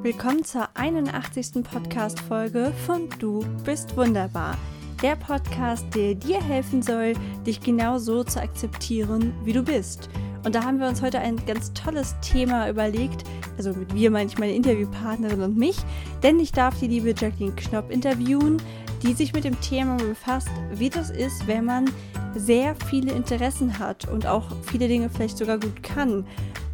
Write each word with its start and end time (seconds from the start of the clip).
Willkommen 0.00 0.44
zur 0.44 0.68
81. 0.74 1.64
Podcast-Folge 1.64 2.72
von 2.86 3.08
Du 3.18 3.44
bist 3.64 3.96
wunderbar. 3.96 4.56
Der 5.02 5.16
Podcast, 5.16 5.86
der 5.92 6.14
dir 6.14 6.40
helfen 6.40 6.82
soll, 6.82 7.14
dich 7.44 7.60
genau 7.60 7.98
so 7.98 8.22
zu 8.22 8.40
akzeptieren, 8.40 9.34
wie 9.42 9.52
du 9.52 9.64
bist. 9.64 10.08
Und 10.44 10.54
da 10.54 10.62
haben 10.62 10.78
wir 10.78 10.86
uns 10.86 11.02
heute 11.02 11.18
ein 11.18 11.44
ganz 11.46 11.72
tolles 11.72 12.14
Thema 12.20 12.70
überlegt. 12.70 13.24
Also 13.56 13.72
mit 13.72 13.92
wir 13.92 14.12
meine 14.12 14.30
ich 14.30 14.38
meine 14.38 14.54
Interviewpartnerin 14.54 15.42
und 15.42 15.58
mich. 15.58 15.78
Denn 16.22 16.38
ich 16.38 16.52
darf 16.52 16.78
die 16.78 16.86
liebe 16.86 17.08
Jacqueline 17.08 17.56
Knopp 17.56 17.90
interviewen, 17.90 18.62
die 19.02 19.14
sich 19.14 19.32
mit 19.32 19.42
dem 19.42 19.60
Thema 19.60 19.96
befasst, 19.96 20.48
wie 20.74 20.90
das 20.90 21.10
ist, 21.10 21.48
wenn 21.48 21.64
man 21.64 21.90
sehr 22.36 22.76
viele 22.88 23.10
Interessen 23.10 23.80
hat 23.80 24.06
und 24.06 24.26
auch 24.26 24.44
viele 24.62 24.86
Dinge 24.86 25.10
vielleicht 25.10 25.38
sogar 25.38 25.58
gut 25.58 25.82
kann. 25.82 26.24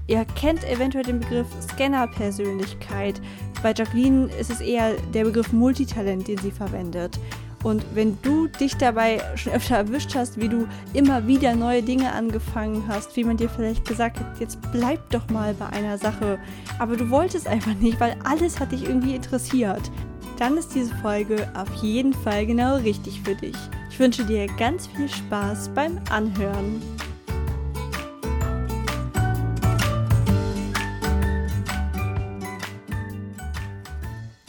Ihr 0.06 0.24
kennt 0.36 0.64
eventuell 0.64 1.04
den 1.04 1.20
Begriff 1.20 1.46
Scanner-Persönlichkeit. 1.60 3.20
Bei 3.62 3.72
Jacqueline 3.72 4.26
ist 4.38 4.50
es 4.50 4.60
eher 4.60 4.94
der 5.14 5.24
Begriff 5.24 5.52
Multitalent, 5.52 6.28
den 6.28 6.38
sie 6.38 6.50
verwendet. 6.50 7.18
Und 7.62 7.82
wenn 7.94 8.18
du 8.20 8.46
dich 8.46 8.76
dabei 8.76 9.22
schon 9.36 9.54
öfter 9.54 9.76
erwischt 9.76 10.14
hast, 10.14 10.38
wie 10.38 10.50
du 10.50 10.68
immer 10.92 11.26
wieder 11.26 11.54
neue 11.54 11.82
Dinge 11.82 12.12
angefangen 12.12 12.84
hast, 12.86 13.16
wie 13.16 13.24
man 13.24 13.38
dir 13.38 13.48
vielleicht 13.48 13.88
gesagt 13.88 14.20
hat, 14.20 14.38
jetzt 14.38 14.58
bleib 14.70 15.08
doch 15.08 15.26
mal 15.30 15.54
bei 15.54 15.66
einer 15.68 15.96
Sache, 15.96 16.38
aber 16.78 16.96
du 16.96 17.08
wolltest 17.08 17.48
einfach 17.48 17.74
nicht, 17.76 17.98
weil 17.98 18.16
alles 18.22 18.60
hat 18.60 18.72
dich 18.72 18.84
irgendwie 18.84 19.14
interessiert, 19.14 19.90
dann 20.38 20.58
ist 20.58 20.74
diese 20.74 20.94
Folge 20.96 21.48
auf 21.54 21.72
jeden 21.76 22.12
Fall 22.12 22.44
genau 22.44 22.76
richtig 22.76 23.22
für 23.22 23.34
dich. 23.34 23.56
Ich 23.90 23.98
wünsche 23.98 24.26
dir 24.26 24.46
ganz 24.58 24.86
viel 24.88 25.08
Spaß 25.08 25.70
beim 25.70 25.98
Anhören. 26.10 26.82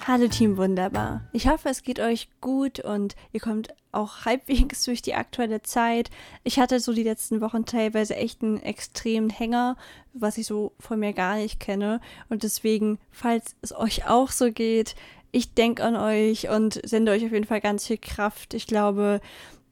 Hallo 0.07 0.27
Team 0.27 0.55
Wunderbar. 0.57 1.27
Ich 1.33 1.47
hoffe, 1.47 1.67
es 1.67 1.81
geht 1.81 1.99
euch 1.99 2.29
gut 2.39 2.79
und 2.79 3.15
ihr 3.33 3.39
kommt 3.39 3.73
auch 3.91 4.17
halbwegs 4.25 4.83
durch 4.83 5.01
die 5.01 5.15
aktuelle 5.15 5.63
Zeit. 5.63 6.11
Ich 6.43 6.59
hatte 6.59 6.79
so 6.79 6.93
die 6.93 7.01
letzten 7.01 7.41
Wochen 7.41 7.65
teilweise 7.65 8.15
echt 8.15 8.43
einen 8.43 8.61
extremen 8.61 9.31
Hänger, 9.31 9.77
was 10.13 10.37
ich 10.37 10.45
so 10.45 10.73
von 10.79 10.99
mir 10.99 11.11
gar 11.13 11.37
nicht 11.37 11.59
kenne. 11.59 12.01
Und 12.29 12.43
deswegen, 12.43 12.99
falls 13.09 13.55
es 13.63 13.75
euch 13.75 14.07
auch 14.07 14.29
so 14.29 14.51
geht, 14.51 14.93
ich 15.31 15.55
denke 15.55 15.83
an 15.83 15.95
euch 15.95 16.49
und 16.49 16.79
sende 16.87 17.11
euch 17.11 17.25
auf 17.25 17.31
jeden 17.31 17.47
Fall 17.47 17.61
ganz 17.61 17.87
viel 17.87 17.97
Kraft. 17.97 18.53
Ich 18.53 18.67
glaube, 18.67 19.21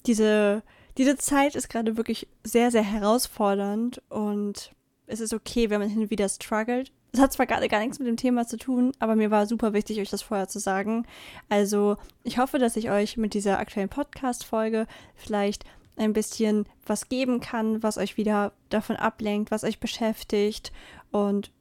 diese, 0.08 0.64
diese 0.98 1.16
Zeit 1.16 1.54
ist 1.54 1.70
gerade 1.70 1.96
wirklich 1.96 2.28
sehr, 2.44 2.72
sehr 2.72 2.82
herausfordernd 2.82 4.02
und 4.10 4.72
es 5.06 5.20
ist 5.20 5.36
okay, 5.36 5.70
wenn 5.70 5.80
man 5.80 5.90
hin 5.90 6.02
und 6.02 6.10
wieder 6.10 6.28
struggelt. 6.28 6.92
Es 7.16 7.20
hat 7.20 7.32
zwar 7.32 7.46
gerade 7.46 7.68
gar 7.68 7.80
nichts 7.80 8.00
mit 8.00 8.08
dem 8.08 8.18
Thema 8.18 8.48
zu 8.48 8.58
tun, 8.58 8.92
aber 8.98 9.16
mir 9.16 9.30
war 9.30 9.46
super 9.46 9.72
wichtig, 9.74 10.00
euch 10.00 10.10
das 10.10 10.24
vorher 10.24 10.48
zu 10.48 10.58
sagen. 10.58 11.06
Also, 11.48 11.98
ich 12.24 12.40
hoffe, 12.40 12.58
dass 12.58 12.76
ich 12.76 12.90
euch 12.90 13.18
mit 13.18 13.36
dieser 13.36 13.60
aktuellen 13.60 13.88
Podcast-Folge 13.88 14.88
vielleicht 15.16 15.64
ein 15.96 16.14
bisschen 16.14 16.66
was 16.88 17.10
geben 17.10 17.40
kann, 17.40 17.84
was 17.84 18.00
euch 18.00 18.18
wieder 18.18 18.52
davon 18.70 18.96
ablenkt, 18.96 19.52
was 19.52 19.64
euch 19.64 19.80
beschäftigt 19.80 20.72
und 21.12 21.52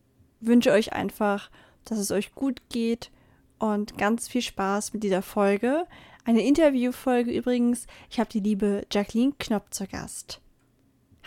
wünsche 0.41 0.73
euch 0.73 0.95
einfach, 0.95 1.50
dass 1.84 1.98
es 1.98 2.11
euch 2.11 2.34
gut 2.34 2.62
geht 2.70 3.11
und 3.58 3.98
ganz 3.98 4.28
viel 4.28 4.42
Spaß 4.42 4.95
mit 4.95 5.03
dieser 5.03 5.20
Folge. 5.20 5.86
Eine 6.25 6.47
Interviewfolge 6.47 7.30
übrigens. 7.30 7.86
Ich 8.11 8.19
habe 8.19 8.30
die 8.30 8.41
liebe 8.41 8.86
Jacqueline 8.91 9.34
Knopp 9.39 9.75
zu 9.75 9.86
Gast. 9.86 10.41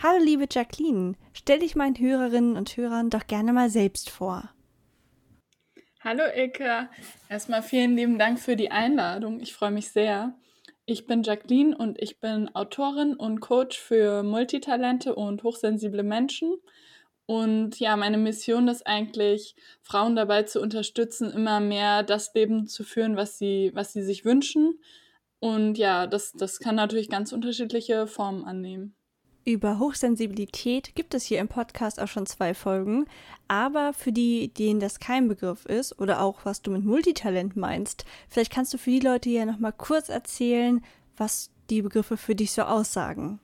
Hallo 0.02 0.22
liebe 0.22 0.46
Jacqueline, 0.50 1.14
stell 1.32 1.60
dich 1.60 1.74
meinen 1.74 1.98
Hörerinnen 1.98 2.58
und 2.58 2.76
Hörern 2.76 3.08
doch 3.08 3.26
gerne 3.26 3.54
mal 3.54 3.70
selbst 3.70 4.10
vor. 4.10 4.50
Hallo 6.00 6.22
Ilka, 6.36 6.90
erstmal 7.30 7.62
vielen 7.62 7.96
lieben 7.96 8.18
Dank 8.18 8.38
für 8.38 8.56
die 8.56 8.70
Einladung. 8.70 9.40
Ich 9.40 9.54
freue 9.54 9.70
mich 9.70 9.90
sehr. 9.90 10.34
Ich 10.84 11.06
bin 11.06 11.22
Jacqueline 11.22 11.74
und 11.74 12.00
ich 12.00 12.20
bin 12.20 12.54
Autorin 12.54 13.14
und 13.14 13.40
Coach 13.40 13.78
für 13.78 14.22
Multitalente 14.22 15.14
und 15.14 15.42
hochsensible 15.42 16.02
Menschen. 16.02 16.58
Und 17.24 17.80
ja, 17.80 17.96
meine 17.96 18.18
Mission 18.18 18.68
ist 18.68 18.86
eigentlich, 18.86 19.56
Frauen 19.80 20.14
dabei 20.14 20.42
zu 20.42 20.60
unterstützen, 20.60 21.32
immer 21.32 21.58
mehr 21.58 22.02
das 22.02 22.34
Leben 22.34 22.68
zu 22.68 22.84
führen, 22.84 23.16
was 23.16 23.38
sie, 23.38 23.72
was 23.74 23.94
sie 23.94 24.02
sich 24.02 24.26
wünschen. 24.26 24.78
Und 25.40 25.78
ja, 25.78 26.06
das, 26.06 26.32
das 26.32 26.60
kann 26.60 26.74
natürlich 26.74 27.08
ganz 27.08 27.32
unterschiedliche 27.32 28.06
Formen 28.06 28.44
annehmen. 28.44 28.94
Über 29.48 29.78
Hochsensibilität 29.78 30.96
gibt 30.96 31.14
es 31.14 31.24
hier 31.24 31.38
im 31.38 31.46
Podcast 31.46 32.00
auch 32.02 32.08
schon 32.08 32.26
zwei 32.26 32.52
Folgen, 32.52 33.06
aber 33.46 33.92
für 33.92 34.10
die, 34.10 34.52
denen 34.52 34.80
das 34.80 34.98
kein 34.98 35.28
Begriff 35.28 35.66
ist 35.66 36.00
oder 36.00 36.20
auch 36.20 36.44
was 36.44 36.62
du 36.62 36.72
mit 36.72 36.84
Multitalent 36.84 37.54
meinst, 37.54 38.04
vielleicht 38.28 38.52
kannst 38.52 38.74
du 38.74 38.78
für 38.78 38.90
die 38.90 38.98
Leute 38.98 39.28
hier 39.28 39.46
nochmal 39.46 39.72
kurz 39.72 40.08
erzählen, 40.08 40.84
was 41.16 41.52
die 41.70 41.82
Begriffe 41.82 42.16
für 42.16 42.34
dich 42.34 42.50
so 42.50 42.62
aussagen. 42.62 43.38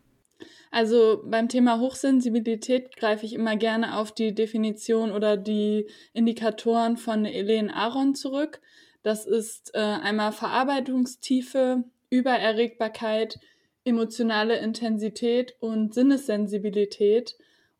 Also 0.72 1.22
beim 1.24 1.48
Thema 1.48 1.78
Hochsensibilität 1.78 2.96
greife 2.96 3.24
ich 3.24 3.34
immer 3.34 3.54
gerne 3.54 3.96
auf 3.96 4.10
die 4.10 4.34
Definition 4.34 5.12
oder 5.12 5.36
die 5.36 5.86
Indikatoren 6.14 6.96
von 6.96 7.24
Elaine 7.26 7.72
Aron 7.72 8.16
zurück. 8.16 8.60
Das 9.04 9.24
ist 9.24 9.70
äh, 9.74 9.78
einmal 9.78 10.32
Verarbeitungstiefe, 10.32 11.84
Übererregbarkeit, 12.10 13.38
emotionale 13.84 14.58
Intensität 14.58 15.56
und 15.60 15.94
Sinnessensibilität. 15.94 17.36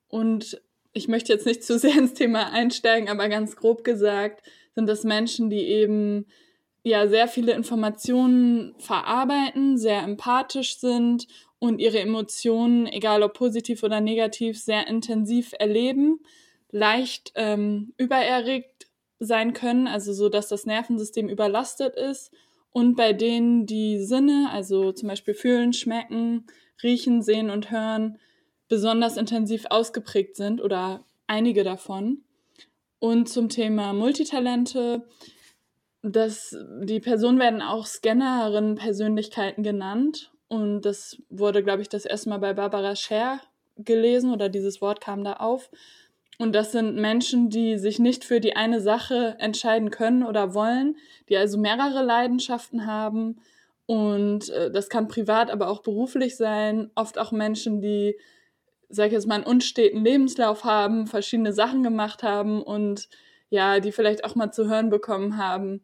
Und 0.08 0.60
ich 0.92 1.08
möchte 1.08 1.32
jetzt 1.32 1.46
nicht 1.46 1.64
zu 1.64 1.78
sehr 1.78 1.94
ins 1.98 2.14
Thema 2.14 2.52
einsteigen, 2.52 3.08
aber 3.08 3.28
ganz 3.28 3.56
grob 3.56 3.84
gesagt 3.84 4.42
sind 4.74 4.86
das 4.86 5.04
Menschen, 5.04 5.50
die 5.50 5.64
eben 5.64 6.26
ja 6.82 7.06
sehr 7.06 7.28
viele 7.28 7.52
Informationen 7.52 8.74
verarbeiten, 8.78 9.78
sehr 9.78 10.02
empathisch 10.02 10.78
sind 10.78 11.26
und 11.58 11.78
ihre 11.78 12.00
Emotionen, 12.00 12.86
egal 12.86 13.22
ob 13.22 13.34
positiv 13.34 13.82
oder 13.84 14.00
negativ, 14.00 14.58
sehr 14.60 14.88
intensiv 14.88 15.52
erleben, 15.58 16.20
leicht 16.70 17.32
ähm, 17.36 17.92
übererregt 17.98 18.88
sein 19.20 19.52
können, 19.52 19.86
also 19.86 20.12
so, 20.12 20.28
dass 20.28 20.48
das 20.48 20.66
Nervensystem 20.66 21.28
überlastet 21.28 21.94
ist 21.94 22.32
und 22.72 22.96
bei 22.96 23.12
denen 23.12 23.66
die 23.66 24.02
Sinne, 24.02 24.48
also 24.50 24.92
zum 24.92 25.08
Beispiel 25.08 25.34
fühlen, 25.34 25.72
schmecken, 25.72 26.46
riechen, 26.82 27.22
sehen 27.22 27.50
und 27.50 27.70
hören, 27.70 28.18
besonders 28.68 29.16
intensiv 29.16 29.66
ausgeprägt 29.68 30.36
sind 30.36 30.62
oder 30.62 31.04
einige 31.26 31.64
davon. 31.64 32.24
Und 32.98 33.28
zum 33.28 33.48
Thema 33.48 33.92
Multitalente, 33.92 35.06
das, 36.02 36.56
die 36.82 37.00
Personen 37.00 37.38
werden 37.38 37.60
auch 37.60 37.84
Scannerinnen-Persönlichkeiten 37.84 39.62
genannt. 39.62 40.32
Und 40.48 40.82
das 40.82 41.20
wurde, 41.28 41.62
glaube 41.62 41.82
ich, 41.82 41.88
das 41.88 42.04
erste 42.04 42.30
Mal 42.30 42.38
bei 42.38 42.54
Barbara 42.54 42.96
Scher 42.96 43.40
gelesen 43.76 44.32
oder 44.32 44.48
dieses 44.48 44.80
Wort 44.80 45.00
kam 45.00 45.24
da 45.24 45.34
auf. 45.34 45.70
Und 46.42 46.56
das 46.56 46.72
sind 46.72 46.96
Menschen, 46.96 47.50
die 47.50 47.78
sich 47.78 48.00
nicht 48.00 48.24
für 48.24 48.40
die 48.40 48.56
eine 48.56 48.80
Sache 48.80 49.36
entscheiden 49.38 49.92
können 49.92 50.24
oder 50.24 50.54
wollen, 50.54 50.96
die 51.28 51.36
also 51.36 51.56
mehrere 51.56 52.02
Leidenschaften 52.02 52.84
haben. 52.84 53.36
Und 53.86 54.48
äh, 54.48 54.68
das 54.72 54.88
kann 54.88 55.06
privat, 55.06 55.52
aber 55.52 55.68
auch 55.68 55.82
beruflich 55.82 56.36
sein. 56.36 56.90
Oft 56.96 57.16
auch 57.16 57.30
Menschen, 57.30 57.80
die, 57.80 58.18
sag 58.88 59.06
ich 59.06 59.12
jetzt 59.12 59.28
mal, 59.28 59.36
einen 59.36 59.44
unsteten 59.44 60.04
Lebenslauf 60.04 60.64
haben, 60.64 61.06
verschiedene 61.06 61.52
Sachen 61.52 61.84
gemacht 61.84 62.24
haben 62.24 62.60
und 62.60 63.08
ja, 63.48 63.78
die 63.78 63.92
vielleicht 63.92 64.24
auch 64.24 64.34
mal 64.34 64.50
zu 64.50 64.68
hören 64.68 64.90
bekommen 64.90 65.36
haben. 65.36 65.80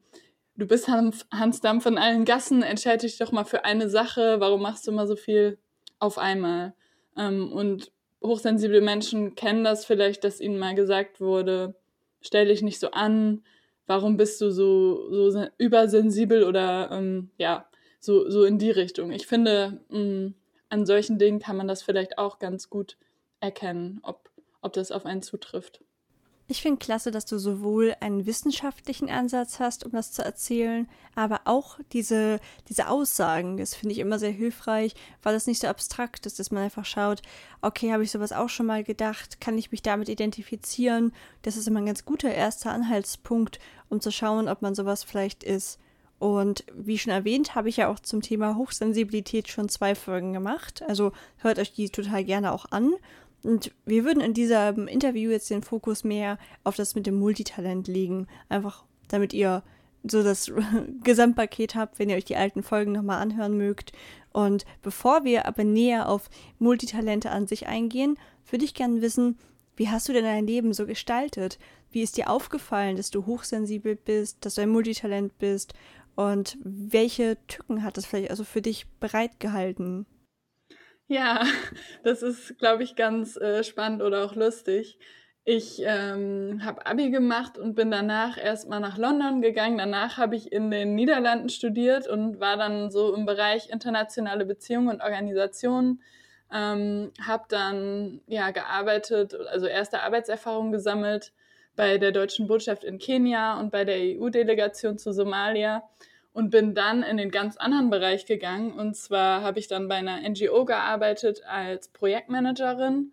Du 0.56 0.66
bist 0.66 0.88
Hans 0.88 1.60
Dampf 1.60 1.86
in 1.86 1.98
allen 1.98 2.24
Gassen, 2.24 2.64
entscheide 2.64 3.06
dich 3.06 3.16
doch 3.16 3.30
mal 3.30 3.44
für 3.44 3.64
eine 3.64 3.88
Sache. 3.88 4.40
Warum 4.40 4.62
machst 4.62 4.88
du 4.88 4.90
immer 4.90 5.06
so 5.06 5.14
viel 5.14 5.56
auf 6.00 6.18
einmal? 6.18 6.74
Ähm, 7.16 7.52
und 7.52 7.92
hochsensible 8.22 8.80
Menschen 8.80 9.34
kennen 9.34 9.64
das 9.64 9.84
vielleicht, 9.84 10.24
dass 10.24 10.40
ihnen 10.40 10.58
mal 10.58 10.74
gesagt 10.74 11.20
wurde, 11.20 11.74
stell 12.20 12.46
dich 12.46 12.62
nicht 12.62 12.80
so 12.80 12.90
an, 12.90 13.42
warum 13.86 14.16
bist 14.16 14.40
du 14.40 14.50
so, 14.50 15.30
so 15.30 15.46
übersensibel 15.56 16.44
oder 16.44 16.90
ähm, 16.92 17.30
ja, 17.38 17.68
so, 18.00 18.28
so 18.30 18.44
in 18.44 18.58
die 18.58 18.70
Richtung. 18.70 19.12
Ich 19.12 19.26
finde, 19.26 19.80
mh, 19.88 19.98
mm, 19.98 20.34
an 20.70 20.86
solchen 20.86 21.18
Dingen 21.18 21.38
kann 21.38 21.56
man 21.56 21.68
das 21.68 21.82
vielleicht 21.82 22.18
auch 22.18 22.38
ganz 22.38 22.68
gut 22.68 22.96
erkennen, 23.40 24.00
ob, 24.02 24.30
ob 24.60 24.72
das 24.74 24.92
auf 24.92 25.06
einen 25.06 25.22
zutrifft. 25.22 25.80
Ich 26.50 26.62
finde 26.62 26.78
klasse, 26.78 27.10
dass 27.10 27.26
du 27.26 27.38
sowohl 27.38 27.94
einen 28.00 28.24
wissenschaftlichen 28.24 29.10
Ansatz 29.10 29.60
hast, 29.60 29.84
um 29.84 29.92
das 29.92 30.12
zu 30.12 30.24
erzählen, 30.24 30.88
aber 31.14 31.42
auch 31.44 31.78
diese, 31.92 32.40
diese 32.70 32.88
Aussagen. 32.88 33.58
Das 33.58 33.74
finde 33.74 33.92
ich 33.92 33.98
immer 33.98 34.18
sehr 34.18 34.30
hilfreich, 34.30 34.94
weil 35.22 35.34
es 35.34 35.46
nicht 35.46 35.60
so 35.60 35.68
abstrakt 35.68 36.24
ist, 36.24 36.38
dass 36.38 36.50
man 36.50 36.62
einfach 36.62 36.86
schaut, 36.86 37.20
okay, 37.60 37.92
habe 37.92 38.02
ich 38.02 38.10
sowas 38.10 38.32
auch 38.32 38.48
schon 38.48 38.64
mal 38.64 38.82
gedacht, 38.82 39.42
kann 39.42 39.58
ich 39.58 39.72
mich 39.72 39.82
damit 39.82 40.08
identifizieren? 40.08 41.12
Das 41.42 41.58
ist 41.58 41.68
immer 41.68 41.80
ein 41.80 41.86
ganz 41.86 42.06
guter 42.06 42.32
erster 42.32 42.72
Anhaltspunkt, 42.72 43.58
um 43.90 44.00
zu 44.00 44.10
schauen, 44.10 44.48
ob 44.48 44.62
man 44.62 44.74
sowas 44.74 45.04
vielleicht 45.04 45.44
ist. 45.44 45.78
Und 46.18 46.64
wie 46.74 46.98
schon 46.98 47.12
erwähnt, 47.12 47.56
habe 47.56 47.68
ich 47.68 47.76
ja 47.76 47.88
auch 47.88 48.00
zum 48.00 48.22
Thema 48.22 48.56
Hochsensibilität 48.56 49.48
schon 49.48 49.68
zwei 49.68 49.94
Folgen 49.94 50.32
gemacht. 50.32 50.82
Also 50.88 51.12
hört 51.36 51.58
euch 51.58 51.74
die 51.74 51.90
total 51.90 52.24
gerne 52.24 52.52
auch 52.52 52.64
an. 52.70 52.94
Und 53.44 53.72
wir 53.86 54.04
würden 54.04 54.20
in 54.20 54.34
diesem 54.34 54.88
Interview 54.88 55.30
jetzt 55.30 55.50
den 55.50 55.62
Fokus 55.62 56.04
mehr 56.04 56.38
auf 56.64 56.76
das 56.76 56.94
mit 56.94 57.06
dem 57.06 57.18
Multitalent 57.18 57.86
legen. 57.86 58.26
Einfach 58.48 58.84
damit 59.08 59.32
ihr 59.32 59.62
so 60.04 60.22
das 60.22 60.50
Gesamtpaket 61.02 61.74
habt, 61.74 61.98
wenn 61.98 62.10
ihr 62.10 62.16
euch 62.16 62.24
die 62.24 62.36
alten 62.36 62.62
Folgen 62.62 62.92
nochmal 62.92 63.20
anhören 63.20 63.56
mögt. 63.56 63.92
Und 64.32 64.64
bevor 64.82 65.24
wir 65.24 65.46
aber 65.46 65.64
näher 65.64 66.08
auf 66.08 66.28
Multitalente 66.58 67.30
an 67.30 67.46
sich 67.46 67.66
eingehen, 67.66 68.18
würde 68.50 68.64
ich 68.64 68.74
gerne 68.74 69.02
wissen, 69.02 69.38
wie 69.76 69.88
hast 69.88 70.08
du 70.08 70.12
denn 70.12 70.24
dein 70.24 70.46
Leben 70.46 70.72
so 70.72 70.86
gestaltet? 70.86 71.58
Wie 71.90 72.02
ist 72.02 72.16
dir 72.16 72.30
aufgefallen, 72.30 72.96
dass 72.96 73.10
du 73.10 73.26
hochsensibel 73.26 73.96
bist, 73.96 74.38
dass 74.44 74.56
du 74.56 74.62
ein 74.62 74.70
Multitalent 74.70 75.38
bist? 75.38 75.72
Und 76.16 76.58
welche 76.62 77.38
Tücken 77.46 77.84
hat 77.84 77.96
das 77.96 78.04
vielleicht 78.04 78.30
also 78.30 78.42
für 78.42 78.60
dich 78.60 78.86
bereitgehalten? 78.98 80.04
Ja, 81.08 81.42
das 82.04 82.22
ist, 82.22 82.58
glaube 82.58 82.82
ich, 82.82 82.94
ganz 82.94 83.36
äh, 83.36 83.64
spannend 83.64 84.02
oder 84.02 84.24
auch 84.24 84.34
lustig. 84.34 84.98
Ich 85.44 85.80
ähm, 85.82 86.60
habe 86.62 86.84
Abi 86.84 87.10
gemacht 87.10 87.56
und 87.56 87.74
bin 87.74 87.90
danach 87.90 88.36
erstmal 88.36 88.80
nach 88.80 88.98
London 88.98 89.40
gegangen. 89.40 89.78
Danach 89.78 90.18
habe 90.18 90.36
ich 90.36 90.52
in 90.52 90.70
den 90.70 90.94
Niederlanden 90.94 91.48
studiert 91.48 92.06
und 92.06 92.38
war 92.38 92.58
dann 92.58 92.90
so 92.90 93.14
im 93.14 93.24
Bereich 93.24 93.70
internationale 93.70 94.44
Beziehungen 94.44 94.88
und 94.88 95.00
Organisationen. 95.00 96.02
Ähm, 96.52 97.12
habe 97.26 97.44
dann 97.48 98.20
ja 98.26 98.50
gearbeitet, 98.50 99.34
also 99.34 99.66
erste 99.66 100.02
Arbeitserfahrung 100.02 100.70
gesammelt 100.70 101.32
bei 101.76 101.96
der 101.96 102.12
deutschen 102.12 102.46
Botschaft 102.46 102.84
in 102.84 102.98
Kenia 102.98 103.58
und 103.58 103.70
bei 103.70 103.84
der 103.86 103.96
EU-Delegation 103.96 104.98
zu 104.98 105.12
Somalia 105.12 105.82
und 106.38 106.50
bin 106.50 106.72
dann 106.72 107.02
in 107.02 107.16
den 107.16 107.32
ganz 107.32 107.56
anderen 107.56 107.90
Bereich 107.90 108.24
gegangen. 108.24 108.70
Und 108.70 108.94
zwar 108.94 109.42
habe 109.42 109.58
ich 109.58 109.66
dann 109.66 109.88
bei 109.88 109.96
einer 109.96 110.20
NGO 110.20 110.64
gearbeitet 110.64 111.42
als 111.44 111.88
Projektmanagerin 111.88 113.10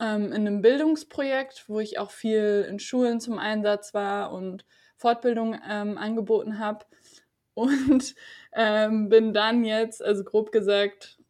ähm, 0.00 0.32
in 0.32 0.34
einem 0.34 0.60
Bildungsprojekt, 0.60 1.68
wo 1.68 1.78
ich 1.78 2.00
auch 2.00 2.10
viel 2.10 2.66
in 2.68 2.80
Schulen 2.80 3.20
zum 3.20 3.38
Einsatz 3.38 3.94
war 3.94 4.32
und 4.32 4.64
Fortbildung 4.96 5.56
ähm, 5.70 5.96
angeboten 5.98 6.58
habe. 6.58 6.84
Und 7.54 8.16
ähm, 8.52 9.08
bin 9.08 9.32
dann 9.32 9.62
jetzt, 9.62 10.02
also 10.02 10.24
grob 10.24 10.50
gesagt, 10.50 11.20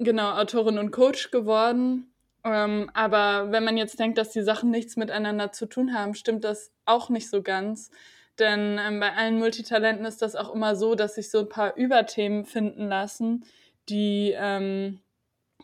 genau 0.00 0.32
Autorin 0.32 0.78
und 0.78 0.90
Coach 0.90 1.30
geworden. 1.30 2.12
Ähm, 2.42 2.90
aber 2.94 3.52
wenn 3.52 3.62
man 3.62 3.76
jetzt 3.76 4.00
denkt, 4.00 4.18
dass 4.18 4.30
die 4.30 4.42
Sachen 4.42 4.72
nichts 4.72 4.96
miteinander 4.96 5.52
zu 5.52 5.66
tun 5.66 5.94
haben, 5.94 6.16
stimmt 6.16 6.42
das 6.42 6.72
auch 6.84 7.10
nicht 7.10 7.30
so 7.30 7.42
ganz. 7.42 7.92
Denn 8.38 8.78
ähm, 8.78 9.00
bei 9.00 9.12
allen 9.12 9.38
Multitalenten 9.38 10.04
ist 10.04 10.22
das 10.22 10.34
auch 10.34 10.52
immer 10.54 10.76
so, 10.76 10.94
dass 10.94 11.14
sich 11.14 11.30
so 11.30 11.40
ein 11.40 11.48
paar 11.48 11.76
Überthemen 11.76 12.44
finden 12.44 12.88
lassen, 12.88 13.44
die 13.88 14.34
ähm, 14.36 15.00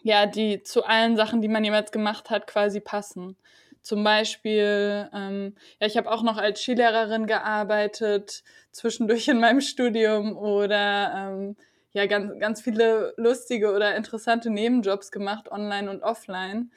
ja, 0.03 0.27
die 0.27 0.63
zu 0.63 0.85
allen 0.85 1.17
Sachen, 1.17 1.43
die 1.43 1.49
man 1.49 1.65
jemals 1.65 1.93
gemacht 1.93 2.31
hat, 2.31 2.47
quasi 2.47 2.81
passen. 2.81 3.37
Zum 3.83 4.05
Beispiel, 4.05 5.09
ähm, 5.15 5.55
ja, 5.81 5.87
ich 5.87 5.97
habe 5.97 6.11
auch 6.11 6.23
noch 6.23 6.37
als 6.37 6.61
Skilehrerin 6.61 7.27
gearbeitet, 7.27 8.43
zwischendurch 8.73 9.29
in 9.29 9.41
meinem 9.41 9.61
Studium 9.61 10.37
oder 10.37 11.13
ähm, 11.15 11.57
ja, 11.93 12.07
ganz, 12.07 12.39
ganz 12.39 12.61
viele 12.61 13.15
lustige 13.17 13.73
oder 13.75 13.97
interessante 13.97 14.51
Nebenjobs 14.51 15.11
gemacht, 15.11 15.51
online 15.51 15.91
und 15.91 16.03
offline. 16.03 16.71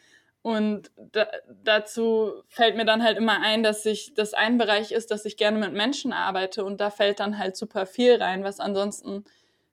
Und 0.43 0.91
da, 0.97 1.25
dazu 1.63 2.43
fällt 2.49 2.75
mir 2.75 2.83
dann 2.83 3.01
halt 3.01 3.17
immer 3.17 3.41
ein, 3.41 3.63
dass 3.63 3.85
ich 3.85 4.13
das 4.13 4.33
ein 4.33 4.57
Bereich 4.57 4.91
ist, 4.91 5.09
dass 5.09 5.23
ich 5.23 5.37
gerne 5.37 5.57
mit 5.57 5.71
Menschen 5.71 6.11
arbeite 6.11 6.65
und 6.65 6.81
da 6.81 6.89
fällt 6.89 7.21
dann 7.21 7.39
halt 7.39 7.55
super 7.55 7.85
viel 7.85 8.21
rein, 8.21 8.43
was 8.43 8.59
ansonsten 8.59 9.23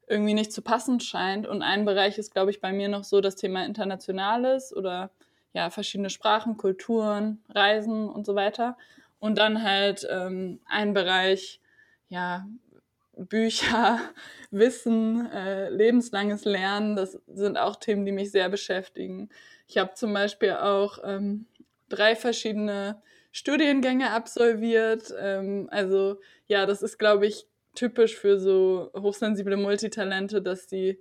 irgendwie 0.07 0.35
nicht 0.35 0.53
zu 0.53 0.63
passen 0.63 1.01
scheint. 1.01 1.49
Und 1.49 1.63
ein 1.63 1.85
Bereich 1.85 2.19
ist, 2.19 2.33
glaube 2.33 2.53
ich, 2.53 2.61
bei 2.61 2.73
mir 2.73 2.89
noch 2.89 3.03
so 3.03 3.21
das 3.21 3.35
Thema 3.35 3.65
Internationales 3.65 4.75
oder 4.75 5.11
ja, 5.53 5.71
verschiedene 5.71 6.09
Sprachen, 6.09 6.57
Kulturen, 6.57 7.43
Reisen 7.49 8.09
und 8.09 8.25
so 8.25 8.37
weiter. 8.37 8.77
Und 9.19 9.39
dann 9.39 9.65
halt 9.65 10.07
ähm, 10.09 10.61
ein 10.67 10.95
Bereich, 10.95 11.61
ja, 12.09 12.47
Bücher, 13.17 13.99
Wissen, 14.53 15.29
äh, 15.33 15.69
lebenslanges 15.69 16.45
Lernen, 16.45 16.95
das 16.95 17.19
sind 17.27 17.59
auch 17.59 17.75
Themen, 17.75 18.07
die 18.07 18.13
mich 18.13 18.31
sehr 18.31 18.49
beschäftigen. 18.49 19.31
Ich 19.71 19.79
habe 19.79 19.95
zum 19.95 20.13
Beispiel 20.13 20.51
auch 20.51 20.99
ähm, 21.05 21.47
drei 21.89 22.17
verschiedene 22.17 23.01
Studiengänge 23.31 24.11
absolviert. 24.11 25.15
Ähm, 25.17 25.69
also 25.71 26.19
ja, 26.49 26.67
das 26.67 26.83
ist, 26.83 26.99
glaube 26.99 27.29
ich, 27.29 27.47
typisch 27.77 28.17
für 28.17 28.41
so 28.41 28.91
hochsensible 28.97 29.57
Multitalente, 29.57 30.43
dass 30.43 30.67
die 30.67 30.99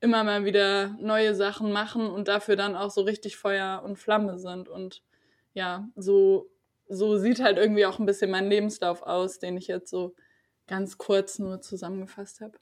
immer 0.00 0.22
mal 0.22 0.44
wieder 0.44 0.94
neue 1.00 1.34
Sachen 1.34 1.72
machen 1.72 2.08
und 2.08 2.28
dafür 2.28 2.54
dann 2.54 2.76
auch 2.76 2.92
so 2.92 3.00
richtig 3.00 3.36
Feuer 3.36 3.82
und 3.84 3.98
Flamme 3.98 4.38
sind. 4.38 4.68
Und 4.68 5.02
ja, 5.52 5.88
so, 5.96 6.48
so 6.88 7.16
sieht 7.18 7.40
halt 7.40 7.58
irgendwie 7.58 7.84
auch 7.84 7.98
ein 7.98 8.06
bisschen 8.06 8.30
mein 8.30 8.48
Lebenslauf 8.48 9.02
aus, 9.02 9.40
den 9.40 9.56
ich 9.56 9.66
jetzt 9.66 9.90
so 9.90 10.14
ganz 10.68 10.98
kurz 10.98 11.40
nur 11.40 11.60
zusammengefasst 11.60 12.42
habe. 12.42 12.58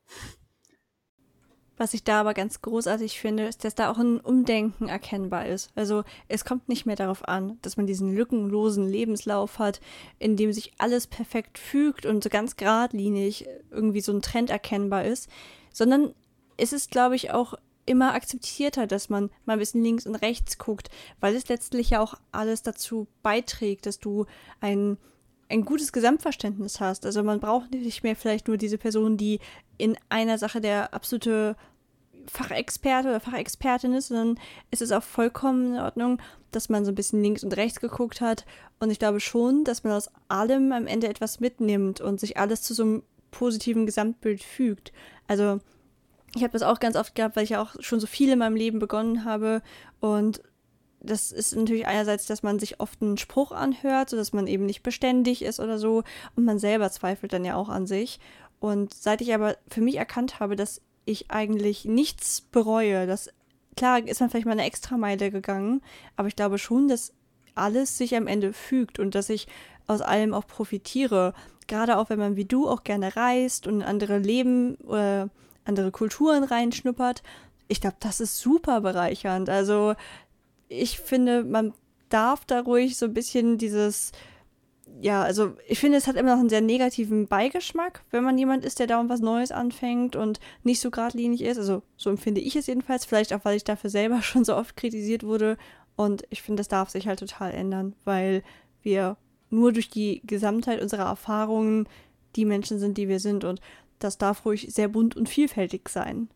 Was 1.78 1.94
ich 1.94 2.04
da 2.04 2.20
aber 2.20 2.34
ganz 2.34 2.60
großartig 2.60 3.19
finde, 3.19 3.46
ist, 3.46 3.64
dass 3.64 3.74
da 3.74 3.90
auch 3.90 3.98
ein 3.98 4.20
Umdenken 4.20 4.88
erkennbar 4.88 5.46
ist. 5.46 5.70
Also 5.74 6.04
es 6.28 6.44
kommt 6.44 6.69
nicht 6.69 6.86
mehr 6.86 6.96
darauf 6.96 7.26
an, 7.26 7.58
dass 7.62 7.76
man 7.76 7.86
diesen 7.86 8.14
lückenlosen 8.14 8.86
Lebenslauf 8.86 9.58
hat, 9.58 9.80
in 10.19 10.36
dem 10.36 10.52
sich 10.52 10.72
alles 10.78 11.06
perfekt 11.06 11.58
fügt 11.58 12.04
und 12.06 12.22
so 12.22 12.30
ganz 12.30 12.56
geradlinig 12.56 13.46
irgendwie 13.70 14.02
so 14.02 14.12
ein 14.12 14.22
Trend 14.22 14.50
erkennbar 14.50 15.04
ist, 15.04 15.28
sondern 15.72 16.14
es 16.56 16.72
ist, 16.72 16.90
glaube 16.90 17.16
ich, 17.16 17.32
auch 17.32 17.54
immer 17.86 18.14
akzeptierter, 18.14 18.86
dass 18.86 19.08
man 19.08 19.30
mal 19.44 19.54
ein 19.54 19.58
bisschen 19.58 19.82
links 19.82 20.06
und 20.06 20.14
rechts 20.16 20.58
guckt, 20.58 20.88
weil 21.20 21.34
es 21.34 21.48
letztlich 21.48 21.90
ja 21.90 22.00
auch 22.00 22.14
alles 22.30 22.62
dazu 22.62 23.08
beiträgt, 23.22 23.86
dass 23.86 23.98
du 23.98 24.26
ein 24.60 24.98
ein 25.52 25.64
gutes 25.64 25.93
Gesamtverständnis 25.93 26.81
hast. 26.81 27.04
Also 27.06 27.22
man 27.22 27.40
braucht 27.40 27.70
nicht 27.70 28.02
mehr 28.02 28.16
vielleicht 28.16 28.49
nur 28.49 28.56
diese 28.56 28.78
Person, 28.78 29.16
die 29.16 29.38
in 29.76 29.96
einer 30.08 30.38
Sache 30.38 30.60
der 30.60 30.94
absolute 30.94 31.56
Fachexperte 32.26 33.08
oder 33.08 33.20
Fachexpertin 33.20 33.93
ist, 33.94 34.08
sondern 34.08 34.38
es 34.70 34.81
ist 34.81 34.93
auch 34.93 35.02
vollkommen 35.02 35.75
in 35.75 35.81
Ordnung, 35.81 36.19
dass 36.52 36.69
man 36.69 36.84
so 36.84 36.93
ein 36.93 36.94
bisschen 36.94 37.22
links 37.22 37.44
und 37.44 37.56
rechts 37.56 37.81
geguckt 37.81 38.20
hat. 38.20 38.46
Und 38.81 38.90
ich 38.90 38.99
glaube 38.99 39.20
schon, 39.20 39.64
dass 39.64 39.84
man 39.84 39.93
aus 39.93 40.10
allem 40.28 40.72
am 40.72 40.87
Ende 40.87 41.08
etwas 41.08 41.40
mitnimmt 41.40 42.00
und 42.00 42.19
sich 42.19 42.37
alles 42.38 42.62
zu 42.62 42.75
so 42.75 42.82
einem 42.82 43.02
positiven 43.31 43.87
Gesamtbild 43.87 44.43
fügt. 44.43 44.93
Also 45.26 45.60
ich 46.34 46.43
habe 46.43 46.52
das 46.52 46.62
auch 46.62 46.81
ganz 46.81 46.96
oft 46.96 47.14
gehabt, 47.14 47.37
weil 47.37 47.44
ich 47.44 47.50
ja 47.50 47.62
auch 47.62 47.75
schon 47.81 48.00
so 48.00 48.06
viel 48.06 48.31
in 48.31 48.38
meinem 48.38 48.56
Leben 48.56 48.78
begonnen 48.78 49.25
habe 49.25 49.62
und 50.00 50.43
das 51.02 51.32
ist 51.32 51.54
natürlich 51.56 51.87
einerseits, 51.87 52.26
dass 52.26 52.43
man 52.43 52.58
sich 52.58 52.81
oft 52.81 53.03
einen 53.03 53.19
Spruch 53.19 53.53
anhört, 53.53 54.10
sodass 54.10 54.32
man 54.32 54.46
eben 54.46 54.67
nicht 54.67 54.82
beständig 54.82 55.43
ist 55.43 55.60
oder 55.60 55.79
so. 55.79 56.05
Und 56.36 56.44
man 56.44 56.58
selber 56.58 56.91
zweifelt 56.91 57.32
dann 57.32 57.44
ja 57.44 57.56
auch 57.56 57.69
an 57.69 57.86
sich. 57.86 58.20
Und 58.60 58.94
seit 58.94 59.20
ich 59.20 59.34
aber 59.34 59.56
für 59.69 59.81
mich 59.81 59.96
erkannt 59.96 60.38
habe, 60.38 60.55
dass 60.55 60.81
ich 61.05 61.31
eigentlich 61.31 61.84
nichts 61.84 62.41
bereue, 62.41 63.06
dass 63.06 63.31
klar 63.77 64.06
ist 64.06 64.20
man 64.20 64.31
vielleicht 64.31 64.46
mal 64.46 64.53
eine 64.53 64.65
Extrameile 64.65 65.31
gegangen, 65.31 65.82
aber 66.17 66.29
ich 66.29 66.36
glaube 66.36 66.58
schon, 66.58 66.86
dass 66.86 67.12
alles 67.55 67.98
sich 67.98 68.15
am 68.17 68.27
Ende 68.29 68.53
fügt 68.53 68.98
und 68.98 69.15
dass 69.15 69.29
ich 69.29 69.48
aus 69.86 70.00
allem 70.00 70.32
auch 70.32 70.46
profitiere. 70.46 71.34
Gerade 71.67 71.98
auch 71.98 72.08
wenn 72.08 72.19
man 72.19 72.36
wie 72.36 72.44
du 72.44 72.69
auch 72.69 72.84
gerne 72.84 73.17
reist 73.17 73.67
und 73.67 73.82
andere 73.82 74.19
Leben 74.19 74.77
oder 74.77 75.29
andere 75.65 75.91
Kulturen 75.91 76.44
reinschnuppert. 76.44 77.22
Ich 77.69 77.81
glaube, 77.81 77.96
das 78.00 78.20
ist 78.20 78.38
super 78.38 78.81
bereichernd. 78.81 79.48
Also 79.48 79.94
ich 80.72 80.98
finde, 80.98 81.44
man 81.44 81.74
darf 82.08 82.44
da 82.44 82.60
ruhig 82.60 82.96
so 82.96 83.06
ein 83.06 83.14
bisschen 83.14 83.58
dieses, 83.58 84.12
ja, 85.00 85.22
also 85.22 85.52
ich 85.67 85.79
finde, 85.79 85.98
es 85.98 86.06
hat 86.06 86.17
immer 86.17 86.32
noch 86.32 86.41
einen 86.41 86.48
sehr 86.48 86.60
negativen 86.60 87.26
Beigeschmack, 87.26 88.05
wenn 88.10 88.24
man 88.24 88.38
jemand 88.38 88.64
ist, 88.64 88.79
der 88.79 88.86
da 88.86 89.08
was 89.08 89.20
Neues 89.20 89.52
anfängt 89.52 90.17
und 90.17 90.41
nicht 90.62 90.81
so 90.81 90.91
geradlinig 90.91 91.43
ist. 91.43 91.58
Also 91.58 91.82
so 91.96 92.10
empfinde 92.10 92.41
ich 92.41 92.56
es 92.56 92.67
jedenfalls, 92.67 93.05
vielleicht 93.05 93.32
auch, 93.32 93.44
weil 93.44 93.56
ich 93.56 93.64
dafür 93.64 93.91
selber 93.91 94.22
schon 94.22 94.44
so 94.44 94.56
oft 94.56 94.76
kritisiert 94.76 95.22
wurde. 95.22 95.56
Und 95.96 96.24
ich 96.31 96.43
finde, 96.43 96.60
das 96.60 96.69
darf 96.69 96.91
sich 96.91 97.06
halt 97.06 97.19
total 97.19 97.52
ändern, 97.52 97.94
weil 98.05 98.43
wir 98.82 99.17
nur 99.50 99.72
durch 99.72 99.91
die 99.91 100.22
Gesamtheit 100.24 100.81
unserer 100.81 101.05
Erfahrungen 101.05 101.86
die 102.34 102.46
Menschen 102.46 102.79
sind, 102.79 102.96
die 102.96 103.08
wir 103.08 103.20
sind. 103.20 103.44
Und 103.44 103.60
das 103.98 104.19
darf 104.19 104.44
ruhig 104.46 104.69
sehr 104.70 104.88
bunt 104.88 105.17
und 105.17 105.29
vielfältig 105.29 105.88
sein. 105.88 106.29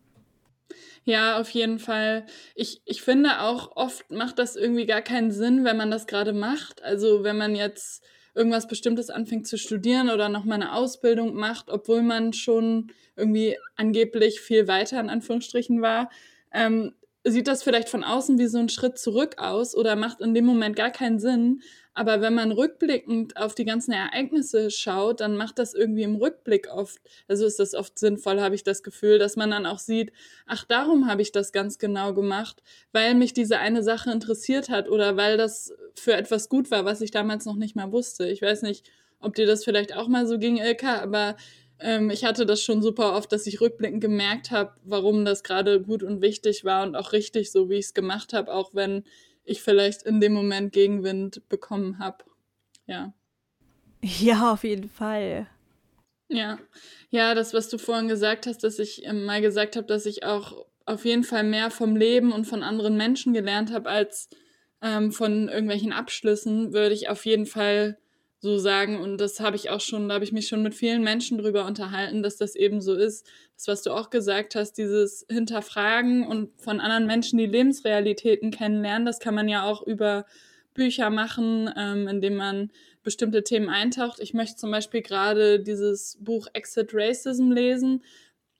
Ja, 1.03 1.39
auf 1.39 1.49
jeden 1.51 1.79
Fall. 1.79 2.25
Ich, 2.55 2.81
ich 2.85 3.01
finde 3.01 3.41
auch, 3.41 3.75
oft 3.75 4.11
macht 4.11 4.39
das 4.39 4.55
irgendwie 4.55 4.85
gar 4.85 5.01
keinen 5.01 5.31
Sinn, 5.31 5.63
wenn 5.63 5.77
man 5.77 5.91
das 5.91 6.07
gerade 6.07 6.33
macht. 6.33 6.83
Also 6.83 7.23
wenn 7.23 7.37
man 7.37 7.55
jetzt 7.55 8.03
irgendwas 8.35 8.67
Bestimmtes 8.67 9.09
anfängt 9.09 9.47
zu 9.47 9.57
studieren 9.57 10.09
oder 10.09 10.29
nochmal 10.29 10.61
eine 10.61 10.73
Ausbildung 10.73 11.33
macht, 11.33 11.69
obwohl 11.69 12.03
man 12.03 12.33
schon 12.33 12.91
irgendwie 13.15 13.57
angeblich 13.75 14.41
viel 14.41 14.67
weiter 14.67 14.99
in 14.99 15.09
Anführungsstrichen 15.09 15.81
war, 15.81 16.09
ähm, 16.53 16.93
sieht 17.23 17.47
das 17.47 17.63
vielleicht 17.63 17.89
von 17.89 18.03
außen 18.03 18.37
wie 18.37 18.47
so 18.47 18.59
ein 18.59 18.69
Schritt 18.69 18.97
zurück 18.97 19.35
aus 19.37 19.75
oder 19.75 19.95
macht 19.95 20.21
in 20.21 20.33
dem 20.33 20.45
Moment 20.45 20.75
gar 20.75 20.91
keinen 20.91 21.19
Sinn. 21.19 21.61
Aber 21.97 22.21
wenn 22.21 22.35
man 22.35 22.51
rückblickend 22.51 23.37
auf 23.37 23.55
die 23.55 23.65
ganzen 23.65 23.91
Ereignisse 23.91 24.69
schaut, 24.69 25.19
dann 25.19 25.35
macht 25.35 25.57
das 25.57 25.73
irgendwie 25.73 26.03
im 26.03 26.17
Rückblick 26.17 26.71
oft, 26.71 26.99
also 27.27 27.43
ist 27.43 27.57
das 27.57 27.73
oft 27.73 27.97
sinnvoll, 27.97 28.39
habe 28.39 28.53
ich 28.53 28.63
das 28.63 28.83
Gefühl, 28.83 29.17
dass 29.17 29.35
man 29.35 29.49
dann 29.49 29.65
auch 29.65 29.79
sieht, 29.79 30.11
ach, 30.45 30.63
darum 30.63 31.07
habe 31.07 31.23
ich 31.23 31.31
das 31.31 31.51
ganz 31.51 31.79
genau 31.79 32.13
gemacht, 32.13 32.61
weil 32.91 33.15
mich 33.15 33.33
diese 33.33 33.57
eine 33.57 33.81
Sache 33.81 34.11
interessiert 34.11 34.69
hat 34.69 34.89
oder 34.89 35.17
weil 35.17 35.37
das 35.37 35.73
für 35.95 36.13
etwas 36.13 36.49
gut 36.49 36.69
war, 36.69 36.85
was 36.85 37.01
ich 37.01 37.09
damals 37.09 37.45
noch 37.45 37.55
nicht 37.55 37.75
mal 37.75 37.91
wusste. 37.91 38.29
Ich 38.29 38.43
weiß 38.43 38.61
nicht, 38.61 38.87
ob 39.19 39.33
dir 39.33 39.47
das 39.47 39.63
vielleicht 39.63 39.95
auch 39.95 40.07
mal 40.07 40.27
so 40.27 40.37
ging, 40.37 40.57
Ilka, 40.57 41.01
aber 41.01 41.35
ähm, 41.79 42.11
ich 42.11 42.25
hatte 42.25 42.45
das 42.45 42.61
schon 42.61 42.83
super 42.83 43.15
oft, 43.15 43.31
dass 43.31 43.47
ich 43.47 43.59
rückblickend 43.59 44.01
gemerkt 44.01 44.51
habe, 44.51 44.73
warum 44.83 45.25
das 45.25 45.41
gerade 45.41 45.81
gut 45.81 46.03
und 46.03 46.21
wichtig 46.21 46.63
war 46.63 46.85
und 46.85 46.95
auch 46.95 47.11
richtig 47.11 47.51
so, 47.51 47.71
wie 47.71 47.77
ich 47.77 47.85
es 47.85 47.93
gemacht 47.95 48.33
habe, 48.33 48.53
auch 48.53 48.75
wenn 48.75 49.03
ich 49.47 49.61
vielleicht 49.61 50.03
in 50.03 50.19
dem 50.19 50.33
Moment 50.33 50.73
Gegenwind 50.73 51.47
bekommen 51.49 51.99
habe. 51.99 52.23
Ja. 52.85 53.13
Ja, 54.03 54.53
auf 54.53 54.63
jeden 54.63 54.89
Fall. 54.89 55.47
Ja, 56.29 56.59
ja, 57.09 57.33
das, 57.33 57.53
was 57.53 57.69
du 57.69 57.77
vorhin 57.77 58.07
gesagt 58.07 58.47
hast, 58.47 58.63
dass 58.63 58.79
ich 58.79 59.05
ähm, 59.05 59.23
mal 59.25 59.41
gesagt 59.41 59.75
habe, 59.75 59.87
dass 59.87 60.05
ich 60.05 60.23
auch 60.23 60.65
auf 60.85 61.05
jeden 61.05 61.23
Fall 61.23 61.43
mehr 61.43 61.71
vom 61.71 61.95
Leben 61.95 62.31
und 62.31 62.45
von 62.45 62.63
anderen 62.63 62.97
Menschen 62.97 63.33
gelernt 63.33 63.71
habe 63.71 63.89
als 63.89 64.29
ähm, 64.81 65.11
von 65.11 65.49
irgendwelchen 65.49 65.93
Abschlüssen, 65.93 66.73
würde 66.73 66.93
ich 66.93 67.09
auf 67.09 67.25
jeden 67.25 67.45
Fall 67.45 67.97
so 68.39 68.57
sagen. 68.57 68.99
Und 68.99 69.17
das 69.17 69.39
habe 69.39 69.55
ich 69.55 69.69
auch 69.69 69.81
schon, 69.81 70.07
da 70.07 70.15
habe 70.15 70.23
ich 70.23 70.31
mich 70.31 70.47
schon 70.47 70.63
mit 70.63 70.75
vielen 70.75 71.03
Menschen 71.03 71.37
drüber 71.37 71.65
unterhalten, 71.65 72.21
dass 72.21 72.37
das 72.37 72.55
eben 72.55 72.81
so 72.81 72.93
ist. 72.93 73.25
Das, 73.55 73.67
was 73.67 73.81
du 73.81 73.91
auch 73.91 74.09
gesagt 74.09 74.55
hast, 74.55 74.73
dieses 74.73 75.25
Hinterfragen 75.29 76.25
und 76.25 76.49
von 76.61 76.79
anderen 76.79 77.07
Menschen 77.07 77.39
die 77.39 77.47
Lebensrealitäten 77.47 78.51
kennenlernen, 78.51 79.05
das 79.05 79.19
kann 79.19 79.35
man 79.35 79.49
ja 79.49 79.63
auch 79.63 79.81
über 79.81 80.25
Bücher 80.73 81.09
machen, 81.09 81.69
ähm, 81.75 82.07
indem 82.07 82.35
man 82.35 82.71
bestimmte 83.01 83.43
Themen 83.43 83.69
eintaucht. 83.69 84.19
Ich 84.19 84.33
möchte 84.33 84.57
zum 84.57 84.69
Beispiel 84.69 85.01
gerade 85.01 85.59
dieses 85.59 86.17
Buch 86.21 86.47
Exit 86.53 86.91
Racism 86.93 87.51
lesen, 87.51 88.03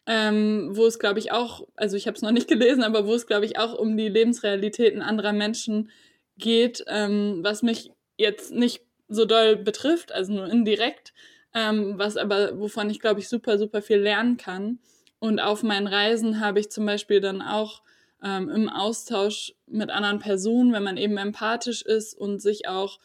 ähm, 0.07 0.69
wo 0.71 0.85
es, 0.85 0.99
glaube 0.99 1.19
ich, 1.19 1.31
auch, 1.31 1.67
also 1.75 1.95
ich 1.95 2.07
habe 2.07 2.15
es 2.15 2.23
noch 2.23 2.31
nicht 2.31 2.47
gelesen, 2.49 2.83
aber 2.83 3.05
wo 3.05 3.13
es, 3.13 3.27
glaube 3.27 3.45
ich, 3.45 3.59
auch 3.59 3.77
um 3.77 3.95
die 3.95 4.09
Lebensrealitäten 4.09 5.01
anderer 5.01 5.33
Menschen 5.33 5.91
geht, 6.37 6.83
ähm, 6.87 7.39
was 7.43 7.61
mich 7.61 7.91
jetzt 8.17 8.51
nicht 8.51 8.86
so 9.07 9.25
doll 9.25 9.55
betrifft, 9.55 10.11
also 10.11 10.33
nur 10.33 10.47
indirekt, 10.47 11.13
ähm, 11.53 11.97
was 11.97 12.17
aber, 12.17 12.59
wovon 12.59 12.89
ich, 12.89 12.99
glaube 12.99 13.19
ich, 13.19 13.29
super, 13.29 13.57
super 13.57 13.81
viel 13.81 13.97
lernen 13.97 14.37
kann. 14.37 14.79
Und 15.19 15.39
auf 15.39 15.63
meinen 15.63 15.87
Reisen 15.87 16.39
habe 16.39 16.59
ich 16.59 16.69
zum 16.69 16.85
Beispiel 16.85 17.21
dann 17.21 17.41
auch 17.41 17.81
ähm, 18.23 18.49
im 18.49 18.69
Austausch 18.69 19.53
mit 19.65 19.89
anderen 19.89 20.19
Personen, 20.19 20.73
wenn 20.73 20.83
man 20.83 20.97
eben 20.97 21.17
empathisch 21.17 21.81
ist 21.81 22.13
und 22.13 22.41
sich 22.41 22.67
auch 22.67 22.99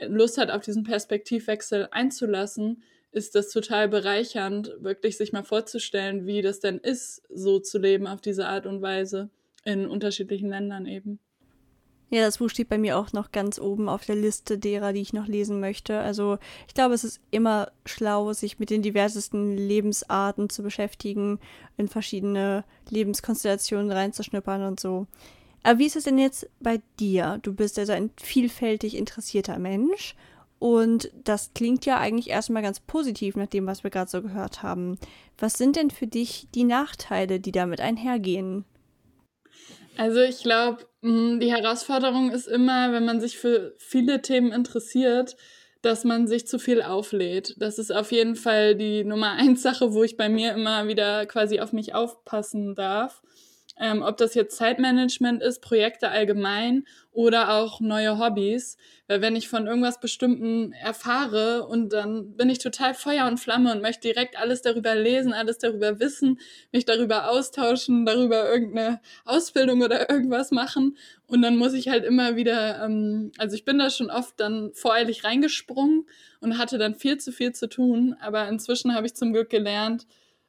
Lust 0.00 0.38
hat, 0.38 0.50
auf 0.50 0.62
diesen 0.62 0.84
Perspektivwechsel 0.84 1.88
einzulassen, 1.90 2.82
ist 3.12 3.36
das 3.36 3.50
total 3.50 3.88
bereichernd, 3.88 4.74
wirklich 4.80 5.16
sich 5.16 5.32
mal 5.32 5.44
vorzustellen, 5.44 6.26
wie 6.26 6.42
das 6.42 6.58
denn 6.58 6.78
ist, 6.78 7.22
so 7.32 7.60
zu 7.60 7.78
leben 7.78 8.08
auf 8.08 8.20
diese 8.20 8.48
Art 8.48 8.66
und 8.66 8.82
Weise 8.82 9.30
in 9.64 9.86
unterschiedlichen 9.86 10.48
Ländern 10.48 10.86
eben. 10.86 11.20
Ja, 12.10 12.20
das 12.20 12.38
Buch 12.38 12.50
steht 12.50 12.68
bei 12.68 12.78
mir 12.78 12.98
auch 12.98 13.12
noch 13.12 13.32
ganz 13.32 13.58
oben 13.58 13.88
auf 13.88 14.04
der 14.04 14.14
Liste 14.14 14.58
derer, 14.58 14.92
die 14.92 15.00
ich 15.00 15.12
noch 15.12 15.26
lesen 15.26 15.58
möchte. 15.58 15.98
Also 15.98 16.38
ich 16.68 16.74
glaube, 16.74 16.94
es 16.94 17.02
ist 17.02 17.20
immer 17.30 17.72
schlau, 17.86 18.32
sich 18.32 18.58
mit 18.58 18.70
den 18.70 18.82
diversesten 18.82 19.56
Lebensarten 19.56 20.48
zu 20.48 20.62
beschäftigen, 20.62 21.40
in 21.76 21.88
verschiedene 21.88 22.64
Lebenskonstellationen 22.90 23.90
reinzuschnuppern 23.90 24.62
und 24.62 24.78
so. 24.78 25.06
Aber 25.64 25.78
wie 25.78 25.86
ist 25.86 25.96
es 25.96 26.04
denn 26.04 26.18
jetzt 26.18 26.48
bei 26.60 26.82
dir? 27.00 27.38
Du 27.42 27.54
bist 27.54 27.78
also 27.78 27.92
ein 27.92 28.10
vielfältig 28.20 28.96
interessierter 28.96 29.58
Mensch 29.58 30.14
und 30.58 31.10
das 31.24 31.50
klingt 31.54 31.84
ja 31.84 31.98
eigentlich 31.98 32.30
erstmal 32.30 32.62
ganz 32.62 32.80
positiv 32.80 33.34
nach 33.34 33.48
dem, 33.48 33.66
was 33.66 33.82
wir 33.82 33.90
gerade 33.90 34.10
so 34.10 34.22
gehört 34.22 34.62
haben. 34.62 34.98
Was 35.38 35.54
sind 35.54 35.76
denn 35.76 35.90
für 35.90 36.06
dich 36.06 36.48
die 36.54 36.64
Nachteile, 36.64 37.40
die 37.40 37.52
damit 37.52 37.80
einhergehen? 37.80 38.64
Also 39.96 40.20
ich 40.20 40.42
glaube, 40.42 40.84
mm, 41.02 41.40
die 41.40 41.52
Herausforderung 41.52 42.30
ist 42.30 42.48
immer, 42.48 42.92
wenn 42.92 43.04
man 43.04 43.20
sich 43.20 43.38
für 43.38 43.74
viele 43.78 44.22
Themen 44.22 44.52
interessiert, 44.52 45.36
dass 45.82 46.04
man 46.04 46.26
sich 46.26 46.46
zu 46.46 46.58
viel 46.58 46.82
auflädt. 46.82 47.54
Das 47.58 47.78
ist 47.78 47.94
auf 47.94 48.10
jeden 48.10 48.36
Fall 48.36 48.74
die 48.74 49.04
Nummer 49.04 49.32
eins 49.32 49.62
Sache, 49.62 49.92
wo 49.92 50.02
ich 50.02 50.16
bei 50.16 50.28
mir 50.28 50.52
immer 50.52 50.88
wieder 50.88 51.26
quasi 51.26 51.60
auf 51.60 51.72
mich 51.72 51.94
aufpassen 51.94 52.74
darf 52.74 53.22
ähm, 53.78 54.02
ob 54.02 54.16
das 54.16 54.34
jetzt 54.34 54.56
Zeitmanagement 54.56 55.42
ist, 55.42 55.60
Projekte 55.60 56.08
allgemein 56.08 56.84
oder 57.10 57.54
auch 57.54 57.80
neue 57.80 58.18
Hobbys. 58.18 58.76
Weil 59.08 59.20
wenn 59.20 59.36
ich 59.36 59.48
von 59.48 59.66
irgendwas 59.66 60.00
Bestimmten 60.00 60.72
erfahre 60.72 61.66
und 61.66 61.92
dann 61.92 62.36
bin 62.36 62.48
ich 62.48 62.58
total 62.58 62.94
Feuer 62.94 63.26
und 63.26 63.38
Flamme 63.38 63.72
und 63.72 63.82
möchte 63.82 64.08
direkt 64.08 64.38
alles 64.38 64.62
darüber 64.62 64.94
lesen, 64.94 65.32
alles 65.32 65.58
darüber 65.58 65.98
wissen, 66.00 66.38
mich 66.72 66.84
darüber 66.84 67.30
austauschen, 67.30 68.06
darüber 68.06 68.48
irgendeine 68.48 69.00
Ausbildung 69.24 69.82
oder 69.82 70.08
irgendwas 70.08 70.52
machen. 70.52 70.96
Und 71.26 71.42
dann 71.42 71.56
muss 71.56 71.74
ich 71.74 71.88
halt 71.88 72.04
immer 72.04 72.36
wieder, 72.36 72.84
ähm, 72.84 73.32
also 73.38 73.56
ich 73.56 73.64
bin 73.64 73.78
da 73.78 73.90
schon 73.90 74.10
oft 74.10 74.38
dann 74.38 74.72
voreilig 74.74 75.24
reingesprungen 75.24 76.06
und 76.40 76.58
hatte 76.58 76.78
dann 76.78 76.94
viel 76.94 77.18
zu 77.18 77.32
viel 77.32 77.52
zu 77.52 77.68
tun. 77.68 78.16
Aber 78.20 78.48
inzwischen 78.48 78.94
habe 78.94 79.06
ich 79.06 79.14
zum 79.14 79.32
Glück 79.32 79.50
gelernt, 79.50 80.06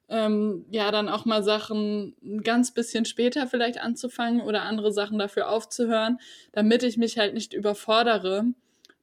ähm, 0.10 0.66
ja, 0.70 0.92
dann 0.92 1.10
auch 1.10 1.26
mal 1.26 1.44
Sachen 1.44 2.16
ein 2.24 2.42
ganz 2.42 2.72
bisschen 2.72 3.06
später 3.06 3.48
vielleicht 3.48 3.82
anzufangen 3.82 4.42
oder 4.42 4.64
andere 4.64 4.92
Sachen 4.92 5.18
dafür 5.18 5.50
aufzuhören, 5.50 6.20
damit 6.52 6.84
ich 6.84 6.98
mich 6.98 7.18
halt 7.18 7.34
nicht 7.34 7.54
überfordere. 7.54 8.46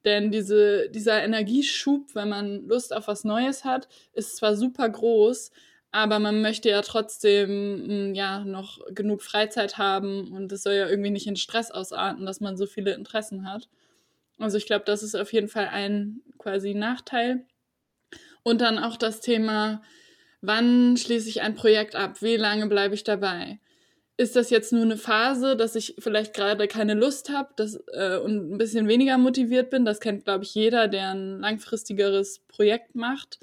Denn 0.04 0.30
diese, 0.30 0.88
dieser 0.90 1.22
Energieschub, 1.22 2.14
wenn 2.14 2.28
man 2.28 2.66
Lust 2.66 2.94
auf 2.94 3.08
was 3.08 3.24
Neues 3.24 3.64
hat, 3.64 3.88
ist 4.12 4.36
zwar 4.36 4.56
super 4.56 4.88
groß, 4.88 5.52
aber 5.92 6.18
man 6.18 6.40
möchte 6.40 6.70
ja 6.70 6.82
trotzdem 6.82 7.50
hm, 7.86 8.14
ja 8.14 8.44
noch 8.44 8.80
genug 8.94 9.22
Freizeit 9.22 9.78
haben 9.78 10.32
und 10.32 10.50
es 10.50 10.62
soll 10.62 10.74
ja 10.74 10.88
irgendwie 10.88 11.10
nicht 11.10 11.26
in 11.26 11.36
Stress 11.36 11.70
ausarten, 11.70 12.26
dass 12.26 12.40
man 12.40 12.56
so 12.56 12.66
viele 12.66 12.94
Interessen 12.94 13.48
hat. 13.48 13.68
Also 14.38 14.56
ich 14.56 14.66
glaube, 14.66 14.84
das 14.86 15.02
ist 15.02 15.14
auf 15.14 15.32
jeden 15.32 15.48
Fall 15.48 15.68
ein 15.68 16.20
quasi 16.38 16.74
Nachteil. 16.74 17.44
Und 18.42 18.60
dann 18.60 18.78
auch 18.78 18.96
das 18.96 19.20
Thema, 19.20 19.82
Wann 20.42 20.96
schließe 20.96 21.28
ich 21.28 21.40
ein 21.40 21.54
Projekt 21.54 21.94
ab? 21.94 22.20
Wie 22.20 22.36
lange 22.36 22.66
bleibe 22.66 22.94
ich 22.94 23.04
dabei? 23.04 23.60
Ist 24.16 24.34
das 24.34 24.50
jetzt 24.50 24.72
nur 24.72 24.82
eine 24.82 24.96
Phase, 24.96 25.56
dass 25.56 25.76
ich 25.76 25.94
vielleicht 26.00 26.34
gerade 26.34 26.66
keine 26.66 26.94
Lust 26.94 27.30
habe 27.30 27.54
äh, 27.92 28.18
und 28.18 28.52
ein 28.52 28.58
bisschen 28.58 28.88
weniger 28.88 29.18
motiviert 29.18 29.70
bin? 29.70 29.84
Das 29.84 30.00
kennt, 30.00 30.24
glaube 30.24 30.44
ich, 30.44 30.54
jeder, 30.54 30.88
der 30.88 31.12
ein 31.12 31.40
langfristigeres 31.40 32.40
Projekt 32.48 32.96
macht. 32.96 33.38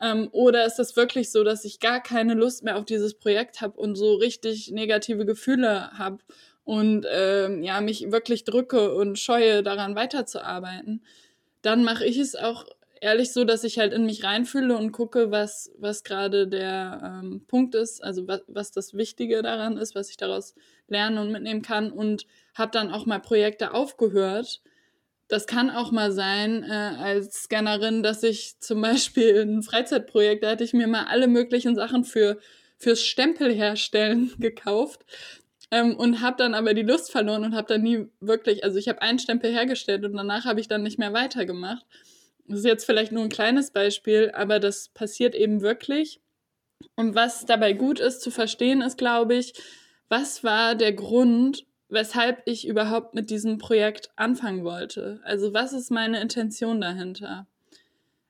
Ähm, 0.00 0.28
oder 0.32 0.64
ist 0.64 0.76
das 0.76 0.96
wirklich 0.96 1.30
so, 1.30 1.44
dass 1.44 1.66
ich 1.66 1.80
gar 1.80 2.02
keine 2.02 2.34
Lust 2.34 2.64
mehr 2.64 2.78
auf 2.78 2.86
dieses 2.86 3.14
Projekt 3.14 3.60
habe 3.60 3.78
und 3.78 3.96
so 3.96 4.14
richtig 4.14 4.70
negative 4.70 5.26
Gefühle 5.26 5.90
habe 5.98 6.18
und 6.64 7.06
ähm, 7.10 7.62
ja, 7.62 7.80
mich 7.80 8.10
wirklich 8.10 8.44
drücke 8.44 8.94
und 8.94 9.18
scheue, 9.18 9.62
daran 9.62 9.96
weiterzuarbeiten? 9.96 11.02
Dann 11.62 11.84
mache 11.84 12.06
ich 12.06 12.18
es 12.18 12.36
auch 12.36 12.66
ehrlich 13.00 13.32
so, 13.32 13.44
dass 13.44 13.64
ich 13.64 13.78
halt 13.78 13.92
in 13.92 14.06
mich 14.06 14.24
reinfühle 14.24 14.76
und 14.76 14.92
gucke, 14.92 15.30
was, 15.30 15.70
was 15.78 16.04
gerade 16.04 16.48
der 16.48 17.20
ähm, 17.22 17.44
Punkt 17.46 17.74
ist, 17.74 18.02
also 18.02 18.26
was, 18.28 18.42
was 18.46 18.70
das 18.70 18.94
Wichtige 18.94 19.42
daran 19.42 19.76
ist, 19.76 19.94
was 19.94 20.10
ich 20.10 20.16
daraus 20.16 20.54
lernen 20.88 21.18
und 21.18 21.32
mitnehmen 21.32 21.62
kann 21.62 21.90
und 21.90 22.26
habe 22.54 22.70
dann 22.72 22.90
auch 22.90 23.06
mal 23.06 23.20
Projekte 23.20 23.74
aufgehört. 23.74 24.62
Das 25.28 25.46
kann 25.46 25.70
auch 25.70 25.92
mal 25.92 26.12
sein 26.12 26.64
äh, 26.64 26.72
als 26.72 27.42
Scannerin, 27.42 28.02
dass 28.02 28.22
ich 28.22 28.58
zum 28.60 28.80
Beispiel 28.80 29.42
ein 29.42 29.62
Freizeitprojekt, 29.62 30.42
da 30.42 30.50
hatte 30.50 30.64
ich 30.64 30.72
mir 30.72 30.86
mal 30.86 31.04
alle 31.04 31.28
möglichen 31.28 31.74
Sachen 31.74 32.04
für 32.04 32.38
fürs 32.78 33.02
Stempel 33.02 33.52
herstellen 33.52 34.32
gekauft 34.38 35.04
ähm, 35.70 35.96
und 35.96 36.20
habe 36.20 36.36
dann 36.38 36.54
aber 36.54 36.74
die 36.74 36.82
Lust 36.82 37.10
verloren 37.10 37.44
und 37.44 37.54
habe 37.54 37.68
dann 37.68 37.82
nie 37.82 38.06
wirklich, 38.20 38.64
also 38.64 38.78
ich 38.78 38.88
habe 38.88 39.02
einen 39.02 39.18
Stempel 39.18 39.52
hergestellt 39.52 40.04
und 40.04 40.14
danach 40.14 40.44
habe 40.44 40.60
ich 40.60 40.68
dann 40.68 40.82
nicht 40.82 40.98
mehr 40.98 41.12
weitergemacht. 41.12 41.84
Das 42.48 42.60
ist 42.60 42.64
jetzt 42.64 42.86
vielleicht 42.86 43.12
nur 43.12 43.22
ein 43.22 43.28
kleines 43.28 43.70
Beispiel, 43.70 44.30
aber 44.34 44.58
das 44.58 44.88
passiert 44.88 45.34
eben 45.34 45.60
wirklich. 45.60 46.20
Und 46.96 47.14
was 47.14 47.44
dabei 47.44 47.74
gut 47.74 48.00
ist 48.00 48.22
zu 48.22 48.30
verstehen, 48.30 48.80
ist, 48.80 48.96
glaube 48.96 49.34
ich, 49.34 49.52
was 50.08 50.42
war 50.44 50.74
der 50.74 50.94
Grund, 50.94 51.66
weshalb 51.90 52.42
ich 52.46 52.66
überhaupt 52.66 53.14
mit 53.14 53.28
diesem 53.28 53.58
Projekt 53.58 54.10
anfangen 54.16 54.64
wollte? 54.64 55.20
Also 55.24 55.52
was 55.52 55.74
ist 55.74 55.90
meine 55.90 56.22
Intention 56.22 56.80
dahinter? 56.80 57.46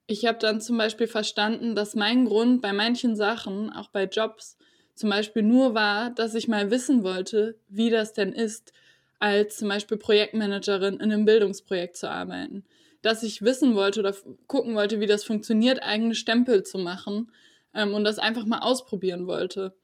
Ich 0.09 0.27
habe 0.27 0.39
dann 0.39 0.61
zum 0.61 0.79
Beispiel 0.79 1.07
verstanden, 1.07 1.77
dass 1.77 1.95
mein 1.95 2.25
Grund 2.25 2.61
bei 2.61 2.73
manchen 2.73 3.15
Sachen, 3.15 3.73
auch 3.73 3.89
bei 3.89 4.05
Jobs, 4.05 4.57
zum 4.95 5.11
Beispiel 5.11 5.45
nur 5.45 5.75
war, 5.75 6.11
dass 6.11 6.35
ich 6.35 6.49
mal 6.49 6.73
wissen 6.73 7.05
wollte, 7.05 7.57
wie 7.69 7.91
das 7.91 8.15
denn 8.15 8.33
ist, 8.33 8.73
als 9.21 9.59
zum 9.59 9.69
Beispiel 9.69 9.97
Projektmanagerin 9.97 10.95
in 10.95 11.13
einem 11.13 11.25
Bildungsprojekt 11.25 11.97
zu 11.97 12.11
arbeiten 12.11 12.65
dass 13.02 13.23
ich 13.23 13.43
wissen 13.43 13.75
wollte 13.75 14.00
oder 14.00 14.14
gucken 14.47 14.75
wollte, 14.75 15.00
wie 15.00 15.07
das 15.07 15.25
funktioniert, 15.25 15.83
eigene 15.83 16.14
Stempel 16.14 16.62
zu 16.62 16.78
machen 16.78 17.31
ähm, 17.75 17.95
und 17.95 18.05
das 18.05 18.19
einfach 18.19 18.45
mal 18.45 18.61
ausprobieren 18.61 19.26
wollte. 19.26 19.75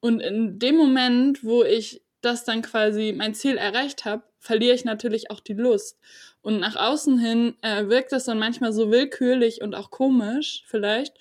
Und 0.00 0.20
in 0.20 0.58
dem 0.58 0.76
Moment, 0.76 1.44
wo 1.44 1.62
ich 1.62 2.02
das 2.20 2.44
dann 2.44 2.62
quasi 2.62 3.14
mein 3.16 3.34
Ziel 3.34 3.56
erreicht 3.56 4.04
habe, 4.04 4.22
verliere 4.38 4.74
ich 4.74 4.84
natürlich 4.84 5.30
auch 5.30 5.40
die 5.40 5.54
Lust. 5.54 5.98
Und 6.42 6.60
nach 6.60 6.76
außen 6.76 7.18
hin 7.18 7.54
äh, 7.62 7.88
wirkt 7.88 8.12
das 8.12 8.24
dann 8.24 8.38
manchmal 8.38 8.72
so 8.72 8.90
willkürlich 8.90 9.60
und 9.62 9.74
auch 9.74 9.90
komisch 9.90 10.62
vielleicht. 10.66 11.14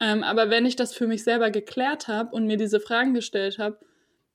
Ähm, 0.00 0.22
aber 0.22 0.50
wenn 0.50 0.66
ich 0.66 0.76
das 0.76 0.94
für 0.94 1.06
mich 1.06 1.24
selber 1.24 1.50
geklärt 1.50 2.08
habe 2.08 2.34
und 2.34 2.46
mir 2.46 2.56
diese 2.56 2.80
Fragen 2.80 3.12
gestellt 3.14 3.58
habe, 3.58 3.78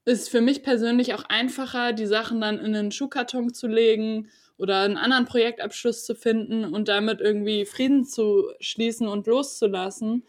ist 0.05 0.29
für 0.29 0.41
mich 0.41 0.63
persönlich 0.63 1.13
auch 1.13 1.23
einfacher, 1.27 1.91
die 1.91 2.05
Sachen 2.05 2.39
dann 2.39 2.59
in 2.59 2.75
einen 2.75 2.91
Schuhkarton 2.91 3.53
zu 3.53 3.67
legen 3.67 4.29
oder 4.57 4.81
einen 4.81 4.97
anderen 4.97 5.25
Projektabschluss 5.25 6.05
zu 6.05 6.15
finden 6.15 6.65
und 6.65 6.87
damit 6.87 7.21
irgendwie 7.21 7.65
Frieden 7.65 8.05
zu 8.05 8.51
schließen 8.59 9.07
und 9.07 9.27
loszulassen. 9.27 10.25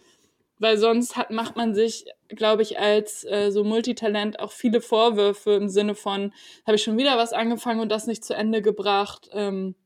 Weil 0.60 0.76
sonst 0.76 1.16
hat, 1.16 1.30
macht 1.30 1.56
man 1.56 1.74
sich, 1.74 2.06
glaube 2.28 2.62
ich, 2.62 2.78
als 2.80 3.24
äh, 3.24 3.50
so 3.50 3.62
Multitalent 3.62 4.40
auch 4.40 4.50
viele 4.50 4.80
Vorwürfe 4.80 5.52
im 5.52 5.68
Sinne 5.68 5.94
von, 5.94 6.32
habe 6.66 6.76
ich 6.76 6.82
schon 6.82 6.98
wieder 6.98 7.16
was 7.16 7.32
angefangen 7.32 7.80
und 7.80 7.90
das 7.90 8.08
nicht 8.08 8.24
zu 8.24 8.34
Ende 8.34 8.60
gebracht. 8.60 9.30
Ähm, 9.32 9.76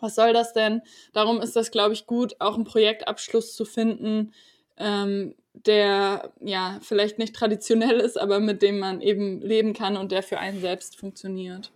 was 0.00 0.16
soll 0.16 0.32
das 0.32 0.52
denn? 0.52 0.82
Darum 1.12 1.40
ist 1.40 1.54
das, 1.56 1.70
glaube 1.70 1.92
ich, 1.92 2.06
gut, 2.06 2.36
auch 2.40 2.54
einen 2.54 2.64
Projektabschluss 2.64 3.54
zu 3.54 3.64
finden, 3.64 4.32
ähm, 4.76 5.34
der 5.52 6.32
ja 6.40 6.78
vielleicht 6.82 7.18
nicht 7.18 7.34
traditionell 7.34 7.98
ist, 8.00 8.18
aber 8.18 8.40
mit 8.40 8.62
dem 8.62 8.78
man 8.78 9.00
eben 9.00 9.40
leben 9.40 9.72
kann 9.72 9.96
und 9.96 10.12
der 10.12 10.22
für 10.22 10.38
einen 10.38 10.60
selbst 10.60 10.96
funktioniert. 10.96 11.72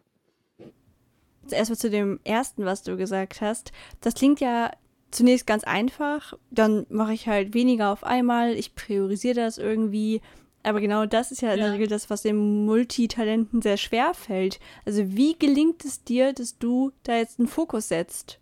Erstmal 1.51 1.79
zu 1.79 1.91
dem 1.91 2.21
ersten, 2.25 2.65
was 2.65 2.83
du 2.83 2.97
gesagt 2.97 3.41
hast. 3.41 3.73
Das 4.01 4.15
klingt 4.15 4.41
ja 4.41 4.71
zunächst 5.11 5.47
ganz 5.47 5.65
einfach. 5.65 6.35
Dann 6.51 6.87
mache 6.89 7.13
ich 7.15 7.29
halt 7.29 7.55
weniger 7.55 7.91
auf 7.91 8.05
einmal. 8.05 8.55
Ich 8.55 8.75
priorisiere 8.75 9.35
das 9.35 9.59
irgendwie. 9.59 10.21
Aber 10.63 10.81
genau 10.81 11.07
das 11.07 11.33
ist 11.33 11.43
ja 11.43 11.53
in 11.53 11.59
ja. 11.59 11.67
der 11.67 11.75
Regel 11.75 11.89
das, 11.89 12.09
was 12.09 12.23
den 12.23 12.65
Multitalenten 12.65 13.63
sehr 13.63 13.77
schwer 13.77 14.15
fällt. 14.15 14.61
Also 14.85 15.17
wie 15.17 15.37
gelingt 15.39 15.85
es 15.85 16.05
dir, 16.05 16.33
dass 16.33 16.59
du 16.59 16.93
da 17.03 17.17
jetzt 17.17 17.39
einen 17.39 17.49
Fokus 17.49 17.89
setzt? 17.89 18.39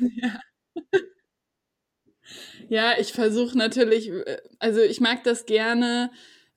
Ja. 0.00 0.40
Ja, 2.68 2.94
ich 2.98 3.12
versuche 3.12 3.56
natürlich, 3.56 4.10
äh, 4.10 4.38
also 4.58 4.80
ich 4.80 5.00
mag 5.00 5.22
das 5.24 5.46
gerne. 5.46 6.10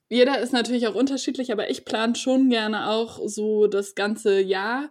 Jeder 0.10 0.39
ist 0.39 0.53
natürlich 0.53 0.88
auch 0.88 0.96
unterschiedlich, 0.96 1.51
aber 1.51 1.69
ich 1.69 1.86
plane 1.86 2.15
schon 2.15 2.50
gerne 2.50 2.89
auch 2.89 3.19
so 3.25 3.67
das 3.67 3.93
ganze 3.93 4.41
Jahr 4.41 4.89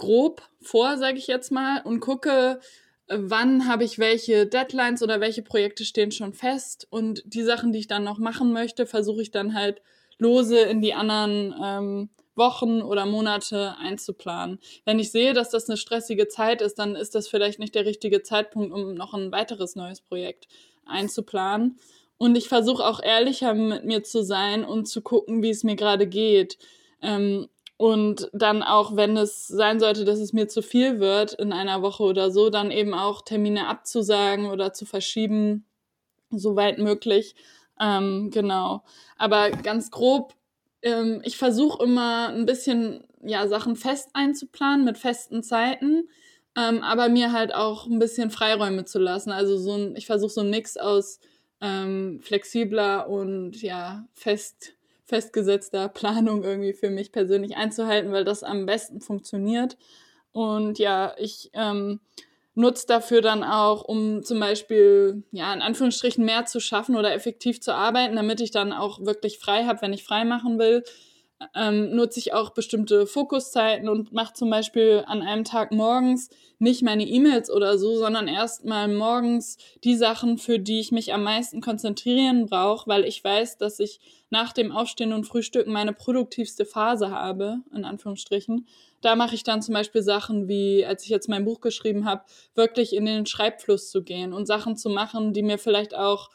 grob 0.00 0.42
vor, 0.62 0.96
sage 0.96 1.18
ich 1.18 1.26
jetzt 1.26 1.52
mal, 1.52 1.82
und 1.84 2.00
gucke, 2.00 2.58
äh, 3.06 3.18
wann 3.20 3.68
habe 3.68 3.84
ich 3.84 3.98
welche 3.98 4.46
Deadlines 4.46 5.02
oder 5.02 5.20
welche 5.20 5.42
Projekte 5.42 5.84
stehen 5.84 6.10
schon 6.10 6.32
fest. 6.32 6.86
Und 6.90 7.22
die 7.26 7.42
Sachen, 7.42 7.72
die 7.72 7.80
ich 7.80 7.86
dann 7.86 8.02
noch 8.02 8.18
machen 8.18 8.52
möchte, 8.52 8.86
versuche 8.86 9.20
ich 9.22 9.30
dann 9.30 9.54
halt 9.54 9.82
lose 10.18 10.58
in 10.58 10.80
die 10.80 10.94
anderen 10.94 11.54
ähm, 11.62 12.10
Wochen 12.34 12.80
oder 12.80 13.04
Monate 13.04 13.76
einzuplanen. 13.78 14.58
Wenn 14.86 14.98
ich 14.98 15.12
sehe, 15.12 15.34
dass 15.34 15.50
das 15.50 15.68
eine 15.68 15.76
stressige 15.76 16.28
Zeit 16.28 16.62
ist, 16.62 16.78
dann 16.78 16.96
ist 16.96 17.14
das 17.14 17.28
vielleicht 17.28 17.58
nicht 17.58 17.74
der 17.74 17.84
richtige 17.84 18.22
Zeitpunkt, 18.22 18.72
um 18.72 18.94
noch 18.94 19.12
ein 19.12 19.32
weiteres 19.32 19.76
neues 19.76 20.00
Projekt 20.00 20.48
einzuplanen. 20.86 21.78
Und 22.16 22.36
ich 22.36 22.48
versuche 22.48 22.86
auch 22.86 23.02
ehrlicher 23.02 23.52
mit 23.52 23.84
mir 23.84 24.02
zu 24.02 24.22
sein 24.22 24.64
und 24.64 24.86
zu 24.86 25.02
gucken, 25.02 25.42
wie 25.42 25.50
es 25.50 25.62
mir 25.62 25.76
gerade 25.76 26.06
geht. 26.06 26.56
Ähm, 27.02 27.48
und 27.80 28.28
dann 28.32 28.62
auch, 28.62 28.96
wenn 28.96 29.16
es 29.16 29.46
sein 29.48 29.80
sollte, 29.80 30.04
dass 30.04 30.18
es 30.18 30.32
mir 30.32 30.48
zu 30.48 30.62
viel 30.62 31.00
wird 31.00 31.32
in 31.34 31.52
einer 31.52 31.82
Woche 31.82 32.02
oder 32.02 32.30
so, 32.30 32.50
dann 32.50 32.70
eben 32.70 32.94
auch 32.94 33.22
Termine 33.22 33.68
abzusagen 33.68 34.46
oder 34.46 34.72
zu 34.72 34.84
verschieben, 34.84 35.64
soweit 36.30 36.78
möglich. 36.78 37.34
Ähm, 37.80 38.30
genau. 38.30 38.82
Aber 39.16 39.50
ganz 39.50 39.90
grob 39.90 40.34
ähm, 40.82 41.20
ich 41.24 41.36
versuche 41.36 41.82
immer 41.82 42.28
ein 42.28 42.46
bisschen 42.46 43.04
ja, 43.22 43.46
Sachen 43.48 43.76
fest 43.76 44.10
einzuplanen 44.14 44.84
mit 44.84 44.98
festen 44.98 45.42
Zeiten, 45.42 46.08
ähm, 46.56 46.82
aber 46.82 47.08
mir 47.08 47.32
halt 47.32 47.54
auch 47.54 47.86
ein 47.86 47.98
bisschen 47.98 48.30
Freiräume 48.30 48.84
zu 48.84 48.98
lassen. 48.98 49.30
Also 49.30 49.58
so 49.58 49.74
ein, 49.74 49.96
ich 49.96 50.06
versuche 50.06 50.30
so 50.30 50.40
einen 50.40 50.50
Mix 50.50 50.76
aus 50.76 51.20
ähm, 51.60 52.20
flexibler 52.22 53.08
und 53.08 53.60
ja, 53.62 54.06
fest, 54.14 54.74
festgesetzter 55.10 55.88
Planung 56.00 56.42
irgendwie 56.42 56.72
für 56.72 56.88
mich 56.88 57.12
persönlich 57.12 57.56
einzuhalten, 57.56 58.12
weil 58.12 58.24
das 58.24 58.42
am 58.42 58.64
besten 58.64 59.02
funktioniert. 59.02 59.76
Und 60.32 60.78
ja, 60.78 61.14
ich 61.18 61.50
ähm, 61.52 62.00
nutze 62.54 62.86
dafür 62.86 63.20
dann 63.20 63.44
auch, 63.44 63.82
um 63.82 64.22
zum 64.22 64.40
Beispiel, 64.40 65.24
ja, 65.32 65.52
in 65.52 65.60
Anführungsstrichen 65.60 66.24
mehr 66.24 66.46
zu 66.46 66.60
schaffen 66.60 66.96
oder 66.96 67.12
effektiv 67.12 67.60
zu 67.60 67.74
arbeiten, 67.74 68.16
damit 68.16 68.40
ich 68.40 68.50
dann 68.50 68.72
auch 68.72 69.04
wirklich 69.04 69.38
frei 69.38 69.64
habe, 69.64 69.82
wenn 69.82 69.92
ich 69.92 70.04
frei 70.04 70.24
machen 70.24 70.58
will. 70.58 70.84
Ähm, 71.54 71.96
nutze 71.96 72.18
ich 72.18 72.34
auch 72.34 72.50
bestimmte 72.50 73.06
Fokuszeiten 73.06 73.88
und 73.88 74.12
mache 74.12 74.34
zum 74.34 74.50
Beispiel 74.50 75.04
an 75.06 75.22
einem 75.22 75.44
Tag 75.44 75.72
morgens 75.72 76.28
nicht 76.58 76.82
meine 76.82 77.06
E-Mails 77.06 77.50
oder 77.50 77.78
so, 77.78 77.96
sondern 77.96 78.28
erstmal 78.28 78.88
morgens 78.88 79.56
die 79.82 79.96
Sachen, 79.96 80.36
für 80.36 80.58
die 80.58 80.80
ich 80.80 80.92
mich 80.92 81.14
am 81.14 81.22
meisten 81.22 81.62
konzentrieren 81.62 82.44
brauche, 82.44 82.86
weil 82.88 83.04
ich 83.04 83.24
weiß, 83.24 83.56
dass 83.56 83.80
ich 83.80 84.00
nach 84.28 84.52
dem 84.52 84.70
Aufstehen 84.70 85.14
und 85.14 85.24
Frühstücken 85.24 85.72
meine 85.72 85.94
produktivste 85.94 86.66
Phase 86.66 87.10
habe, 87.10 87.60
in 87.74 87.86
Anführungsstrichen. 87.86 88.66
Da 89.00 89.16
mache 89.16 89.34
ich 89.34 89.42
dann 89.42 89.62
zum 89.62 89.72
Beispiel 89.72 90.02
Sachen 90.02 90.46
wie, 90.46 90.84
als 90.84 91.04
ich 91.04 91.08
jetzt 91.08 91.30
mein 91.30 91.46
Buch 91.46 91.62
geschrieben 91.62 92.04
habe, 92.04 92.24
wirklich 92.54 92.94
in 92.94 93.06
den 93.06 93.24
Schreibfluss 93.24 93.90
zu 93.90 94.02
gehen 94.02 94.34
und 94.34 94.44
Sachen 94.44 94.76
zu 94.76 94.90
machen, 94.90 95.32
die 95.32 95.42
mir 95.42 95.56
vielleicht 95.56 95.94
auch 95.94 96.28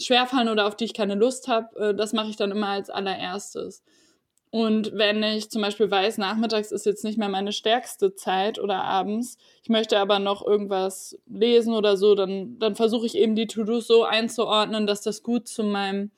schwerfallen 0.00 0.48
oder 0.48 0.66
auf 0.66 0.76
die 0.76 0.84
ich 0.84 0.94
keine 0.94 1.16
Lust 1.16 1.48
habe. 1.48 1.76
Äh, 1.76 1.94
das 1.94 2.12
mache 2.12 2.30
ich 2.30 2.36
dann 2.36 2.50
immer 2.52 2.68
als 2.68 2.90
allererstes. 2.90 3.82
Und 4.54 4.92
wenn 4.92 5.20
ich 5.24 5.50
zum 5.50 5.62
Beispiel 5.62 5.90
weiß, 5.90 6.16
nachmittags 6.18 6.70
ist 6.70 6.86
jetzt 6.86 7.02
nicht 7.02 7.18
mehr 7.18 7.28
meine 7.28 7.50
stärkste 7.50 8.14
Zeit 8.14 8.60
oder 8.60 8.84
abends, 8.84 9.36
ich 9.64 9.68
möchte 9.68 9.98
aber 9.98 10.20
noch 10.20 10.46
irgendwas 10.46 11.18
lesen 11.26 11.74
oder 11.74 11.96
so, 11.96 12.14
dann, 12.14 12.56
dann 12.60 12.76
versuche 12.76 13.04
ich 13.04 13.16
eben 13.16 13.34
die 13.34 13.48
To-Dos 13.48 13.88
so 13.88 14.04
einzuordnen, 14.04 14.86
dass 14.86 15.02
das 15.02 15.24
gut 15.24 15.48
zu 15.48 15.64
meinem, 15.64 16.12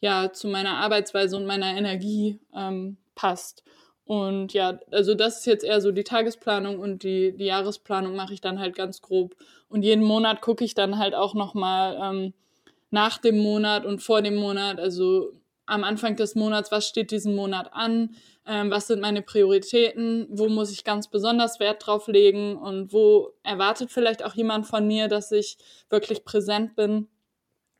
ja, 0.00 0.34
zu 0.34 0.48
meiner 0.48 0.76
Arbeitsweise 0.76 1.38
und 1.38 1.46
meiner 1.46 1.78
Energie 1.78 2.38
ähm, 2.54 2.98
passt. 3.14 3.64
Und 4.04 4.52
ja, 4.52 4.78
also 4.90 5.14
das 5.14 5.38
ist 5.38 5.46
jetzt 5.46 5.64
eher 5.64 5.80
so 5.80 5.90
die 5.90 6.04
Tagesplanung 6.04 6.80
und 6.80 7.02
die, 7.04 7.34
die 7.34 7.46
Jahresplanung 7.46 8.14
mache 8.14 8.34
ich 8.34 8.42
dann 8.42 8.58
halt 8.58 8.76
ganz 8.76 9.00
grob. 9.00 9.34
Und 9.70 9.82
jeden 9.82 10.04
Monat 10.04 10.42
gucke 10.42 10.62
ich 10.62 10.74
dann 10.74 10.98
halt 10.98 11.14
auch 11.14 11.32
nochmal 11.32 11.98
ähm, 12.02 12.34
nach 12.90 13.16
dem 13.16 13.38
Monat 13.38 13.86
und 13.86 14.02
vor 14.02 14.20
dem 14.20 14.36
Monat, 14.36 14.78
also 14.78 15.32
am 15.68 15.84
Anfang 15.84 16.16
des 16.16 16.34
Monats, 16.34 16.72
was 16.72 16.88
steht 16.88 17.10
diesen 17.10 17.36
Monat 17.36 17.72
an, 17.72 18.16
ähm, 18.46 18.70
was 18.70 18.86
sind 18.86 19.00
meine 19.00 19.22
Prioritäten, 19.22 20.26
wo 20.30 20.48
muss 20.48 20.72
ich 20.72 20.82
ganz 20.82 21.08
besonders 21.08 21.60
Wert 21.60 21.86
drauf 21.86 22.08
legen 22.08 22.56
und 22.56 22.92
wo 22.92 23.34
erwartet 23.42 23.90
vielleicht 23.90 24.24
auch 24.24 24.34
jemand 24.34 24.66
von 24.66 24.86
mir, 24.86 25.08
dass 25.08 25.30
ich 25.30 25.58
wirklich 25.90 26.24
präsent 26.24 26.74
bin. 26.74 27.08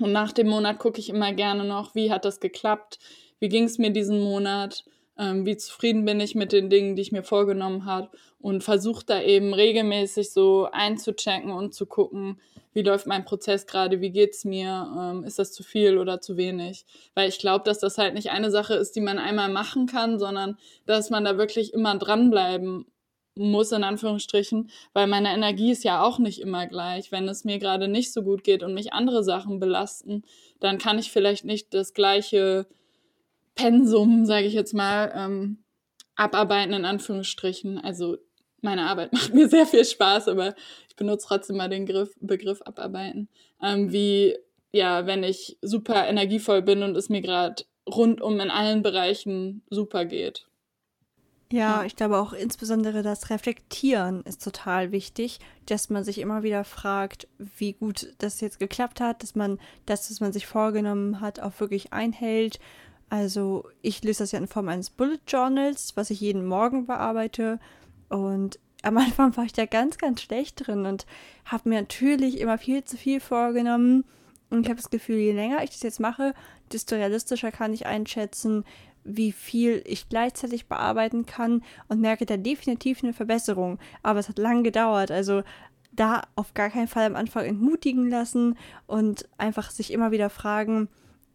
Und 0.01 0.13
nach 0.13 0.33
dem 0.33 0.49
Monat 0.49 0.79
gucke 0.79 1.01
ich 1.01 1.09
immer 1.09 1.33
gerne 1.33 1.65
noch, 1.65 1.95
wie 1.95 2.13
hat 2.13 2.25
das 2.25 2.41
geklappt, 2.41 2.99
wie 3.41 3.49
ging 3.49 3.65
es 3.65 3.79
mir 3.79 3.91
diesen 3.91 4.23
Monat 4.23 4.85
ähm, 5.19 5.45
wie 5.45 5.57
zufrieden 5.57 6.05
bin 6.05 6.21
ich 6.21 6.35
mit 6.35 6.53
den 6.53 6.71
Dingen, 6.71 6.97
die 6.97 7.03
ich 7.03 7.13
mir 7.13 7.23
vorgenommen 7.23 7.85
habe 7.85 8.11
und 8.41 8.63
versuche 8.63 9.05
da 9.05 9.21
eben 9.21 9.53
regelmäßig 9.53 10.33
so 10.33 10.69
einzuchecken 10.71 11.51
und 11.51 11.75
zu 11.75 11.87
gucken, 11.87 12.41
wie 12.73 12.83
läuft 12.83 13.07
mein 13.07 13.25
Prozess 13.25 13.67
gerade, 13.67 14.01
wie 14.01 14.11
geht's 14.11 14.45
mir, 14.45 14.95
ähm, 14.97 15.25
ist 15.25 15.39
das 15.39 15.53
zu 15.53 15.65
viel 15.65 15.99
oder 15.99 16.21
zu 16.21 16.37
wenig? 16.37 16.87
Weil 17.15 17.29
ich 17.29 17.39
glaube, 17.39 17.65
dass 17.65 17.81
das 17.81 17.99
halt 17.99 18.15
nicht 18.15 18.31
eine 18.31 18.51
Sache 18.51 18.75
ist, 18.75 18.95
die 18.95 19.01
man 19.01 19.19
einmal 19.19 19.49
machen 19.49 19.87
kann, 19.87 20.19
sondern 20.19 20.57
dass 20.87 21.11
man 21.11 21.25
da 21.25 21.37
wirklich 21.37 21.75
immer 21.75 21.99
dranbleiben 21.99 22.87
muss, 23.35 23.73
in 23.73 23.85
Anführungsstrichen, 23.85 24.71
weil 24.93 25.07
meine 25.07 25.33
Energie 25.33 25.73
ist 25.73 25.85
ja 25.85 26.03
auch 26.03 26.19
nicht 26.19 26.41
immer 26.41 26.67
gleich. 26.67 27.11
Wenn 27.13 27.29
es 27.29 27.45
mir 27.45 27.59
gerade 27.59 27.89
nicht 27.89 28.13
so 28.13 28.23
gut 28.23 28.45
geht 28.45 28.63
und 28.63 28.75
mich 28.75 28.93
andere 28.93 29.25
Sachen 29.25 29.61
belasten, 29.61 30.23
dann 30.61 30.79
kann 30.79 30.99
ich 30.99 31.11
vielleicht 31.11 31.45
nicht 31.45 31.73
das 31.73 31.95
gleiche 31.95 32.67
Pensum, 33.59 34.25
sage 34.25 34.47
ich 34.47 34.55
jetzt 34.55 34.73
mal, 34.73 35.13
ähm, 35.15 35.65
abarbeiten, 36.15 36.73
in 36.73 36.85
Anführungsstrichen. 36.85 37.79
Also 37.79 38.19
meine 38.61 38.89
Arbeit 38.89 39.13
macht 39.15 39.35
mir 39.35 39.49
sehr 39.49 39.67
viel 39.67 39.85
Spaß, 39.85 40.29
aber 40.29 40.55
ich 40.89 40.97
benutze 40.97 41.27
trotzdem 41.27 41.57
mal 41.57 41.69
den 41.69 41.85
Griff, 41.85 42.15
Begriff 42.21 42.63
abarbeiten. 42.63 43.29
Ähm, 43.61 43.93
wie, 43.93 44.37
ja, 44.73 45.07
wenn 45.07 45.25
ich 45.25 45.59
super 45.61 46.07
energievoll 46.07 46.63
bin 46.63 46.83
und 46.83 46.97
es 46.97 47.09
mir 47.09 47.21
gerade 47.21 47.65
rundum 47.89 48.39
in 48.39 48.51
allen 48.51 48.83
Bereichen 48.83 49.63
super 49.71 50.05
geht. 50.05 50.47
Ja, 51.51 51.83
ich 51.85 51.97
glaube 51.97 52.19
auch 52.19 52.35
insbesondere 52.35 53.03
das 53.03 53.31
Reflektieren 53.31 54.23
ist 54.25 54.45
total 54.45 54.93
wichtig, 54.93 55.39
dass 55.65 55.89
man 55.89 56.05
sich 56.05 56.19
immer 56.19 56.43
wieder 56.43 56.63
fragt, 56.63 57.27
wie 57.39 57.73
gut 57.73 58.13
das 58.19 58.43
jetzt 58.43 58.59
geklappt 58.61 59.01
hat, 59.01 59.23
dass 59.23 59.35
man 59.35 59.59
das, 59.87 60.11
was 60.11 60.21
man 60.21 60.35
sich 60.35 60.47
vorgenommen 60.47 61.23
hat, 61.23 61.41
auch 61.41 61.59
wirklich 61.59 61.95
einhält 61.95 62.61
also 63.11 63.69
ich 63.83 64.03
lese 64.03 64.23
das 64.23 64.33
ja 64.33 64.39
in 64.39 64.49
Form 64.49 64.69
eines 64.69 64.91
Bullet 64.91 65.21
Journals, 65.27 65.97
was 65.97 66.11
ich 66.11 66.21
jeden 66.21 66.47
Morgen 66.47 66.87
bearbeite. 66.87 67.59
Und 68.09 68.59
am 68.83 68.97
Anfang 68.99 69.37
war 69.37 69.45
ich 69.45 69.53
da 69.53 69.67
ganz, 69.67 69.99
ganz 69.99 70.23
schlecht 70.23 70.67
drin 70.67 70.87
und 70.87 71.07
habe 71.45 71.69
mir 71.69 71.81
natürlich 71.81 72.41
immer 72.41 72.59
viel 72.59 72.85
zu 72.85 72.97
viel 72.97 73.21
vorgenommen. 73.21 74.05
Und 74.51 74.63
ich 74.63 74.69
habe 74.69 74.81
das 74.81 74.91
Gefühl, 74.91 75.17
je 75.17 75.33
länger 75.33 75.63
ich 75.63 75.71
das 75.71 75.83
jetzt 75.83 76.01
mache, 76.01 76.35
desto 76.73 76.97
realistischer 76.97 77.53
kann 77.53 77.75
ich 77.75 77.87
einschätzen, 77.87 78.65
wie 79.05 79.33
viel 79.33 79.83
ich 79.87 80.09
gleichzeitig 80.09 80.69
bearbeiten 80.69 81.27
kann 81.27 81.63
und 81.89 82.01
merke 82.01 82.27
da 82.27 82.37
definitiv 82.37 83.03
eine 83.03 83.13
Verbesserung. 83.13 83.79
Aber 84.03 84.21
es 84.21 84.29
hat 84.29 84.39
lang 84.39 84.65
gedauert. 84.65 85.11
Also 85.11 85.43
da 85.93 86.23
auf 86.37 86.55
gar 86.55 86.71
keinen 86.71 86.89
Fall 86.89 87.07
am 87.07 87.17
Anfang 87.17 87.45
entmutigen 87.45 88.09
lassen 88.09 88.57
und 88.87 89.29
einfach 89.39 89.71
sich 89.71 89.93
immer 89.93 90.11
wieder 90.11 90.31
fragen, 90.31 90.89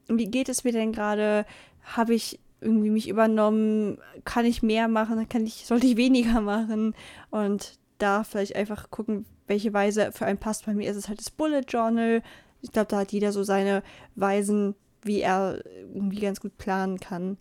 wie 0.08 0.26
geht 0.26 0.50
es 0.50 0.64
mir 0.64 0.72
denn 0.72 0.92
gerade? 0.92 1.46
Habe 1.84 2.14
ich 2.14 2.40
irgendwie 2.62 2.90
mich 2.90 3.10
übernommen? 3.10 3.98
Kann 4.26 4.46
ich 4.46 4.64
mehr 4.64 4.88
machen? 4.88 5.28
Kann 5.30 5.46
ich, 5.46 5.66
sollte 5.66 5.88
ich 5.88 5.98
weniger 5.98 6.42
machen? 6.42 6.96
Und 7.30 7.78
da 7.98 8.24
vielleicht 8.24 8.56
einfach 8.56 8.90
gucken, 8.92 9.26
welche 9.48 9.74
Weise 9.74 10.12
für 10.12 10.26
einen 10.26 10.38
passt. 10.38 10.66
Bei 10.66 10.74
mir 10.74 10.90
ist 10.90 10.98
es 10.98 11.08
halt 11.08 11.20
das 11.20 11.32
Bullet 11.32 11.64
Journal. 11.68 12.22
Ich 12.62 12.72
glaube, 12.72 12.88
da 12.88 13.00
hat 13.00 13.12
jeder 13.12 13.32
so 13.32 13.44
seine 13.44 13.84
Weisen, 14.16 14.76
wie 15.02 15.22
er 15.22 15.64
irgendwie 15.94 16.20
ganz 16.20 16.40
gut 16.40 16.58
planen 16.58 17.00
kann. 17.00 17.38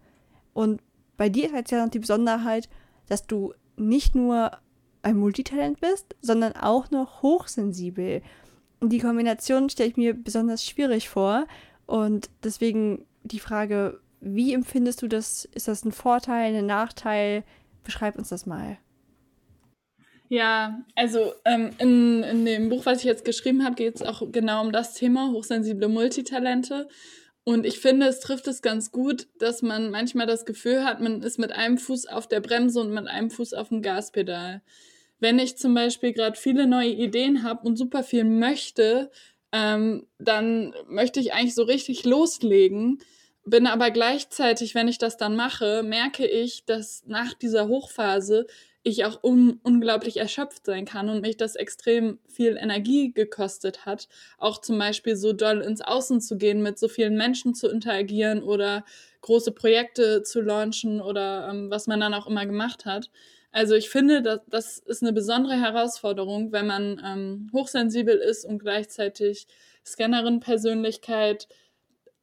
Und 0.52 0.80
bei 1.16 1.28
dir 1.28 1.46
ist 1.46 1.54
halt 1.54 1.70
ja 1.70 1.82
noch 1.84 1.90
die 1.90 2.00
Besonderheit, 2.00 2.68
dass 3.08 3.26
du 3.26 3.54
nicht 3.76 4.14
nur 4.14 4.52
ein 5.02 5.16
Multitalent 5.16 5.80
bist, 5.80 6.14
sondern 6.20 6.54
auch 6.54 6.90
noch 6.90 7.22
hochsensibel. 7.22 8.22
Und 8.80 8.90
die 8.90 8.98
Kombination 8.98 9.68
stelle 9.68 9.90
ich 9.90 9.96
mir 9.96 10.14
besonders 10.14 10.64
schwierig 10.64 11.08
vor. 11.08 11.46
Und 11.86 12.30
deswegen 12.42 13.06
die 13.22 13.40
Frage, 13.40 14.00
wie 14.20 14.54
empfindest 14.54 15.02
du 15.02 15.08
das? 15.08 15.44
Ist 15.46 15.68
das 15.68 15.84
ein 15.84 15.92
Vorteil, 15.92 16.54
ein 16.54 16.66
Nachteil? 16.66 17.44
Beschreib 17.84 18.16
uns 18.16 18.28
das 18.28 18.46
mal. 18.46 18.78
Ja, 20.28 20.82
also 20.94 21.34
ähm, 21.44 21.72
in, 21.76 22.22
in 22.22 22.44
dem 22.46 22.68
Buch, 22.70 22.86
was 22.86 23.00
ich 23.00 23.04
jetzt 23.04 23.24
geschrieben 23.24 23.64
habe, 23.64 23.74
geht 23.74 23.96
es 23.96 24.02
auch 24.02 24.22
genau 24.32 24.62
um 24.62 24.72
das 24.72 24.94
Thema, 24.94 25.30
hochsensible 25.30 25.88
Multitalente. 25.88 26.88
Und 27.44 27.66
ich 27.66 27.80
finde, 27.80 28.06
es 28.06 28.20
trifft 28.20 28.46
es 28.46 28.62
ganz 28.62 28.92
gut, 28.92 29.26
dass 29.38 29.60
man 29.60 29.90
manchmal 29.90 30.26
das 30.26 30.46
Gefühl 30.46 30.84
hat, 30.84 31.00
man 31.00 31.22
ist 31.22 31.38
mit 31.38 31.52
einem 31.52 31.76
Fuß 31.76 32.06
auf 32.06 32.28
der 32.28 32.40
Bremse 32.40 32.80
und 32.80 32.94
mit 32.94 33.08
einem 33.08 33.30
Fuß 33.30 33.52
auf 33.52 33.68
dem 33.68 33.82
Gaspedal. 33.82 34.62
Wenn 35.18 35.38
ich 35.38 35.58
zum 35.58 35.74
Beispiel 35.74 36.12
gerade 36.12 36.38
viele 36.38 36.66
neue 36.66 36.92
Ideen 36.92 37.42
habe 37.42 37.66
und 37.66 37.76
super 37.76 38.02
viel 38.02 38.24
möchte, 38.24 39.10
ähm, 39.52 40.06
dann 40.18 40.74
möchte 40.88 41.20
ich 41.20 41.32
eigentlich 41.32 41.54
so 41.54 41.62
richtig 41.62 42.04
loslegen. 42.04 42.98
Bin 43.44 43.66
aber 43.66 43.90
gleichzeitig, 43.90 44.74
wenn 44.74 44.88
ich 44.88 44.98
das 44.98 45.16
dann 45.16 45.36
mache, 45.36 45.82
merke 45.82 46.26
ich, 46.26 46.64
dass 46.64 47.02
nach 47.06 47.34
dieser 47.34 47.68
Hochphase 47.68 48.46
ich 48.84 49.04
auch 49.04 49.22
un 49.22 49.60
unglaublich 49.62 50.16
erschöpft 50.16 50.66
sein 50.66 50.84
kann 50.84 51.08
und 51.08 51.20
mich 51.20 51.36
das 51.36 51.54
extrem 51.54 52.18
viel 52.26 52.56
Energie 52.56 53.12
gekostet 53.12 53.86
hat, 53.86 54.08
auch 54.38 54.60
zum 54.60 54.78
Beispiel 54.78 55.16
so 55.16 55.32
doll 55.32 55.60
ins 55.60 55.80
Außen 55.80 56.20
zu 56.20 56.36
gehen, 56.36 56.62
mit 56.62 56.78
so 56.78 56.88
vielen 56.88 57.16
Menschen 57.16 57.54
zu 57.54 57.68
interagieren 57.68 58.42
oder 58.42 58.84
große 59.20 59.52
Projekte 59.52 60.22
zu 60.22 60.40
launchen 60.40 61.00
oder 61.00 61.48
ähm, 61.48 61.70
was 61.70 61.86
man 61.86 62.00
dann 62.00 62.14
auch 62.14 62.26
immer 62.26 62.46
gemacht 62.46 62.84
hat. 62.84 63.10
Also 63.52 63.74
ich 63.74 63.90
finde, 63.90 64.22
dass, 64.22 64.40
das 64.48 64.78
ist 64.78 65.02
eine 65.02 65.12
besondere 65.12 65.60
Herausforderung, 65.60 66.52
wenn 66.52 66.66
man 66.66 67.00
ähm, 67.04 67.50
hochsensibel 67.52 68.16
ist 68.16 68.44
und 68.44 68.58
gleichzeitig 68.58 69.46
Scannerin-Persönlichkeit, 69.86 71.48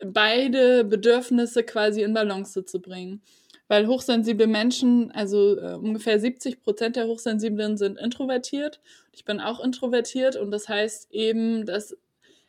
beide 0.04 0.84
Bedürfnisse 0.86 1.64
quasi 1.64 2.02
in 2.02 2.14
Balance 2.14 2.66
zu 2.66 2.82
bringen 2.82 3.22
weil 3.70 3.88
hochsensible 3.88 4.48
Menschen, 4.48 5.12
also 5.12 5.58
äh, 5.58 5.76
ungefähr 5.76 6.20
70 6.20 6.62
Prozent 6.62 6.96
der 6.96 7.06
Hochsensiblen 7.06 7.78
sind 7.78 8.00
introvertiert. 8.00 8.82
Ich 9.14 9.24
bin 9.24 9.40
auch 9.40 9.64
introvertiert 9.64 10.36
und 10.36 10.52
das 10.52 10.68
heißt 10.68 11.12
eben, 11.12 11.66
dass 11.68 11.96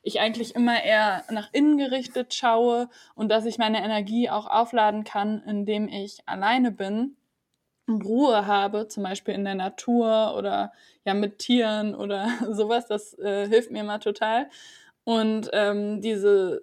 ich 0.02 0.18
eigentlich 0.18 0.54
immer 0.54 0.82
eher 0.82 1.24
nach 1.30 1.50
innen 1.52 1.76
gerichtet 1.76 2.32
schaue 2.32 2.88
und 3.14 3.28
dass 3.30 3.44
ich 3.44 3.58
meine 3.58 3.84
Energie 3.84 4.30
auch 4.30 4.46
aufladen 4.46 5.04
kann, 5.04 5.42
indem 5.46 5.88
ich 5.88 6.20
alleine 6.24 6.72
bin 6.72 7.16
Ruhe 7.88 8.46
habe, 8.46 8.88
zum 8.88 9.02
Beispiel 9.02 9.34
in 9.34 9.44
der 9.44 9.54
Natur 9.54 10.34
oder 10.36 10.72
ja 11.04 11.14
mit 11.14 11.38
Tieren 11.38 11.94
oder 11.94 12.28
sowas. 12.50 12.86
Das 12.86 13.18
äh, 13.18 13.48
hilft 13.48 13.70
mir 13.70 13.80
immer 13.80 14.00
total. 14.00 14.48
Und 15.04 15.50
ähm, 15.52 16.00
diese 16.00 16.62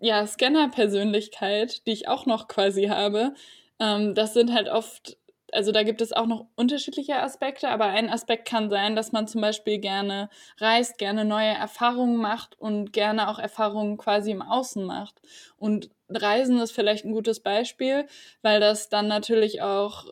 ja, 0.00 0.26
Scanner-Persönlichkeit, 0.26 1.86
die 1.86 1.92
ich 1.92 2.08
auch 2.08 2.26
noch 2.26 2.48
quasi 2.48 2.84
habe, 2.84 3.34
ähm, 3.80 4.14
das 4.14 4.34
sind 4.34 4.52
halt 4.52 4.68
oft, 4.68 5.16
also 5.52 5.72
da 5.72 5.82
gibt 5.82 6.00
es 6.00 6.12
auch 6.12 6.26
noch 6.26 6.46
unterschiedliche 6.56 7.20
Aspekte, 7.22 7.68
aber 7.68 7.86
ein 7.86 8.10
Aspekt 8.10 8.46
kann 8.46 8.70
sein, 8.70 8.96
dass 8.96 9.12
man 9.12 9.26
zum 9.26 9.40
Beispiel 9.40 9.78
gerne 9.78 10.28
reist, 10.58 10.98
gerne 10.98 11.24
neue 11.24 11.52
Erfahrungen 11.52 12.16
macht 12.16 12.58
und 12.60 12.92
gerne 12.92 13.28
auch 13.28 13.38
Erfahrungen 13.38 13.96
quasi 13.96 14.30
im 14.30 14.42
Außen 14.42 14.84
macht. 14.84 15.20
Und 15.56 15.90
Reisen 16.08 16.58
ist 16.60 16.72
vielleicht 16.72 17.04
ein 17.04 17.12
gutes 17.12 17.40
Beispiel, 17.40 18.06
weil 18.42 18.60
das 18.60 18.88
dann 18.88 19.08
natürlich 19.08 19.62
auch 19.62 20.06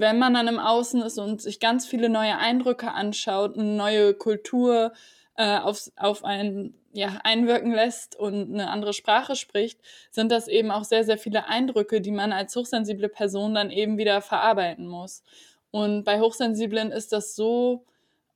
wenn 0.00 0.18
man 0.18 0.34
dann 0.34 0.48
im 0.48 0.58
Außen 0.58 1.02
ist 1.02 1.18
und 1.18 1.40
sich 1.42 1.60
ganz 1.60 1.86
viele 1.86 2.08
neue 2.08 2.36
Eindrücke 2.36 2.92
anschaut, 2.92 3.56
eine 3.56 3.64
neue 3.64 4.14
Kultur 4.14 4.92
äh, 5.36 5.58
auf, 5.58 5.90
auf 5.96 6.24
einen 6.24 6.74
ja, 6.92 7.18
einwirken 7.24 7.72
lässt 7.72 8.16
und 8.16 8.52
eine 8.52 8.70
andere 8.70 8.92
Sprache 8.92 9.34
spricht, 9.34 9.80
sind 10.10 10.30
das 10.30 10.46
eben 10.46 10.70
auch 10.70 10.84
sehr, 10.84 11.04
sehr 11.04 11.18
viele 11.18 11.46
Eindrücke, 11.46 12.00
die 12.00 12.12
man 12.12 12.32
als 12.32 12.54
hochsensible 12.54 13.08
Person 13.08 13.54
dann 13.54 13.70
eben 13.70 13.98
wieder 13.98 14.20
verarbeiten 14.20 14.86
muss. 14.86 15.24
Und 15.70 16.04
bei 16.04 16.20
Hochsensiblen 16.20 16.92
ist 16.92 17.12
das 17.12 17.34
so, 17.34 17.84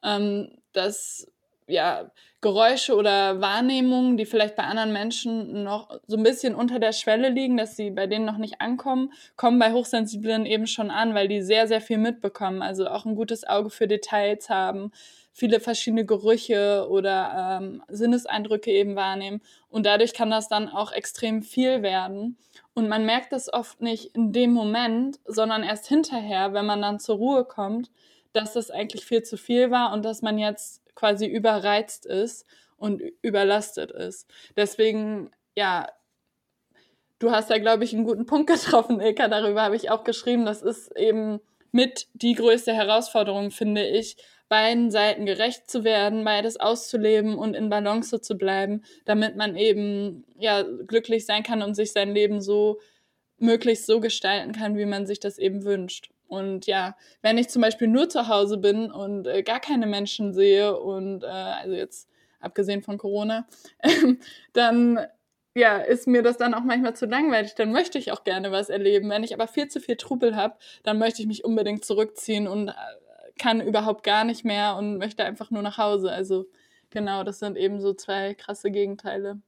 ähm, 0.03 0.59
dass 0.73 1.29
ja, 1.69 2.11
Geräusche 2.41 2.95
oder 2.95 3.41
Wahrnehmungen, 3.41 4.17
die 4.17 4.25
vielleicht 4.25 4.57
bei 4.57 4.63
anderen 4.63 4.93
Menschen 4.93 5.65
noch 5.65 6.01
so 6.07 6.17
ein 6.17 6.23
bisschen 6.23 6.55
unter 6.55 6.79
der 6.79 6.93
Schwelle 6.93 7.29
liegen, 7.31 7.57
dass 7.57 7.77
sie 7.77 7.91
bei 7.91 8.07
denen 8.07 8.25
noch 8.25 8.39
nicht 8.39 8.61
ankommen, 8.61 9.13
kommen 9.37 9.59
bei 9.59 9.73
Hochsensiblen 9.73 10.47
eben 10.47 10.67
schon 10.67 10.91
an, 10.91 11.15
weil 11.15 11.29
die 11.29 11.43
sehr, 11.43 11.67
sehr 11.67 11.81
viel 11.81 11.99
mitbekommen, 11.99 12.63
also 12.63 12.89
auch 12.89 13.05
ein 13.05 13.17
gutes 13.17 13.47
Auge 13.47 13.71
für 13.71 13.89
Details 13.89 14.49
haben, 14.49 14.93
viele 15.33 15.61
verschiedene 15.61 16.07
Gerüche 16.07 16.87
oder 16.89 17.61
ähm, 17.61 17.83
Sinneseindrücke 17.89 18.71
eben 18.71 18.97
wahrnehmen. 18.97 19.41
Und 19.69 19.85
dadurch 19.85 20.15
kann 20.15 20.31
das 20.31 20.49
dann 20.49 20.69
auch 20.69 20.93
extrem 20.93 21.43
viel 21.43 21.83
werden. 21.83 22.39
Und 22.75 22.89
man 22.89 23.05
merkt 23.05 23.33
das 23.33 23.53
oft 23.53 23.81
nicht 23.81 24.15
in 24.17 24.33
dem 24.33 24.53
Moment, 24.53 25.19
sondern 25.27 25.63
erst 25.65 25.87
hinterher, 25.87 26.55
wenn 26.55 26.67
man 26.67 26.83
dann 26.83 27.01
zur 27.01 27.17
Ruhe 27.17 27.45
kommt, 27.45 27.91
dass 28.33 28.53
das 28.53 28.71
eigentlich 28.71 29.05
viel 29.05 29.23
zu 29.23 29.37
viel 29.37 29.71
war 29.71 29.93
und 29.93 30.05
dass 30.05 30.23
man 30.23 30.39
jetzt 30.39 30.83
quasi 30.99 31.27
überreizt 31.27 32.07
ist 32.07 32.45
und 32.77 33.01
überlastet 33.23 33.93
ist. 33.93 34.29
Deswegen, 34.57 35.31
ja, 35.57 35.87
du 37.21 37.31
hast 37.31 37.51
da, 37.51 37.59
glaube 37.59 37.85
ich, 37.85 37.95
einen 37.95 38.05
guten 38.05 38.27
Punkt 38.27 38.51
getroffen, 38.51 39.01
Ilka. 39.01 39.29
Darüber 39.29 39.63
habe 39.63 39.77
ich 39.77 39.91
auch 39.91 40.03
geschrieben. 40.03 40.45
Das 40.45 40.61
ist 40.61 40.91
eben 40.97 41.41
mit 41.71 42.09
die 42.15 42.35
größte 42.35 42.73
Herausforderung, 42.73 43.53
finde 43.53 43.87
ich, 43.87 44.17
beiden 44.49 44.91
Seiten 44.91 45.27
gerecht 45.27 45.71
zu 45.71 45.85
werden, 45.85 46.25
beides 46.25 46.59
auszuleben 46.59 47.37
und 47.37 47.55
in 47.55 47.69
Balance 47.69 48.21
zu 48.21 48.37
bleiben, 48.37 48.83
damit 49.05 49.37
man 49.37 49.55
eben 49.55 50.25
ja 50.39 50.63
glücklich 50.63 51.27
sein 51.27 51.43
kann 51.43 51.63
und 51.63 51.75
sich 51.75 51.93
sein 51.93 52.13
Leben 52.13 52.41
so 52.41 52.81
möglichst 53.39 53.87
so 53.87 54.01
gestalten 54.01 54.53
kann, 54.53 54.77
wie 54.77 54.87
man 54.87 55.07
sich 55.07 55.21
das 55.21 55.39
eben 55.39 55.65
wünscht. 55.65 56.11
Und 56.29 56.67
ja, 56.67 56.97
wenn 57.23 57.39
ich 57.39 57.49
zum 57.49 57.63
Beispiel 57.63 57.89
nur 57.89 58.09
zu 58.09 58.29
Hause 58.29 58.59
bin 58.59 58.93
und 58.93 59.27
äh, 59.27 59.43
gar 59.43 59.61
keine 59.61 59.87
Menschen 59.87 60.33
sehe 60.35 60.79
und 60.79 61.25
äh, 61.25 61.27
also 61.27 61.75
jetzt 61.75 62.09
abgesehen 62.41 62.83
von 62.83 62.99
Corona, 62.99 63.47
dann 64.53 65.01
ja, 65.55 65.79
ist 65.79 66.07
mir 66.07 66.23
das 66.23 66.37
dann 66.37 66.55
auch 66.55 66.63
manchmal 66.63 66.95
zu 66.95 67.07
langweilig. 67.07 67.55
Dann 67.57 67.73
möchte 67.73 67.99
ich 67.99 68.13
auch 68.13 68.25
gerne 68.25 68.53
was 68.53 68.69
erleben. 68.69 69.11
Wenn 69.11 69.25
ich 69.25 69.35
aber 69.35 69.49
viel 69.49 69.69
zu 69.69 69.81
viel 69.81 69.97
Trubel 69.97 70.37
habe, 70.37 70.57
dann 70.85 70.99
möchte 70.99 71.21
ich 71.23 71.29
mich 71.29 71.45
unbedingt 71.45 71.85
zurückziehen 71.85 72.47
und 72.47 72.69
äh, 72.69 72.73
kann 73.39 73.61
überhaupt 73.61 74.05
gar 74.05 74.25
nicht 74.25 74.45
mehr 74.45 74.77
und 74.77 74.99
möchte 74.99 75.25
einfach 75.25 75.51
nur 75.51 75.63
nach 75.63 75.79
Hause. 75.79 76.13
Also 76.13 76.47
genau, 76.91 77.25
das 77.25 77.39
sind 77.41 77.57
eben 77.57 77.81
so 77.81 77.95
zwei 77.95 78.35
krasse 78.35 78.71
Gegenteile. 78.71 79.41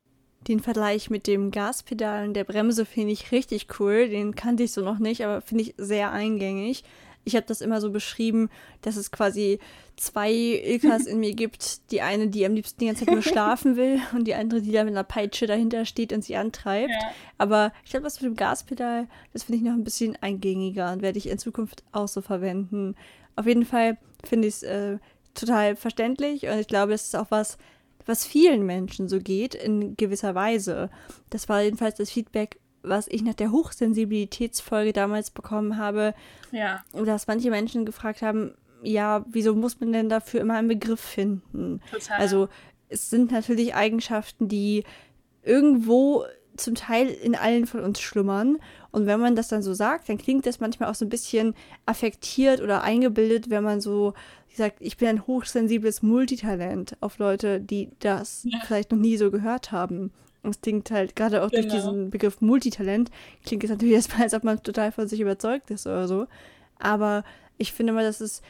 Den 0.49 0.61
Vergleich 0.61 1.11
mit 1.11 1.27
dem 1.27 1.51
Gaspedal 1.51 2.27
und 2.27 2.35
der 2.35 2.45
Bremse 2.45 2.87
finde 2.87 3.13
ich 3.13 3.31
richtig 3.31 3.67
cool. 3.79 4.09
Den 4.09 4.35
kannte 4.35 4.63
ich 4.63 4.73
so 4.73 4.81
noch 4.81 4.99
nicht, 4.99 5.25
aber 5.25 5.41
finde 5.43 5.65
ich 5.65 5.75
sehr 5.77 6.13
eingängig. 6.13 6.83
Ich 7.25 7.37
habe 7.37 7.47
das 7.47 7.61
immer 7.61 7.81
so 7.81 7.91
beschrieben, 7.91 8.49
dass 8.81 8.97
es 8.97 9.11
quasi 9.11 9.59
zwei 9.97 10.33
Ilkas 10.33 11.05
in 11.05 11.21
mir 11.21 11.35
gibt. 11.35 11.91
Die 11.91 12.01
eine, 12.01 12.29
die 12.29 12.47
am 12.47 12.55
liebsten 12.55 12.81
die 12.81 12.87
ganze 12.87 13.05
Zeit 13.05 13.13
nur 13.13 13.23
schlafen 13.23 13.77
will 13.77 14.01
und 14.15 14.27
die 14.27 14.35
andere, 14.35 14.63
die 14.63 14.73
da 14.73 14.85
mit 14.85 14.95
einer 14.95 15.05
Peitsche 15.05 15.47
dahinter 15.47 15.85
steht 15.85 16.13
und 16.13 16.25
sie 16.25 16.37
antreibt. 16.37 16.91
Ja. 16.91 17.11
Aber 17.37 17.73
ich 17.85 17.91
glaube, 17.91 18.05
das 18.05 18.21
mit 18.21 18.31
dem 18.31 18.37
Gaspedal, 18.37 19.09
das 19.35 19.45
finde 19.45 19.59
ich 19.59 19.65
noch 19.65 19.75
ein 19.75 19.85
bisschen 19.85 20.17
eingängiger 20.23 20.93
und 20.93 21.03
werde 21.03 21.19
ich 21.19 21.29
in 21.29 21.39
Zukunft 21.39 21.85
auch 21.93 22.09
so 22.09 22.23
verwenden. 22.23 22.97
Auf 23.37 23.47
jeden 23.47 23.67
Fall 23.67 23.99
finde 24.25 24.49
ich 24.49 24.55
es 24.55 24.63
äh, 24.63 24.99
total 25.35 25.77
verständlich 25.77 26.45
und 26.45 26.59
ich 26.59 26.67
glaube, 26.67 26.95
es 26.95 27.05
ist 27.05 27.17
auch 27.17 27.31
was, 27.31 27.59
was 28.07 28.27
vielen 28.27 28.65
Menschen 28.65 29.09
so 29.09 29.19
geht, 29.19 29.55
in 29.55 29.97
gewisser 29.97 30.35
Weise. 30.35 30.91
Das 31.31 31.49
war 31.49 31.63
jedenfalls 31.63 31.97
das 31.97 32.11
Feedback, 32.11 32.59
was 32.83 33.09
ich 33.09 33.23
nach 33.23 33.35
der 33.35 33.53
Hochsensibilitätsfolge 33.53 34.93
damals 34.93 35.31
bekommen 35.31 35.77
habe. 35.77 36.15
Ja. 36.51 36.83
Dass 36.93 37.27
manche 37.27 37.51
Menschen 37.51 37.85
gefragt 37.85 38.23
haben, 38.23 38.55
ja, 38.83 39.25
wieso 39.31 39.55
muss 39.55 39.81
man 39.81 39.93
denn 39.93 40.09
dafür 40.09 40.41
immer 40.41 40.55
einen 40.55 40.69
Begriff 40.69 41.01
finden? 41.01 41.81
Total. 41.91 42.19
Also 42.19 42.49
es 42.89 43.11
sind 43.11 43.31
natürlich 43.31 43.75
Eigenschaften, 43.75 44.49
die 44.49 44.85
irgendwo 45.43 46.25
zum 46.57 46.75
Teil 46.75 47.09
in 47.09 47.35
allen 47.35 47.67
von 47.67 47.81
uns 47.81 48.01
schlummern. 48.01 48.59
Und 48.91 49.07
wenn 49.07 49.21
man 49.21 49.37
das 49.37 49.49
dann 49.49 49.63
so 49.63 49.75
sagt, 49.75 50.09
dann 50.09 50.19
klingt 50.19 50.47
das 50.47 50.61
manchmal 50.61 50.91
auch 50.91 50.95
so 50.95 51.05
ein 51.05 51.11
bisschen 51.11 51.55
affektiert 51.87 52.61
oder 52.61 52.83
eingebildet, 52.83 53.51
wenn 53.51 53.65
man 53.65 53.81
so 53.81 54.15
sagt, 54.57 54.79
ich 54.81 54.97
bin 54.97 55.09
ein 55.09 55.27
hochsensibles 55.27 56.03
Multitalent 56.03 56.97
auf 57.01 57.19
Leute, 57.19 57.61
die 57.61 57.91
das 58.01 58.43
ja. 58.45 58.59
vielleicht 58.65 58.91
noch 58.91 58.99
nie 58.99 59.17
so 59.17 59.31
gehört 59.31 59.73
haben. 59.73 60.13
Es 60.43 60.61
klingt 60.61 60.91
halt 60.91 61.17
gerade 61.17 61.43
auch 61.43 61.51
genau. 61.51 61.63
durch 61.63 61.75
diesen 61.75 62.11
Begriff 62.11 62.41
Multitalent, 62.41 63.11
klingt 63.45 63.65
es 63.65 63.71
natürlich 63.71 63.95
erstmal, 63.97 64.23
als 64.23 64.35
ob 64.35 64.45
man 64.45 64.63
total 64.63 64.93
von 64.93 65.07
sich 65.07 65.21
überzeugt 65.21 65.71
ist 65.71 65.87
oder 65.87 66.09
so. 66.09 66.27
Aber 66.79 67.25
ich 67.59 67.73
finde 67.73 67.93
mal, 67.93 68.05
dass 68.05 68.21
es 68.21 68.43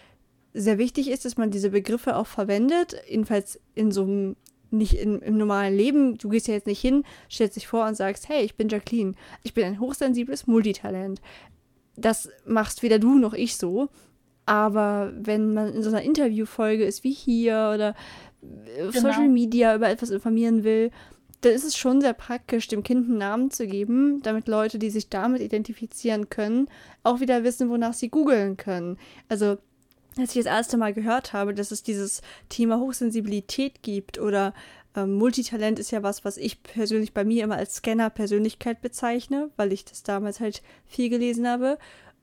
sehr 0.54 0.78
wichtig 0.78 1.10
ist, 1.10 1.24
dass 1.24 1.36
man 1.36 1.50
diese 1.50 1.70
Begriffe 1.70 2.16
auch 2.16 2.26
verwendet, 2.26 2.96
jedenfalls 3.08 3.60
in 3.74 3.92
so 3.92 4.02
einem 4.02 4.36
nicht 4.72 4.94
in, 4.94 5.20
im 5.20 5.36
normalen 5.36 5.76
Leben. 5.76 6.16
Du 6.16 6.28
gehst 6.28 6.46
ja 6.48 6.54
jetzt 6.54 6.66
nicht 6.66 6.80
hin, 6.80 7.04
stellst 7.28 7.56
dich 7.56 7.66
vor 7.66 7.86
und 7.86 7.96
sagst, 7.96 8.28
hey, 8.28 8.44
ich 8.44 8.54
bin 8.54 8.68
Jacqueline, 8.68 9.14
ich 9.42 9.52
bin 9.52 9.64
ein 9.64 9.80
hochsensibles 9.80 10.46
Multitalent. 10.46 11.20
Das 11.96 12.28
machst 12.46 12.82
weder 12.82 12.98
du 12.98 13.18
noch 13.18 13.34
ich 13.34 13.56
so. 13.56 13.88
Aber 14.50 15.12
wenn 15.14 15.54
man 15.54 15.74
in 15.74 15.82
so 15.84 15.90
einer 15.90 16.02
Interviewfolge 16.02 16.82
ist 16.82 17.04
wie 17.04 17.12
hier 17.12 17.70
oder 17.72 17.94
auf 18.84 18.94
genau. 18.94 19.12
Social 19.12 19.28
Media 19.28 19.76
über 19.76 19.88
etwas 19.88 20.10
informieren 20.10 20.64
will, 20.64 20.90
dann 21.42 21.52
ist 21.52 21.62
es 21.62 21.76
schon 21.76 22.00
sehr 22.00 22.14
praktisch, 22.14 22.66
dem 22.66 22.82
Kind 22.82 23.08
einen 23.08 23.18
Namen 23.18 23.52
zu 23.52 23.68
geben, 23.68 24.20
damit 24.24 24.48
Leute, 24.48 24.80
die 24.80 24.90
sich 24.90 25.08
damit 25.08 25.40
identifizieren 25.40 26.30
können, 26.30 26.66
auch 27.04 27.20
wieder 27.20 27.44
wissen, 27.44 27.70
wonach 27.70 27.94
sie 27.94 28.08
googeln 28.08 28.56
können. 28.56 28.98
Also 29.28 29.56
als 30.18 30.34
ich 30.34 30.42
das 30.42 30.52
erste 30.52 30.76
Mal 30.76 30.94
gehört 30.94 31.32
habe, 31.32 31.54
dass 31.54 31.70
es 31.70 31.84
dieses 31.84 32.20
Thema 32.48 32.80
Hochsensibilität 32.80 33.84
gibt 33.84 34.18
oder 34.18 34.52
ähm, 34.96 35.14
Multitalent 35.14 35.78
ist 35.78 35.92
ja 35.92 36.02
was, 36.02 36.24
was 36.24 36.36
ich 36.36 36.64
persönlich 36.64 37.14
bei 37.14 37.22
mir 37.24 37.44
immer 37.44 37.56
als 37.56 37.76
Scanner-Persönlichkeit 37.76 38.80
bezeichne, 38.80 39.50
weil 39.56 39.72
ich 39.72 39.84
das 39.84 40.02
damals 40.02 40.40
halt 40.40 40.60
viel 40.86 41.08
gelesen 41.08 41.46
habe. 41.46 41.78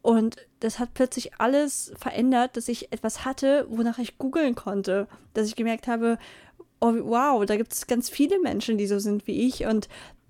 Und 0.08 0.38
das 0.62 0.80
hat 0.80 0.94
plötzlich 0.94 1.34
alles 1.38 1.92
verändert, 2.00 2.56
dass 2.56 2.70
ich 2.70 2.94
etwas 2.94 3.26
hatte, 3.26 3.66
wonach 3.70 4.00
ich 4.00 4.18
googeln 4.18 4.56
konnte. 4.56 5.06
Dass 5.34 5.50
ich 5.50 5.58
gemerkt 5.58 5.86
habe, 5.86 6.18
oh, 6.80 6.94
wow, 7.02 7.46
da 7.46 7.58
gibt 7.58 7.74
es 7.74 7.88
ganz 7.88 8.10
viele 8.10 8.40
Menschen, 8.40 8.78
die 8.78 8.88
so 8.88 9.00
sind 9.00 9.28
wie 9.28 9.46
ich. 9.46 9.66
Und 9.66 9.90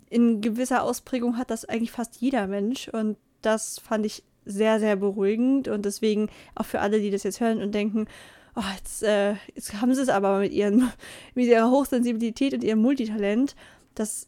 in 0.10 0.42
gewisser 0.42 0.82
Ausprägung 0.82 1.38
hat 1.38 1.52
das 1.52 1.64
eigentlich 1.64 1.92
fast 1.92 2.20
jeder 2.20 2.48
Mensch. 2.48 2.88
Und 2.88 3.18
das 3.44 3.78
fand 3.78 4.08
ich 4.08 4.24
sehr, 4.46 4.80
sehr 4.80 4.96
beruhigend 4.96 5.68
und 5.68 5.86
deswegen 5.86 6.30
auch 6.56 6.66
für 6.66 6.80
alle, 6.80 7.00
die 7.00 7.12
das 7.12 7.22
jetzt 7.22 7.40
hören 7.40 7.62
und 7.62 7.76
denken, 7.76 8.08
oh, 8.56 8.64
jetzt, 8.78 9.04
äh, 9.04 9.36
jetzt 9.54 9.80
haben 9.80 9.94
sie 9.94 10.02
es 10.02 10.10
aber 10.10 10.40
mit, 10.40 10.54
ihren, 10.54 10.92
mit 11.36 11.46
ihrer 11.46 11.70
Hochsensibilität 11.70 12.56
und 12.56 12.64
ihrem 12.64 12.82
Multitalent. 12.82 13.56
Das 13.94 14.28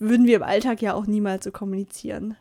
würden 0.00 0.26
wir 0.26 0.34
im 0.34 0.42
Alltag 0.42 0.82
ja 0.82 0.94
auch 0.94 1.06
niemals 1.06 1.44
so 1.44 1.52
kommunizieren. 1.52 2.36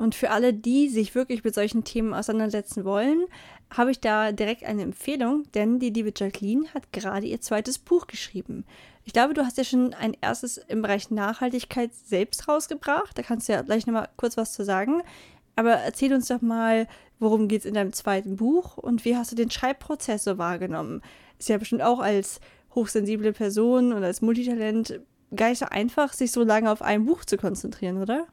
Und 0.00 0.14
für 0.14 0.30
alle, 0.30 0.54
die 0.54 0.88
sich 0.88 1.14
wirklich 1.14 1.44
mit 1.44 1.54
solchen 1.54 1.84
Themen 1.84 2.14
auseinandersetzen 2.14 2.86
wollen, 2.86 3.26
habe 3.70 3.90
ich 3.90 4.00
da 4.00 4.32
direkt 4.32 4.64
eine 4.64 4.80
Empfehlung, 4.80 5.44
denn 5.52 5.78
die 5.78 5.90
liebe 5.90 6.10
Jacqueline 6.16 6.72
hat 6.72 6.90
gerade 6.90 7.26
ihr 7.26 7.42
zweites 7.42 7.78
Buch 7.78 8.06
geschrieben. 8.06 8.64
Ich 9.04 9.12
glaube, 9.12 9.34
du 9.34 9.44
hast 9.44 9.58
ja 9.58 9.64
schon 9.64 9.92
ein 9.92 10.16
erstes 10.22 10.56
im 10.56 10.80
Bereich 10.80 11.10
Nachhaltigkeit 11.10 11.94
selbst 11.94 12.48
rausgebracht. 12.48 13.18
Da 13.18 13.22
kannst 13.22 13.46
du 13.46 13.52
ja 13.52 13.60
gleich 13.60 13.86
nochmal 13.86 14.08
kurz 14.16 14.38
was 14.38 14.54
zu 14.54 14.64
sagen. 14.64 15.02
Aber 15.54 15.72
erzähl 15.72 16.14
uns 16.14 16.28
doch 16.28 16.40
mal, 16.40 16.88
worum 17.18 17.46
geht 17.46 17.60
es 17.60 17.66
in 17.66 17.74
deinem 17.74 17.92
zweiten 17.92 18.36
Buch 18.36 18.78
und 18.78 19.04
wie 19.04 19.18
hast 19.18 19.32
du 19.32 19.36
den 19.36 19.50
Schreibprozess 19.50 20.24
so 20.24 20.38
wahrgenommen? 20.38 21.02
Ist 21.38 21.50
ja 21.50 21.58
bestimmt 21.58 21.82
auch 21.82 21.98
als 21.98 22.40
hochsensible 22.74 23.34
Person 23.34 23.92
und 23.92 24.02
als 24.02 24.22
Multitalent 24.22 24.98
gar 25.36 25.50
nicht 25.50 25.58
so 25.58 25.66
einfach, 25.66 26.14
sich 26.14 26.32
so 26.32 26.42
lange 26.42 26.72
auf 26.72 26.80
ein 26.80 27.04
Buch 27.04 27.26
zu 27.26 27.36
konzentrieren, 27.36 27.98
oder? 28.00 28.26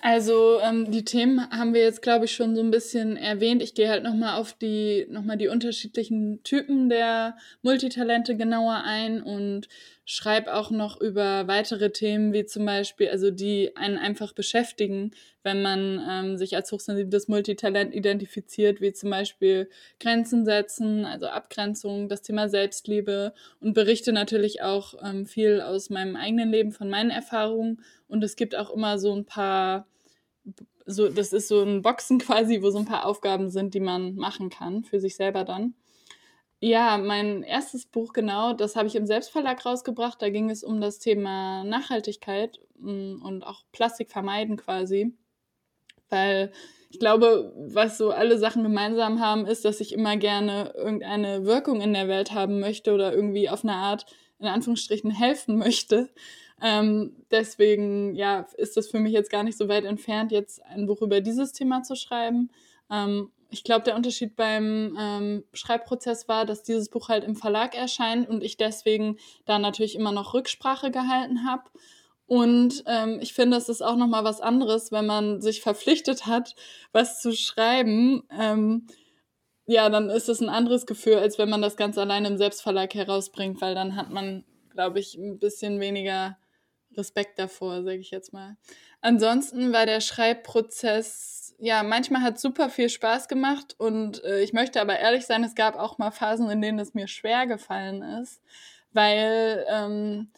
Also 0.00 0.60
ähm, 0.60 0.90
die 0.90 1.04
Themen 1.04 1.50
haben 1.50 1.74
wir 1.74 1.82
jetzt, 1.82 2.02
glaube 2.02 2.26
ich, 2.26 2.34
schon 2.34 2.54
so 2.54 2.62
ein 2.62 2.70
bisschen 2.70 3.16
erwähnt. 3.16 3.62
Ich 3.62 3.74
gehe 3.74 3.88
halt 3.88 4.02
nochmal 4.02 4.38
auf 4.38 4.52
die, 4.52 5.06
noch 5.10 5.22
die 5.36 5.48
unterschiedlichen 5.48 6.42
Typen 6.42 6.88
der 6.88 7.36
Multitalente 7.62 8.36
genauer 8.36 8.82
ein 8.84 9.22
und 9.22 9.68
schreibe 10.04 10.54
auch 10.54 10.70
noch 10.70 11.00
über 11.00 11.48
weitere 11.48 11.90
Themen, 11.90 12.32
wie 12.32 12.46
zum 12.46 12.64
Beispiel, 12.64 13.08
also 13.08 13.32
die 13.32 13.76
einen 13.76 13.98
einfach 13.98 14.32
beschäftigen, 14.32 15.10
wenn 15.42 15.62
man 15.62 16.00
ähm, 16.08 16.36
sich 16.36 16.54
als 16.54 16.70
hochsensibles 16.70 17.26
Multitalent 17.26 17.92
identifiziert, 17.92 18.80
wie 18.80 18.92
zum 18.92 19.10
Beispiel 19.10 19.68
Grenzen 19.98 20.44
setzen, 20.44 21.04
also 21.04 21.26
Abgrenzung, 21.26 22.08
das 22.08 22.22
Thema 22.22 22.48
Selbstliebe 22.48 23.34
und 23.60 23.74
berichte 23.74 24.12
natürlich 24.12 24.62
auch 24.62 24.94
ähm, 25.04 25.26
viel 25.26 25.60
aus 25.60 25.90
meinem 25.90 26.14
eigenen 26.14 26.50
Leben, 26.50 26.70
von 26.70 26.88
meinen 26.88 27.10
Erfahrungen. 27.10 27.82
Und 28.08 28.22
es 28.24 28.36
gibt 28.36 28.56
auch 28.56 28.70
immer 28.70 28.98
so 28.98 29.14
ein 29.14 29.24
paar, 29.24 29.86
so, 30.86 31.08
das 31.08 31.32
ist 31.32 31.48
so 31.48 31.62
ein 31.62 31.82
Boxen 31.82 32.18
quasi, 32.20 32.62
wo 32.62 32.70
so 32.70 32.78
ein 32.78 32.84
paar 32.84 33.06
Aufgaben 33.06 33.50
sind, 33.50 33.74
die 33.74 33.80
man 33.80 34.14
machen 34.16 34.50
kann 34.50 34.84
für 34.84 35.00
sich 35.00 35.16
selber 35.16 35.44
dann. 35.44 35.74
Ja, 36.60 36.96
mein 36.96 37.42
erstes 37.42 37.84
Buch, 37.84 38.14
genau, 38.14 38.54
das 38.54 38.76
habe 38.76 38.88
ich 38.88 38.96
im 38.96 39.06
Selbstverlag 39.06 39.64
rausgebracht. 39.66 40.20
Da 40.22 40.30
ging 40.30 40.48
es 40.48 40.64
um 40.64 40.80
das 40.80 40.98
Thema 40.98 41.64
Nachhaltigkeit 41.64 42.60
mm, 42.78 43.22
und 43.22 43.42
auch 43.44 43.64
Plastik 43.72 44.10
vermeiden 44.10 44.56
quasi. 44.56 45.14
Weil 46.08 46.52
ich 46.90 46.98
glaube, 46.98 47.52
was 47.56 47.98
so 47.98 48.10
alle 48.10 48.38
Sachen 48.38 48.62
gemeinsam 48.62 49.20
haben, 49.20 49.44
ist, 49.46 49.64
dass 49.66 49.80
ich 49.80 49.92
immer 49.92 50.16
gerne 50.16 50.72
irgendeine 50.74 51.44
Wirkung 51.44 51.80
in 51.82 51.92
der 51.92 52.08
Welt 52.08 52.32
haben 52.32 52.58
möchte 52.60 52.94
oder 52.94 53.12
irgendwie 53.12 53.50
auf 53.50 53.64
eine 53.64 53.74
Art, 53.74 54.06
in 54.38 54.46
Anführungsstrichen, 54.46 55.10
helfen 55.10 55.58
möchte. 55.58 56.10
Ähm, 56.62 57.16
deswegen, 57.30 58.14
ja, 58.14 58.46
ist 58.56 58.76
das 58.76 58.88
für 58.88 58.98
mich 58.98 59.12
jetzt 59.12 59.30
gar 59.30 59.42
nicht 59.42 59.58
so 59.58 59.68
weit 59.68 59.84
entfernt, 59.84 60.32
jetzt 60.32 60.64
ein 60.64 60.86
Buch 60.86 61.02
über 61.02 61.20
dieses 61.20 61.52
Thema 61.52 61.82
zu 61.82 61.96
schreiben. 61.96 62.50
Ähm, 62.90 63.30
ich 63.50 63.62
glaube, 63.62 63.84
der 63.84 63.96
Unterschied 63.96 64.36
beim 64.36 64.96
ähm, 64.98 65.44
Schreibprozess 65.52 66.28
war, 66.28 66.46
dass 66.46 66.62
dieses 66.62 66.88
Buch 66.88 67.08
halt 67.08 67.24
im 67.24 67.36
Verlag 67.36 67.76
erscheint 67.76 68.28
und 68.28 68.42
ich 68.42 68.56
deswegen 68.56 69.18
da 69.44 69.58
natürlich 69.58 69.94
immer 69.94 70.12
noch 70.12 70.34
Rücksprache 70.34 70.90
gehalten 70.90 71.46
habe. 71.46 71.64
Und 72.26 72.82
ähm, 72.86 73.18
ich 73.20 73.34
finde, 73.34 73.56
es 73.56 73.68
ist 73.68 73.82
auch 73.82 73.94
noch 73.94 74.08
mal 74.08 74.24
was 74.24 74.40
anderes, 74.40 74.90
wenn 74.90 75.06
man 75.06 75.40
sich 75.40 75.60
verpflichtet 75.60 76.26
hat, 76.26 76.56
was 76.92 77.20
zu 77.20 77.32
schreiben. 77.32 78.24
Ähm, 78.36 78.88
ja, 79.66 79.88
dann 79.90 80.10
ist 80.10 80.28
es 80.28 80.40
ein 80.40 80.48
anderes 80.48 80.86
Gefühl, 80.86 81.16
als 81.16 81.38
wenn 81.38 81.50
man 81.50 81.62
das 81.62 81.76
ganz 81.76 81.98
alleine 81.98 82.28
im 82.28 82.36
Selbstverlag 82.36 82.94
herausbringt, 82.94 83.60
weil 83.60 83.74
dann 83.74 83.94
hat 83.94 84.10
man, 84.10 84.44
glaube 84.70 84.98
ich, 84.98 85.14
ein 85.14 85.38
bisschen 85.38 85.78
weniger 85.78 86.36
Respekt 86.96 87.38
davor, 87.38 87.82
sage 87.82 87.98
ich 87.98 88.10
jetzt 88.10 88.32
mal. 88.32 88.56
Ansonsten 89.00 89.72
war 89.72 89.86
der 89.86 90.00
Schreibprozess 90.00 91.36
ja, 91.58 91.82
manchmal 91.82 92.22
hat 92.22 92.38
super 92.38 92.68
viel 92.68 92.88
Spaß 92.88 93.28
gemacht 93.28 93.74
und 93.78 94.22
äh, 94.24 94.42
ich 94.42 94.52
möchte 94.52 94.80
aber 94.80 94.98
ehrlich 94.98 95.26
sein, 95.26 95.44
es 95.44 95.54
gab 95.54 95.76
auch 95.76 95.98
mal 95.98 96.10
Phasen, 96.10 96.50
in 96.50 96.60
denen 96.60 96.78
es 96.78 96.94
mir 96.94 97.08
schwer 97.08 97.46
gefallen 97.46 98.02
ist, 98.02 98.42
weil 98.92 99.64
ähm, 99.68 100.30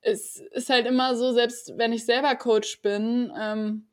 es 0.00 0.36
ist 0.36 0.70
halt 0.70 0.86
immer 0.86 1.16
so, 1.16 1.32
selbst 1.32 1.76
wenn 1.78 1.92
ich 1.92 2.04
selber 2.04 2.34
Coach 2.36 2.80
bin, 2.82 3.32
ähm, 3.38 3.86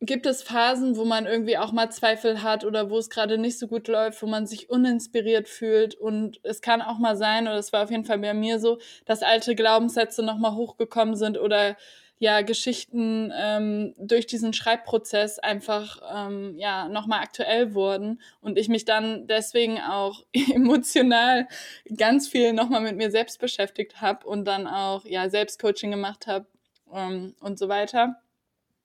gibt 0.00 0.26
es 0.26 0.42
Phasen, 0.42 0.96
wo 0.96 1.04
man 1.04 1.26
irgendwie 1.26 1.56
auch 1.56 1.72
mal 1.72 1.90
Zweifel 1.90 2.42
hat 2.42 2.64
oder 2.64 2.90
wo 2.90 2.98
es 2.98 3.08
gerade 3.08 3.38
nicht 3.38 3.58
so 3.58 3.66
gut 3.66 3.88
läuft, 3.88 4.20
wo 4.22 4.26
man 4.26 4.46
sich 4.46 4.68
uninspiriert 4.68 5.48
fühlt 5.48 5.94
und 5.94 6.38
es 6.42 6.60
kann 6.60 6.82
auch 6.82 6.98
mal 6.98 7.16
sein, 7.16 7.48
oder 7.48 7.56
es 7.56 7.72
war 7.72 7.84
auf 7.84 7.90
jeden 7.90 8.04
Fall 8.04 8.18
bei 8.18 8.34
mir 8.34 8.60
so, 8.60 8.78
dass 9.06 9.22
alte 9.22 9.54
Glaubenssätze 9.54 10.22
nochmal 10.22 10.54
hochgekommen 10.54 11.16
sind 11.16 11.38
oder 11.38 11.76
ja 12.18 12.42
Geschichten 12.42 13.32
ähm, 13.36 13.94
durch 13.98 14.26
diesen 14.26 14.52
Schreibprozess 14.52 15.38
einfach 15.38 16.00
ähm, 16.14 16.56
ja 16.58 16.88
nochmal 16.88 17.20
aktuell 17.20 17.74
wurden 17.74 18.20
und 18.40 18.58
ich 18.58 18.68
mich 18.68 18.84
dann 18.84 19.26
deswegen 19.26 19.80
auch 19.80 20.24
emotional 20.32 21.48
ganz 21.96 22.28
viel 22.28 22.52
nochmal 22.52 22.80
mit 22.80 22.96
mir 22.96 23.10
selbst 23.10 23.38
beschäftigt 23.38 24.00
habe 24.00 24.26
und 24.26 24.46
dann 24.46 24.66
auch 24.66 25.04
ja 25.04 25.28
Selbstcoaching 25.28 25.90
gemacht 25.90 26.26
habe 26.26 26.46
ähm, 26.92 27.34
und 27.40 27.58
so 27.58 27.68
weiter. 27.68 28.16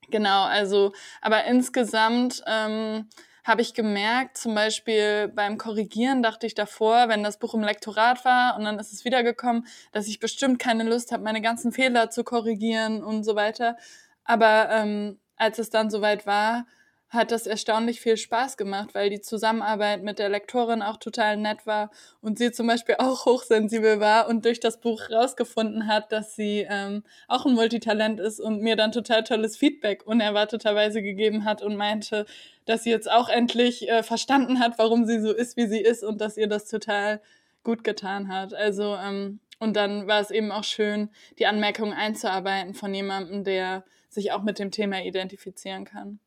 Genau, 0.09 0.43
also 0.43 0.93
aber 1.21 1.45
insgesamt 1.45 2.43
ähm, 2.47 3.07
habe 3.43 3.61
ich 3.61 3.73
gemerkt, 3.73 4.37
zum 4.37 4.53
Beispiel 4.55 5.27
beim 5.29 5.57
Korrigieren 5.57 6.21
dachte 6.21 6.45
ich 6.47 6.53
davor, 6.53 7.07
wenn 7.07 7.23
das 7.23 7.39
Buch 7.39 7.53
im 7.53 7.61
Lektorat 7.61 8.23
war 8.25 8.57
und 8.57 8.65
dann 8.65 8.79
ist 8.79 8.91
es 8.93 9.05
wiedergekommen, 9.05 9.65
dass 9.91 10.07
ich 10.07 10.19
bestimmt 10.19 10.59
keine 10.59 10.83
Lust 10.83 11.11
habe, 11.11 11.23
meine 11.23 11.41
ganzen 11.41 11.71
Fehler 11.71 12.09
zu 12.09 12.23
korrigieren 12.23 13.03
und 13.03 13.23
so 13.23 13.35
weiter. 13.35 13.77
Aber 14.25 14.69
ähm, 14.71 15.19
als 15.37 15.59
es 15.59 15.69
dann 15.69 15.89
soweit 15.89 16.25
war, 16.25 16.65
hat 17.11 17.31
das 17.31 17.45
erstaunlich 17.45 17.99
viel 17.99 18.15
Spaß 18.15 18.55
gemacht, 18.55 18.91
weil 18.93 19.09
die 19.09 19.19
Zusammenarbeit 19.19 20.01
mit 20.01 20.17
der 20.17 20.29
Lektorin 20.29 20.81
auch 20.81 20.95
total 20.95 21.35
nett 21.35 21.67
war 21.67 21.91
und 22.21 22.37
sie 22.37 22.51
zum 22.53 22.67
Beispiel 22.67 22.95
auch 22.99 23.25
hochsensibel 23.25 23.99
war 23.99 24.29
und 24.29 24.45
durch 24.45 24.61
das 24.61 24.79
Buch 24.79 25.09
rausgefunden 25.11 25.87
hat, 25.87 26.11
dass 26.13 26.35
sie 26.35 26.65
ähm, 26.69 27.03
auch 27.27 27.45
ein 27.45 27.53
Multitalent 27.53 28.21
ist 28.21 28.39
und 28.39 28.61
mir 28.61 28.77
dann 28.77 28.93
total 28.93 29.23
tolles 29.23 29.57
Feedback 29.57 30.07
unerwarteterweise 30.07 31.01
gegeben 31.01 31.43
hat 31.43 31.61
und 31.61 31.75
meinte, 31.75 32.25
dass 32.65 32.83
sie 32.83 32.91
jetzt 32.91 33.11
auch 33.11 33.27
endlich 33.27 33.89
äh, 33.89 34.03
verstanden 34.03 34.59
hat, 34.59 34.79
warum 34.79 35.05
sie 35.05 35.19
so 35.19 35.33
ist, 35.33 35.57
wie 35.57 35.67
sie 35.67 35.81
ist 35.81 36.03
und 36.03 36.21
dass 36.21 36.37
ihr 36.37 36.47
das 36.47 36.69
total 36.69 37.21
gut 37.63 37.83
getan 37.83 38.29
hat. 38.29 38.53
Also 38.53 38.95
ähm, 38.95 39.41
und 39.59 39.75
dann 39.75 40.07
war 40.07 40.21
es 40.21 40.31
eben 40.31 40.51
auch 40.51 40.63
schön, 40.63 41.09
die 41.37 41.45
Anmerkungen 41.45 41.93
einzuarbeiten 41.93 42.73
von 42.73 42.93
jemandem, 42.93 43.43
der 43.43 43.83
sich 44.09 44.31
auch 44.31 44.41
mit 44.43 44.59
dem 44.59 44.71
Thema 44.71 45.03
identifizieren 45.03 45.85
kann. 45.85 46.19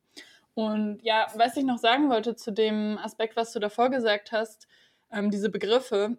Und 0.55 0.99
ja, 1.03 1.27
was 1.35 1.57
ich 1.57 1.65
noch 1.65 1.77
sagen 1.77 2.09
wollte 2.09 2.35
zu 2.35 2.51
dem 2.51 2.97
Aspekt, 2.97 3.35
was 3.35 3.51
du 3.51 3.59
davor 3.59 3.89
gesagt 3.89 4.31
hast, 4.31 4.67
ähm, 5.11 5.29
diese 5.29 5.49
Begriffe. 5.49 6.17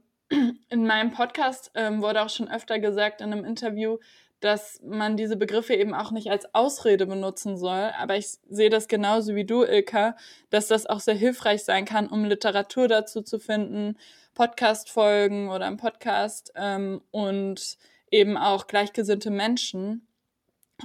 In 0.68 0.87
meinem 0.87 1.11
Podcast 1.11 1.70
ähm, 1.75 2.03
wurde 2.03 2.22
auch 2.22 2.29
schon 2.29 2.51
öfter 2.51 2.79
gesagt 2.79 3.20
in 3.20 3.33
einem 3.33 3.44
Interview, 3.44 3.99
dass 4.40 4.81
man 4.83 5.16
diese 5.16 5.37
Begriffe 5.37 5.75
eben 5.75 5.94
auch 5.94 6.11
nicht 6.11 6.31
als 6.31 6.55
Ausrede 6.55 7.07
benutzen 7.07 7.57
soll. 7.57 7.92
Aber 7.99 8.16
ich 8.16 8.27
sehe 8.49 8.68
das 8.68 8.88
genauso 8.88 9.35
wie 9.35 9.46
du, 9.46 9.62
Ilka, 9.62 10.16
dass 10.51 10.66
das 10.66 10.87
auch 10.87 11.01
sehr 11.01 11.14
hilfreich 11.14 11.64
sein 11.64 11.85
kann, 11.85 12.09
um 12.09 12.25
Literatur 12.25 12.88
dazu 12.88 13.22
zu 13.22 13.38
finden, 13.38 13.96
Podcast-Folgen 14.35 15.49
oder 15.49 15.66
einen 15.66 15.79
Podcast 15.79 16.53
ähm, 16.57 17.01
und 17.11 17.79
eben 18.11 18.37
auch 18.37 18.66
gleichgesinnte 18.66 19.31
Menschen. 19.31 20.07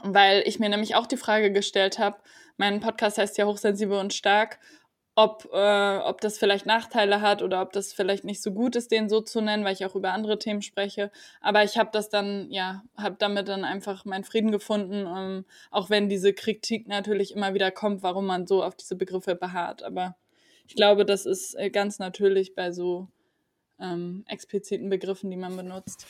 Weil 0.04 0.44
ich 0.46 0.60
mir 0.60 0.70
nämlich 0.70 0.96
auch 0.96 1.06
die 1.06 1.18
Frage 1.18 1.52
gestellt 1.52 2.00
habe, 2.00 2.18
mein 2.58 2.80
Podcast 2.80 3.18
heißt 3.18 3.38
ja 3.38 3.46
Hochsensibel 3.46 3.98
und 3.98 4.14
Stark 4.14 4.60
ob, 5.16 5.50
äh, 5.52 5.98
ob 5.98 6.22
das 6.22 6.38
vielleicht 6.38 6.66
Nachteile 6.66 7.22
hat 7.22 7.42
oder 7.42 7.62
ob 7.62 7.74
das 7.74 7.92
vielleicht 7.92 8.24
nicht 8.24 8.42
so 8.42 8.52
gut 8.52 8.76
ist, 8.76 8.92
den 8.92 9.10
so 9.10 9.20
zu 9.22 9.42
nennen, 9.42 9.66
weil 9.66 9.74
ich 9.74 9.86
auch 9.86 9.96
über 9.96 10.14
andere 10.14 10.40
Themen 10.40 10.62
spreche. 10.62 11.12
Aber 11.42 11.64
ich 11.64 11.78
habe 11.78 11.90
das 11.92 12.10
dann, 12.10 12.50
ja, 12.50 12.84
habe 12.98 13.18
damit 13.20 13.50
dann 13.50 13.66
einfach 13.66 14.06
meinen 14.06 14.24
Frieden 14.24 14.52
gefunden, 14.52 15.06
ähm, 15.06 15.46
auch 15.70 15.90
wenn 15.90 16.08
diese 16.08 16.34
Kritik 16.34 16.88
natürlich 16.88 17.36
immer 17.36 17.54
wieder 17.54 17.72
kommt, 17.72 18.04
warum 18.04 18.26
man 18.26 18.48
so 18.48 18.64
auf 18.64 18.76
diese 18.76 18.96
Begriffe 18.96 19.36
beharrt. 19.36 19.84
Aber 19.84 20.16
ich 20.68 20.76
glaube, 20.76 21.06
das 21.06 21.26
ist 21.26 21.56
äh, 21.56 21.70
ganz 21.70 22.00
natürlich 22.00 22.56
bei 22.56 22.72
so 22.72 23.10
ähm, 23.80 24.24
expliziten 24.28 24.90
Begriffen, 24.90 25.30
die 25.30 25.38
man 25.38 25.58
benutzt. 25.58 26.08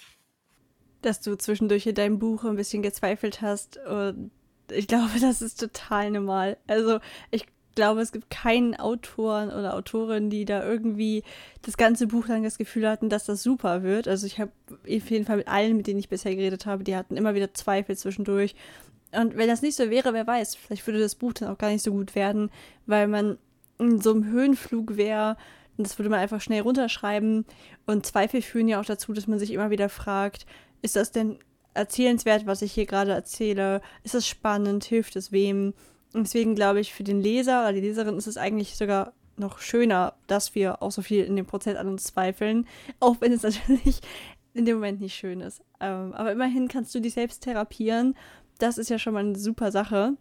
Dass 1.01 1.21
du 1.21 1.37
zwischendurch 1.37 1.87
in 1.87 1.95
deinem 1.95 2.19
Buch 2.19 2.43
ein 2.43 2.55
bisschen 2.55 2.81
gezweifelt 2.81 3.41
hast 3.41 3.77
und 3.77 4.31
ich 4.71 4.87
glaube, 4.87 5.09
das 5.21 5.41
ist 5.41 5.59
total 5.59 6.11
normal. 6.11 6.57
Also 6.67 6.99
ich 7.29 7.45
glaube, 7.75 8.01
es 8.01 8.11
gibt 8.11 8.29
keinen 8.29 8.75
Autoren 8.75 9.49
oder 9.49 9.75
Autorin, 9.75 10.29
die 10.29 10.45
da 10.45 10.65
irgendwie 10.65 11.23
das 11.61 11.77
ganze 11.77 12.07
Buch 12.07 12.27
lang 12.27 12.43
das 12.43 12.57
Gefühl 12.57 12.87
hatten, 12.87 13.09
dass 13.09 13.25
das 13.25 13.43
super 13.43 13.83
wird. 13.83 14.07
Also 14.07 14.27
ich 14.27 14.39
habe 14.39 14.51
auf 14.69 15.09
jeden 15.09 15.25
Fall 15.25 15.37
mit 15.37 15.47
allen, 15.47 15.77
mit 15.77 15.87
denen 15.87 15.99
ich 15.99 16.09
bisher 16.09 16.35
geredet 16.35 16.65
habe, 16.65 16.83
die 16.83 16.95
hatten 16.95 17.17
immer 17.17 17.33
wieder 17.33 17.53
Zweifel 17.53 17.97
zwischendurch. 17.97 18.55
Und 19.13 19.35
wenn 19.37 19.47
das 19.47 19.61
nicht 19.61 19.75
so 19.75 19.89
wäre, 19.89 20.13
wer 20.13 20.27
weiß, 20.27 20.55
vielleicht 20.55 20.85
würde 20.87 20.99
das 20.99 21.15
Buch 21.15 21.33
dann 21.33 21.49
auch 21.49 21.57
gar 21.57 21.69
nicht 21.69 21.83
so 21.83 21.91
gut 21.91 22.15
werden, 22.15 22.49
weil 22.85 23.07
man 23.07 23.37
in 23.77 23.99
so 24.01 24.11
einem 24.11 24.25
Höhenflug 24.25 24.95
wäre. 24.97 25.37
Und 25.77 25.87
das 25.87 25.97
würde 25.97 26.09
man 26.09 26.19
einfach 26.19 26.41
schnell 26.41 26.61
runterschreiben. 26.61 27.45
Und 27.85 28.05
Zweifel 28.05 28.41
führen 28.41 28.67
ja 28.67 28.79
auch 28.79 28.85
dazu, 28.85 29.13
dass 29.13 29.27
man 29.27 29.39
sich 29.39 29.51
immer 29.51 29.69
wieder 29.69 29.89
fragt, 29.89 30.45
ist 30.81 30.95
das 30.95 31.11
denn 31.11 31.39
erzählenswert, 31.73 32.45
was 32.45 32.61
ich 32.61 32.73
hier 32.73 32.85
gerade 32.85 33.11
erzähle? 33.11 33.81
Ist 34.03 34.13
das 34.13 34.27
spannend? 34.27 34.83
Hilft 34.83 35.15
es 35.15 35.31
wem? 35.31 35.73
Und 36.13 36.27
deswegen 36.27 36.55
glaube 36.55 36.79
ich, 36.79 36.93
für 36.93 37.03
den 37.03 37.21
Leser 37.21 37.61
oder 37.61 37.73
die 37.73 37.81
Leserin 37.81 38.17
ist 38.17 38.27
es 38.27 38.37
eigentlich 38.37 38.75
sogar 38.75 39.13
noch 39.37 39.59
schöner, 39.59 40.13
dass 40.27 40.55
wir 40.55 40.81
auch 40.81 40.91
so 40.91 41.01
viel 41.01 41.23
in 41.23 41.35
dem 41.35 41.45
Prozess 41.45 41.77
an 41.77 41.87
uns 41.87 42.03
zweifeln, 42.03 42.67
auch 42.99 43.17
wenn 43.19 43.31
es 43.31 43.43
natürlich 43.43 44.01
in 44.53 44.65
dem 44.65 44.75
Moment 44.75 44.99
nicht 44.99 45.15
schön 45.15 45.41
ist. 45.41 45.61
Ähm, 45.79 46.13
aber 46.13 46.31
immerhin 46.31 46.67
kannst 46.67 46.93
du 46.93 46.99
dich 46.99 47.13
selbst 47.13 47.43
therapieren. 47.43 48.15
Das 48.57 48.77
ist 48.77 48.89
ja 48.89 48.99
schon 48.99 49.13
mal 49.13 49.25
eine 49.25 49.37
super 49.37 49.71
Sache. 49.71 50.13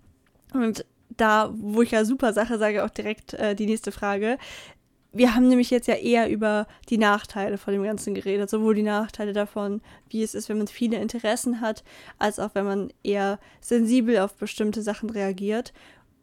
Und 0.55 0.85
da, 1.17 1.53
wo 1.53 1.83
ich 1.83 1.91
ja 1.91 2.05
super 2.05 2.33
Sache 2.33 2.59
sage, 2.59 2.85
auch 2.85 2.91
direkt 2.91 3.35
äh, 3.35 3.57
die 3.57 3.67
nächste 3.67 3.91
Frage 3.91 4.39
wir 5.13 5.35
haben 5.35 5.49
nämlich 5.49 5.71
jetzt 5.71 5.89
ja 5.89 5.95
eher 5.95 6.29
über 6.29 6.67
die 6.89 6.99
Nachteile 6.99 7.59
von 7.59 7.73
dem 7.73 7.83
Ganzen 7.83 8.15
geredet, 8.15 8.49
sowohl 8.49 8.75
die 8.75 8.83
Nachteile 8.83 9.33
davon, 9.33 9.81
wie 10.09 10.23
es 10.23 10.35
ist, 10.35 10.49
wenn 10.49 10.59
man 10.59 10.69
viele 10.69 10.99
Interessen 10.99 11.61
hat, 11.61 11.83
als 12.19 12.39
auch 12.39 12.51
wenn 12.55 12.65
man 12.65 12.93
eher 13.03 13.41
sensibel 13.61 14.19
auf 14.19 14.35
bestimmte 14.35 14.83
Sachen 14.83 15.11
reagiert. 15.11 15.73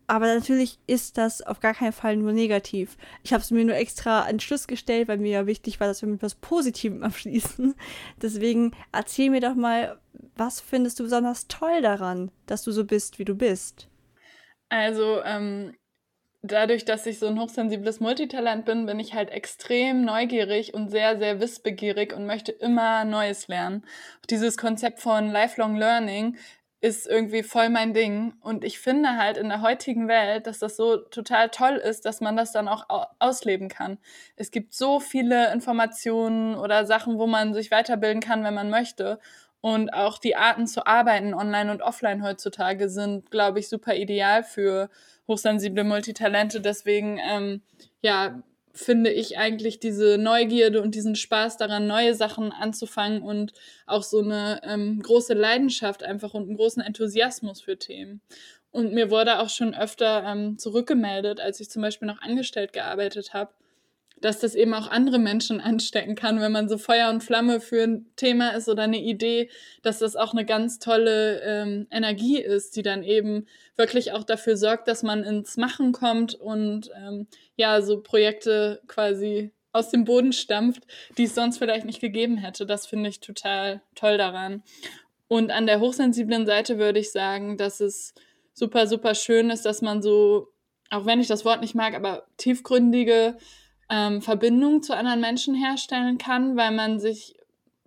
Aber 0.10 0.34
natürlich 0.34 0.80
ist 0.88 1.18
das 1.18 1.42
auf 1.42 1.60
gar 1.60 1.74
keinen 1.74 1.92
Fall 1.92 2.16
nur 2.16 2.32
negativ. 2.32 2.96
Ich 3.24 3.34
habe 3.34 3.44
es 3.44 3.52
mir 3.52 3.66
nur 3.66 3.76
extra 3.76 4.22
an 4.22 4.40
Schluss 4.40 4.66
gestellt, 4.68 5.10
weil 5.10 5.18
mir 5.18 5.32
ja 5.32 5.48
wichtig 5.48 5.82
war, 5.82 5.88
dass 5.88 6.02
wir 6.02 6.08
mit 6.08 6.20
etwas 6.20 6.36
Positivem 6.36 7.04
abschließen. 7.04 7.76
Deswegen 8.22 8.72
erzähl 8.94 9.30
mir 9.30 9.42
doch 9.42 9.56
mal, 9.56 10.00
was 10.38 10.62
findest 10.62 11.00
du 11.00 11.04
besonders 11.04 11.48
toll 11.50 11.82
daran, 11.82 12.32
dass 12.46 12.64
du 12.64 12.72
so 12.72 12.86
bist, 12.86 13.20
wie 13.20 13.26
du 13.26 13.36
bist? 13.36 13.90
Also, 14.70 15.22
ähm, 15.24 15.76
dadurch, 16.52 16.86
dass 16.86 17.06
ich 17.06 17.20
so 17.20 17.28
ein 17.28 17.40
hochsensibles 17.40 18.00
Multitalent 18.00 18.66
bin, 18.66 18.86
bin 18.86 19.00
ich 19.00 19.14
halt 19.14 19.30
extrem 19.30 20.06
neugierig 20.06 20.74
und 20.74 20.90
sehr, 20.90 21.18
sehr 21.18 21.40
wissbegierig 21.40 22.14
und 22.14 22.26
möchte 22.26 22.52
immer 22.52 23.06
Neues 23.06 23.48
lernen. 23.48 23.86
Dieses 24.30 24.58
Konzept 24.58 25.00
von 25.00 25.32
Lifelong 25.32 25.76
Learning 25.76 26.38
ist 26.80 27.08
irgendwie 27.08 27.42
voll 27.42 27.70
mein 27.70 27.94
Ding. 27.94 28.34
Und 28.42 28.64
ich 28.64 28.80
finde 28.80 29.18
halt 29.18 29.38
in 29.38 29.50
der 29.50 29.62
heutigen 29.62 30.08
Welt, 30.08 30.46
dass 30.46 30.60
das 30.60 30.76
so 30.78 30.98
total 30.98 31.50
toll 31.50 31.76
ist, 31.76 32.06
dass 32.06 32.22
man 32.22 32.38
das 32.38 32.52
dann 32.52 32.68
auch 32.68 32.86
ausleben 33.20 33.68
kann. 33.68 33.98
Es 34.36 34.52
gibt 34.52 34.74
so 34.74 35.00
viele 35.00 35.52
Informationen 35.52 36.56
oder 36.56 36.86
Sachen, 36.86 37.18
wo 37.18 37.26
man 37.26 37.54
sich 37.54 37.72
weiterbilden 37.72 38.22
kann, 38.22 38.44
wenn 38.44 38.54
man 38.54 38.70
möchte. 38.70 39.20
Und 39.68 39.90
auch 39.90 40.18
die 40.18 40.38
Arten 40.38 40.66
zu 40.66 40.88
arbeiten, 40.88 41.34
online 41.34 41.70
und 41.70 41.82
offline 41.82 42.24
heutzutage, 42.24 42.88
sind, 42.88 43.30
glaube 43.30 43.60
ich, 43.60 43.68
super 43.68 43.96
ideal 43.96 44.42
für 44.42 44.90
hochsensible 45.28 45.84
Multitalente. 45.84 46.62
Deswegen, 46.62 47.20
ähm, 47.22 47.62
ja, 48.02 48.42
finde 48.72 49.12
ich 49.12 49.38
eigentlich 49.38 49.82
diese 49.82 50.18
Neugierde 50.18 50.82
und 50.82 50.96
diesen 50.96 51.16
Spaß 51.16 51.58
daran, 51.58 51.86
neue 51.86 52.14
Sachen 52.14 52.54
anzufangen 52.54 53.22
und 53.22 53.52
auch 53.88 54.04
so 54.04 54.22
eine 54.22 54.62
ähm, 54.64 55.02
große 55.02 55.34
Leidenschaft 55.34 56.02
einfach 56.02 56.34
und 56.34 56.44
einen 56.44 56.56
großen 56.56 56.82
Enthusiasmus 56.82 57.60
für 57.60 57.78
Themen. 57.78 58.22
Und 58.72 58.94
mir 58.94 59.12
wurde 59.12 59.40
auch 59.40 59.50
schon 59.50 59.76
öfter 59.76 60.24
ähm, 60.24 60.58
zurückgemeldet, 60.58 61.42
als 61.42 61.60
ich 61.60 61.70
zum 61.70 61.82
Beispiel 61.82 62.08
noch 62.08 62.22
angestellt 62.22 62.72
gearbeitet 62.72 63.34
habe, 63.34 63.52
dass 64.22 64.40
das 64.40 64.56
eben 64.56 64.74
auch 64.74 64.90
andere 64.90 65.20
Menschen 65.20 65.62
anstecken 65.62 66.16
kann, 66.16 66.40
wenn 66.40 66.52
man 66.52 66.70
so 66.70 66.78
Feuer 66.78 67.10
und 67.10 67.24
Flamme 67.24 67.60
für 67.60 67.84
ein 67.84 68.06
Thema 68.16 68.50
ist 68.50 68.70
oder 68.70 68.84
eine 68.84 69.02
Idee, 69.02 69.50
dass 69.82 70.00
das 70.00 70.16
auch 70.16 70.34
eine 70.34 70.46
ganz 70.46 70.80
tolle 70.80 71.42
ähm, 71.42 71.88
Energie 71.92 72.40
ist, 72.40 72.76
die 72.76 72.82
dann 72.82 73.04
eben 73.04 73.48
wirklich 73.76 74.12
auch 74.12 74.24
dafür 74.24 74.58
sorgt, 74.58 74.88
dass 74.88 75.04
man 75.04 75.24
ins 75.24 75.58
Machen 75.58 75.92
kommt 75.92 76.36
und 76.36 76.90
ähm, 76.96 77.28
ja, 77.56 77.82
so 77.82 78.02
Projekte 78.02 78.82
quasi 78.88 79.52
aus 79.74 79.90
dem 79.90 80.06
Boden 80.06 80.34
stampft, 80.34 80.84
die 81.18 81.24
es 81.24 81.36
sonst 81.36 81.60
vielleicht 81.60 81.86
nicht 81.86 82.02
gegeben 82.02 82.38
hätte. 82.38 82.66
Das 82.66 82.88
finde 82.88 83.10
ich 83.10 83.20
total 83.20 83.82
toll 83.96 84.18
daran. 84.18 84.64
Und 85.28 85.52
an 85.52 85.68
der 85.68 85.80
hochsensiblen 85.80 86.46
Seite 86.46 86.78
würde 86.78 87.00
ich 87.00 87.12
sagen, 87.12 87.58
dass 87.58 87.80
es 87.80 88.14
super, 88.54 88.88
super 88.88 89.14
schön 89.14 89.50
ist, 89.50 89.66
dass 89.66 89.82
man 89.82 90.02
so, 90.02 90.48
auch 90.90 91.06
wenn 91.06 91.20
ich 91.20 91.28
das 91.28 91.46
Wort 91.46 91.62
nicht 91.62 91.76
mag, 91.76 91.94
aber 91.94 92.26
tiefgründige 92.38 93.38
ähm, 93.90 94.22
Verbindung 94.22 94.82
zu 94.82 94.96
anderen 94.96 95.22
Menschen 95.22 95.56
herstellen 95.56 96.18
kann, 96.18 96.58
weil 96.58 96.72
man 96.72 97.00
sich 97.00 97.36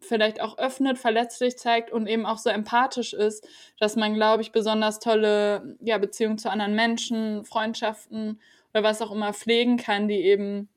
vielleicht 0.01 0.41
auch 0.41 0.59
öffnet, 0.59 0.99
verletzlich 0.99 1.59
zeigt 1.59 1.93
und 1.93 2.07
eben 2.07 2.25
auch 2.27 2.39
so 2.39 2.51
empathisch 2.51 3.13
ist, 3.13 3.47
dass 3.79 3.97
man, 3.97 4.15
glaube 4.15 4.43
ich, 4.43 4.53
besonders 4.53 4.99
tolle 4.99 5.77
ja, 5.81 5.99
Beziehungen 5.99 6.39
zu 6.39 6.51
anderen 6.51 6.75
Menschen, 6.75 7.45
Freundschaften 7.45 8.41
oder 8.73 8.83
was 8.83 9.03
auch 9.03 9.13
immer 9.13 9.33
pflegen 9.35 9.77
kann, 9.77 10.09
die 10.09 10.23
eben 10.23 10.69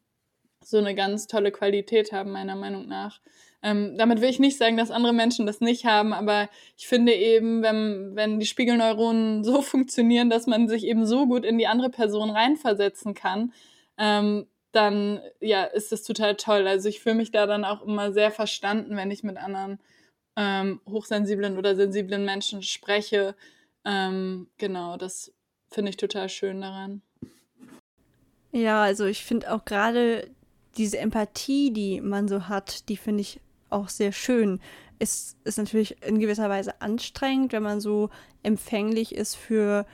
so 0.62 0.78
eine 0.78 0.96
ganz 0.96 1.28
tolle 1.28 1.52
Qualität 1.52 2.12
haben, 2.12 2.32
meiner 2.32 2.56
Meinung 2.56 2.88
nach. 2.88 3.20
Ähm, 3.62 3.98
damit 3.98 4.20
will 4.20 4.30
ich 4.30 4.40
nicht 4.40 4.58
sagen, 4.58 4.76
dass 4.76 4.92
andere 4.92 5.14
Menschen 5.14 5.46
das 5.46 5.62
nicht 5.62 5.86
haben, 5.86 6.12
aber 6.12 6.50
ich 6.78 6.88
finde 6.88 7.14
eben, 7.14 7.64
wenn, 7.64 8.12
wenn 8.14 8.40
die 8.40 8.46
Spiegelneuronen 8.46 9.44
so 9.44 9.62
funktionieren, 9.62 10.30
dass 10.30 10.48
man 10.48 10.68
sich 10.68 10.86
eben 10.86 11.06
so 11.06 11.28
gut 11.28 11.46
in 11.46 11.58
die 11.58 11.68
andere 11.68 11.90
Person 11.90 12.30
reinversetzen 12.30 13.14
kann, 13.14 13.54
ähm, 13.98 14.48
dann 14.74 15.22
ja, 15.40 15.64
ist 15.64 15.92
das 15.92 16.04
total 16.04 16.36
toll. 16.36 16.68
Also 16.68 16.90
ich 16.90 17.00
fühle 17.00 17.16
mich 17.16 17.32
da 17.32 17.46
dann 17.46 17.64
auch 17.64 17.84
immer 17.84 18.12
sehr 18.12 18.32
verstanden, 18.32 18.98
wenn 18.98 19.12
ich 19.12 19.24
mit 19.24 19.38
anderen 19.38 19.80
ähm, 20.36 20.82
hochsensiblen 20.90 21.58
oder 21.58 21.76
sensiblen 21.76 22.26
Menschen 22.26 22.64
spreche. 22.64 23.36
Ähm, 23.86 24.48
genau, 24.58 24.98
das 24.98 25.32
finde 25.70 25.92
ich 25.92 25.98
total 25.98 26.28
schön 26.28 26.62
daran. 26.62 27.02
Ja, 28.52 28.84
also 28.84 29.06
ich 29.06 29.24
finde 29.24 29.54
auch 29.54 29.64
gerade 29.66 30.30
diese 30.78 30.98
Empathie, 30.98 31.72
die 31.72 32.02
man 32.02 32.28
so 32.28 32.48
hat, 32.48 32.90
die 32.90 32.98
finde 32.98 33.22
ich 33.22 33.40
auch 33.70 33.90
sehr 33.90 34.12
schön. 34.12 34.60
Es 35.00 35.36
ist 35.44 35.58
natürlich 35.58 36.02
in 36.04 36.20
gewisser 36.20 36.50
Weise 36.50 36.82
anstrengend, 36.82 37.52
wenn 37.52 37.64
man 37.64 37.82
so 37.82 38.10
empfänglich 38.44 39.14
ist 39.14 39.36
für 39.36 39.86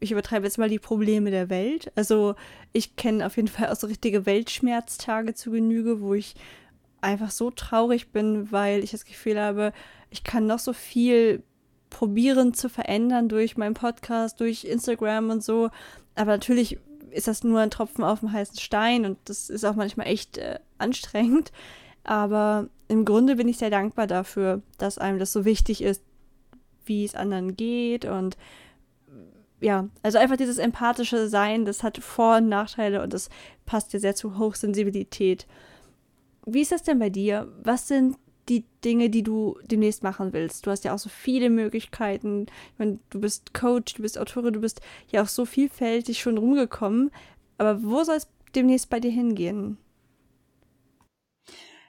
ich 0.00 0.12
übertreibe 0.12 0.46
jetzt 0.46 0.58
mal 0.58 0.68
die 0.68 0.78
Probleme 0.78 1.30
der 1.30 1.48
Welt. 1.48 1.90
Also 1.94 2.34
ich 2.72 2.96
kenne 2.96 3.26
auf 3.26 3.36
jeden 3.36 3.48
Fall 3.48 3.68
auch 3.68 3.76
so 3.76 3.86
richtige 3.86 4.26
Weltschmerztage 4.26 5.34
zu 5.34 5.50
Genüge, 5.50 6.00
wo 6.00 6.14
ich 6.14 6.34
einfach 7.00 7.30
so 7.30 7.50
traurig 7.50 8.10
bin, 8.12 8.50
weil 8.52 8.82
ich 8.82 8.90
das 8.90 9.04
Gefühl 9.04 9.40
habe, 9.40 9.72
ich 10.10 10.24
kann 10.24 10.46
noch 10.46 10.58
so 10.58 10.72
viel 10.72 11.42
probieren 11.90 12.52
zu 12.52 12.68
verändern 12.68 13.28
durch 13.28 13.56
meinen 13.56 13.74
Podcast, 13.74 14.40
durch 14.40 14.64
Instagram 14.64 15.30
und 15.30 15.42
so. 15.42 15.70
Aber 16.14 16.32
natürlich 16.32 16.78
ist 17.10 17.28
das 17.28 17.44
nur 17.44 17.60
ein 17.60 17.70
Tropfen 17.70 18.04
auf 18.04 18.20
dem 18.20 18.32
heißen 18.32 18.58
Stein 18.58 19.06
und 19.06 19.18
das 19.24 19.48
ist 19.48 19.64
auch 19.64 19.74
manchmal 19.74 20.06
echt 20.08 20.38
äh, 20.38 20.58
anstrengend. 20.78 21.52
Aber 22.04 22.68
im 22.88 23.04
Grunde 23.04 23.36
bin 23.36 23.48
ich 23.48 23.58
sehr 23.58 23.70
dankbar 23.70 24.06
dafür, 24.06 24.62
dass 24.78 24.98
einem 24.98 25.18
das 25.18 25.32
so 25.32 25.44
wichtig 25.44 25.82
ist, 25.82 26.02
wie 26.84 27.04
es 27.04 27.14
anderen 27.14 27.56
geht 27.56 28.04
und 28.04 28.36
ja, 29.60 29.88
also 30.02 30.18
einfach 30.18 30.36
dieses 30.36 30.58
empathische 30.58 31.28
Sein, 31.28 31.64
das 31.64 31.82
hat 31.82 31.98
Vor- 31.98 32.38
und 32.38 32.48
Nachteile 32.48 33.02
und 33.02 33.12
das 33.12 33.30
passt 33.64 33.92
ja 33.92 33.98
sehr 33.98 34.14
zu 34.14 34.38
Hochsensibilität. 34.38 35.46
Wie 36.44 36.60
ist 36.60 36.72
das 36.72 36.82
denn 36.82 36.98
bei 36.98 37.10
dir? 37.10 37.48
Was 37.62 37.88
sind 37.88 38.16
die 38.48 38.64
Dinge, 38.84 39.10
die 39.10 39.22
du 39.22 39.58
demnächst 39.64 40.02
machen 40.02 40.32
willst. 40.32 40.66
Du 40.66 40.70
hast 40.70 40.84
ja 40.84 40.94
auch 40.94 40.98
so 40.98 41.08
viele 41.08 41.50
Möglichkeiten. 41.50 42.46
Ich 42.72 42.78
meine, 42.78 42.98
du 43.10 43.20
bist 43.20 43.54
Coach, 43.54 43.94
du 43.94 44.02
bist 44.02 44.18
Autorin, 44.18 44.54
du 44.54 44.60
bist 44.60 44.80
ja 45.10 45.22
auch 45.22 45.28
so 45.28 45.44
vielfältig 45.44 46.20
schon 46.20 46.38
rumgekommen. 46.38 47.10
Aber 47.58 47.82
wo 47.82 48.04
soll 48.04 48.16
es 48.16 48.28
demnächst 48.54 48.88
bei 48.88 49.00
dir 49.00 49.10
hingehen? 49.10 49.78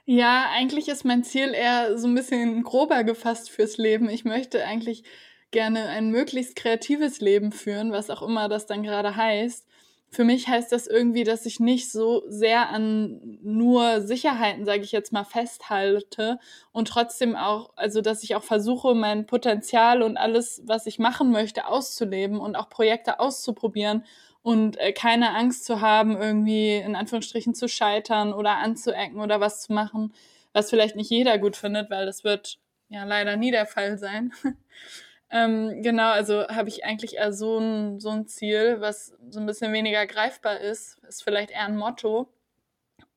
Ja, 0.06 0.50
eigentlich 0.52 0.88
ist 0.88 1.04
mein 1.04 1.24
Ziel 1.24 1.54
eher 1.54 1.98
so 1.98 2.08
ein 2.08 2.16
bisschen 2.16 2.64
grober 2.64 3.04
gefasst 3.04 3.50
fürs 3.50 3.78
Leben. 3.78 4.10
Ich 4.10 4.24
möchte 4.24 4.64
eigentlich 4.66 5.04
gerne 5.52 5.88
ein 5.88 6.10
möglichst 6.10 6.56
kreatives 6.56 7.22
Leben 7.22 7.52
führen, 7.52 7.92
was 7.92 8.10
auch 8.10 8.22
immer 8.22 8.50
das 8.50 8.66
dann 8.66 8.84
gerade 8.84 9.16
heißt 9.16 9.68
für 10.10 10.24
mich 10.24 10.48
heißt 10.48 10.72
das 10.72 10.88
irgendwie, 10.88 11.24
dass 11.24 11.46
ich 11.46 11.60
nicht 11.60 11.92
so 11.92 12.24
sehr 12.30 12.70
an 12.70 13.40
nur 13.42 14.02
Sicherheiten, 14.02 14.66
sage 14.66 14.82
ich 14.82 14.92
jetzt 14.92 15.12
mal, 15.12 15.26
festhalte 15.26 16.40
und 16.72 16.88
trotzdem 16.88 17.36
auch, 17.36 17.72
also 17.76 18.02
dass 18.02 18.24
ich 18.24 18.36
auch 18.36 18.44
versuche, 18.44 18.96
mein 18.96 19.26
Potenzial 19.26 20.02
und 20.02 20.18
alles, 20.18 20.62
was 20.66 20.86
ich 20.86 20.98
machen 20.98 21.32
möchte, 21.32 21.68
auszuleben 21.68 22.40
und 22.40 22.56
auch 22.56 22.70
Projekte 22.70 23.20
auszuprobieren 23.20 24.06
und 24.44 24.80
äh, 24.80 24.94
keine 24.94 25.36
Angst 25.36 25.66
zu 25.66 25.82
haben, 25.82 26.16
irgendwie 26.16 26.78
in 26.78 26.96
Anführungsstrichen 26.96 27.54
zu 27.54 27.68
scheitern 27.68 28.34
oder 28.34 28.58
anzuecken 28.58 29.20
oder 29.20 29.42
was 29.42 29.62
zu 29.62 29.74
machen, 29.74 30.14
was 30.54 30.70
vielleicht 30.70 30.96
nicht 30.96 31.12
jeder 31.12 31.38
gut 31.38 31.58
findet, 31.58 31.90
weil 31.90 32.06
das 32.06 32.24
wird 32.24 32.60
ja 32.88 33.04
leider 33.04 33.36
nie 33.36 33.52
der 33.52 33.66
Fall 33.66 33.98
sein. 33.98 34.32
Ähm, 35.30 35.82
genau, 35.84 36.12
also 36.12 36.48
habe 36.48 36.70
ich 36.70 36.86
eigentlich 36.86 37.16
eher 37.16 37.34
so 37.34 37.60
ein, 37.60 38.00
so 38.00 38.10
ein 38.10 38.28
Ziel, 38.28 38.78
was 38.80 39.14
so 39.30 39.40
ein 39.40 39.46
bisschen 39.46 39.74
weniger 39.74 40.06
greifbar 40.08 40.60
ist, 40.60 41.00
ist 41.08 41.24
vielleicht 41.24 41.52
eher 41.52 41.66
ein 41.66 41.78
Motto. 41.78 42.30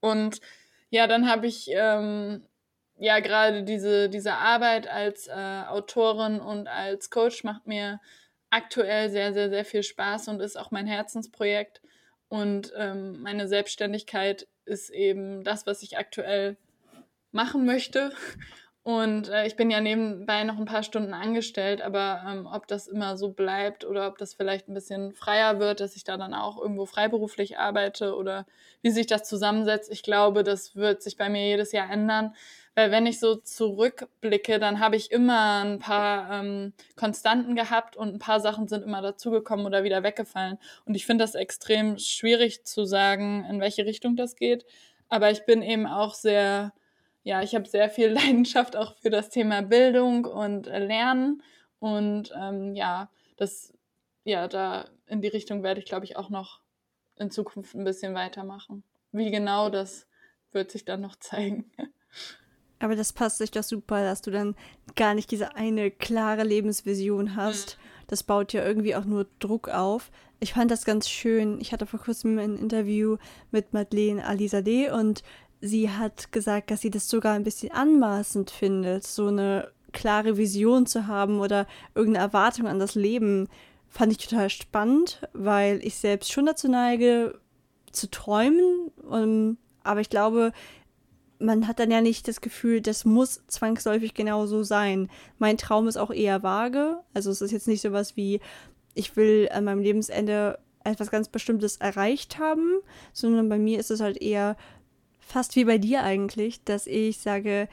Und 0.00 0.40
ja, 0.90 1.06
dann 1.06 1.30
habe 1.30 1.46
ich 1.46 1.68
ähm, 1.72 2.44
ja 2.98 3.20
gerade 3.20 3.62
diese, 3.62 4.08
diese 4.08 4.34
Arbeit 4.34 4.88
als 4.88 5.28
äh, 5.28 5.62
Autorin 5.68 6.40
und 6.40 6.66
als 6.68 7.10
Coach 7.10 7.44
macht 7.44 7.66
mir 7.66 8.00
aktuell 8.50 9.10
sehr, 9.10 9.32
sehr, 9.32 9.48
sehr 9.50 9.64
viel 9.64 9.84
Spaß 9.84 10.28
und 10.28 10.40
ist 10.40 10.58
auch 10.58 10.72
mein 10.72 10.86
Herzensprojekt. 10.86 11.80
Und 12.28 12.72
ähm, 12.76 13.22
meine 13.22 13.48
Selbstständigkeit 13.48 14.48
ist 14.64 14.90
eben 14.90 15.44
das, 15.44 15.66
was 15.66 15.82
ich 15.82 15.98
aktuell 15.98 16.56
machen 17.32 17.64
möchte. 17.64 18.12
Und 18.82 19.28
äh, 19.28 19.46
ich 19.46 19.56
bin 19.56 19.70
ja 19.70 19.80
nebenbei 19.80 20.42
noch 20.44 20.56
ein 20.56 20.64
paar 20.64 20.82
Stunden 20.82 21.12
angestellt, 21.12 21.82
aber 21.82 22.22
ähm, 22.26 22.48
ob 22.50 22.66
das 22.66 22.88
immer 22.88 23.18
so 23.18 23.28
bleibt 23.28 23.84
oder 23.84 24.06
ob 24.08 24.16
das 24.16 24.32
vielleicht 24.32 24.68
ein 24.68 24.74
bisschen 24.74 25.12
freier 25.12 25.60
wird, 25.60 25.80
dass 25.80 25.96
ich 25.96 26.04
da 26.04 26.16
dann 26.16 26.32
auch 26.32 26.58
irgendwo 26.58 26.86
freiberuflich 26.86 27.58
arbeite 27.58 28.16
oder 28.16 28.46
wie 28.80 28.90
sich 28.90 29.06
das 29.06 29.24
zusammensetzt, 29.24 29.92
ich 29.92 30.02
glaube, 30.02 30.44
das 30.44 30.76
wird 30.76 31.02
sich 31.02 31.18
bei 31.18 31.28
mir 31.28 31.46
jedes 31.46 31.72
Jahr 31.72 31.90
ändern. 31.90 32.34
Weil 32.74 32.90
wenn 32.90 33.04
ich 33.04 33.20
so 33.20 33.34
zurückblicke, 33.36 34.58
dann 34.58 34.80
habe 34.80 34.96
ich 34.96 35.10
immer 35.10 35.62
ein 35.62 35.78
paar 35.80 36.40
ähm, 36.40 36.72
Konstanten 36.96 37.56
gehabt 37.56 37.96
und 37.96 38.14
ein 38.14 38.18
paar 38.18 38.40
Sachen 38.40 38.68
sind 38.68 38.84
immer 38.84 39.02
dazugekommen 39.02 39.66
oder 39.66 39.84
wieder 39.84 40.02
weggefallen. 40.02 40.56
Und 40.86 40.94
ich 40.94 41.04
finde 41.04 41.24
das 41.24 41.34
extrem 41.34 41.98
schwierig 41.98 42.64
zu 42.64 42.86
sagen, 42.86 43.44
in 43.50 43.60
welche 43.60 43.84
Richtung 43.84 44.16
das 44.16 44.36
geht. 44.36 44.64
Aber 45.10 45.30
ich 45.30 45.44
bin 45.44 45.62
eben 45.62 45.86
auch 45.86 46.14
sehr 46.14 46.72
ja, 47.22 47.42
ich 47.42 47.54
habe 47.54 47.68
sehr 47.68 47.90
viel 47.90 48.08
Leidenschaft 48.12 48.76
auch 48.76 48.96
für 48.98 49.10
das 49.10 49.30
Thema 49.30 49.62
Bildung 49.62 50.24
und 50.24 50.66
Lernen. 50.66 51.42
Und 51.78 52.32
ähm, 52.36 52.74
ja, 52.74 53.10
das, 53.36 53.72
ja, 54.24 54.48
da 54.48 54.88
in 55.06 55.22
die 55.22 55.28
Richtung 55.28 55.62
werde 55.62 55.80
ich, 55.80 55.86
glaube 55.86 56.04
ich, 56.04 56.16
auch 56.16 56.30
noch 56.30 56.60
in 57.16 57.30
Zukunft 57.30 57.74
ein 57.74 57.84
bisschen 57.84 58.14
weitermachen. 58.14 58.84
Wie 59.12 59.30
genau, 59.30 59.70
das 59.70 60.06
wird 60.52 60.70
sich 60.70 60.84
dann 60.84 61.00
noch 61.00 61.16
zeigen. 61.20 61.70
Aber 62.78 62.96
das 62.96 63.12
passt 63.12 63.38
sich 63.38 63.50
doch 63.50 63.62
super, 63.62 64.02
dass 64.02 64.22
du 64.22 64.30
dann 64.30 64.56
gar 64.96 65.14
nicht 65.14 65.30
diese 65.30 65.54
eine 65.54 65.90
klare 65.90 66.44
Lebensvision 66.44 67.36
hast. 67.36 67.76
Mhm. 67.76 68.04
Das 68.06 68.22
baut 68.22 68.52
ja 68.52 68.64
irgendwie 68.64 68.96
auch 68.96 69.04
nur 69.04 69.26
Druck 69.38 69.68
auf. 69.68 70.10
Ich 70.40 70.54
fand 70.54 70.70
das 70.70 70.86
ganz 70.86 71.08
schön. 71.08 71.60
Ich 71.60 71.72
hatte 71.72 71.86
vor 71.86 72.00
kurzem 72.00 72.38
ein 72.38 72.56
Interview 72.56 73.18
mit 73.50 73.74
Madeleine 73.74 74.26
Alizadeh 74.26 74.90
und 74.90 75.22
sie 75.60 75.90
hat 75.90 76.32
gesagt, 76.32 76.70
dass 76.70 76.80
sie 76.80 76.90
das 76.90 77.08
sogar 77.08 77.34
ein 77.34 77.44
bisschen 77.44 77.72
anmaßend 77.72 78.50
findet, 78.50 79.06
so 79.06 79.26
eine 79.26 79.70
klare 79.92 80.36
Vision 80.36 80.86
zu 80.86 81.06
haben 81.06 81.40
oder 81.40 81.66
irgendeine 81.94 82.24
Erwartung 82.24 82.66
an 82.66 82.78
das 82.78 82.94
Leben. 82.94 83.48
Fand 83.88 84.12
ich 84.12 84.18
total 84.18 84.50
spannend, 84.50 85.26
weil 85.32 85.84
ich 85.84 85.96
selbst 85.96 86.32
schon 86.32 86.46
dazu 86.46 86.68
neige, 86.68 87.38
zu 87.90 88.08
träumen. 88.10 88.90
Um, 89.08 89.58
aber 89.82 90.00
ich 90.00 90.10
glaube, 90.10 90.52
man 91.40 91.66
hat 91.66 91.80
dann 91.80 91.90
ja 91.90 92.00
nicht 92.00 92.28
das 92.28 92.40
Gefühl, 92.40 92.80
das 92.80 93.04
muss 93.04 93.42
zwangsläufig 93.48 94.14
genau 94.14 94.46
so 94.46 94.62
sein. 94.62 95.10
Mein 95.38 95.58
Traum 95.58 95.88
ist 95.88 95.96
auch 95.96 96.10
eher 96.10 96.42
vage. 96.42 96.98
Also 97.14 97.30
es 97.30 97.40
ist 97.40 97.50
jetzt 97.50 97.66
nicht 97.66 97.80
so 97.80 97.92
was 97.92 98.16
wie, 98.16 98.40
ich 98.94 99.16
will 99.16 99.48
an 99.52 99.64
meinem 99.64 99.80
Lebensende 99.80 100.58
etwas 100.84 101.10
ganz 101.10 101.28
Bestimmtes 101.28 101.76
erreicht 101.76 102.38
haben, 102.38 102.80
sondern 103.12 103.48
bei 103.48 103.58
mir 103.58 103.78
ist 103.78 103.90
es 103.90 104.00
halt 104.00 104.20
eher 104.20 104.56
fast 105.30 105.56
wie 105.56 105.64
bei 105.64 105.78
dir 105.78 106.02
eigentlich, 106.02 106.64
dass 106.64 106.86
ich 106.86 107.18
sage, 107.18 107.68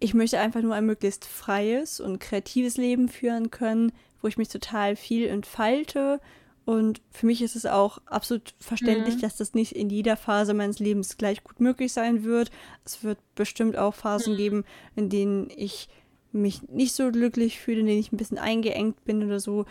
ich 0.00 0.12
möchte 0.12 0.40
einfach 0.40 0.60
nur 0.60 0.74
ein 0.74 0.84
möglichst 0.84 1.24
freies 1.24 2.00
und 2.00 2.18
kreatives 2.18 2.76
Leben 2.76 3.08
führen 3.08 3.50
können, 3.50 3.92
wo 4.20 4.28
ich 4.28 4.36
mich 4.36 4.48
total 4.48 4.96
viel 4.96 5.28
entfalte. 5.28 6.20
Und 6.64 7.00
für 7.10 7.26
mich 7.26 7.42
ist 7.42 7.56
es 7.56 7.64
auch 7.66 7.98
absolut 8.06 8.54
verständlich, 8.58 9.16
mhm. 9.16 9.20
dass 9.20 9.36
das 9.36 9.54
nicht 9.54 9.72
in 9.72 9.90
jeder 9.90 10.16
Phase 10.16 10.52
meines 10.52 10.78
Lebens 10.78 11.16
gleich 11.16 11.44
gut 11.44 11.60
möglich 11.60 11.92
sein 11.92 12.24
wird. 12.24 12.50
Es 12.84 13.04
wird 13.04 13.18
bestimmt 13.34 13.76
auch 13.76 13.94
Phasen 13.94 14.32
mhm. 14.32 14.38
geben, 14.38 14.64
in 14.96 15.08
denen 15.10 15.50
ich 15.54 15.88
mich 16.32 16.68
nicht 16.68 16.94
so 16.94 17.12
glücklich 17.12 17.60
fühle, 17.60 17.80
in 17.80 17.86
denen 17.86 18.00
ich 18.00 18.12
ein 18.12 18.16
bisschen 18.16 18.38
eingeengt 18.38 19.04
bin 19.04 19.24
oder 19.24 19.38
so. 19.38 19.66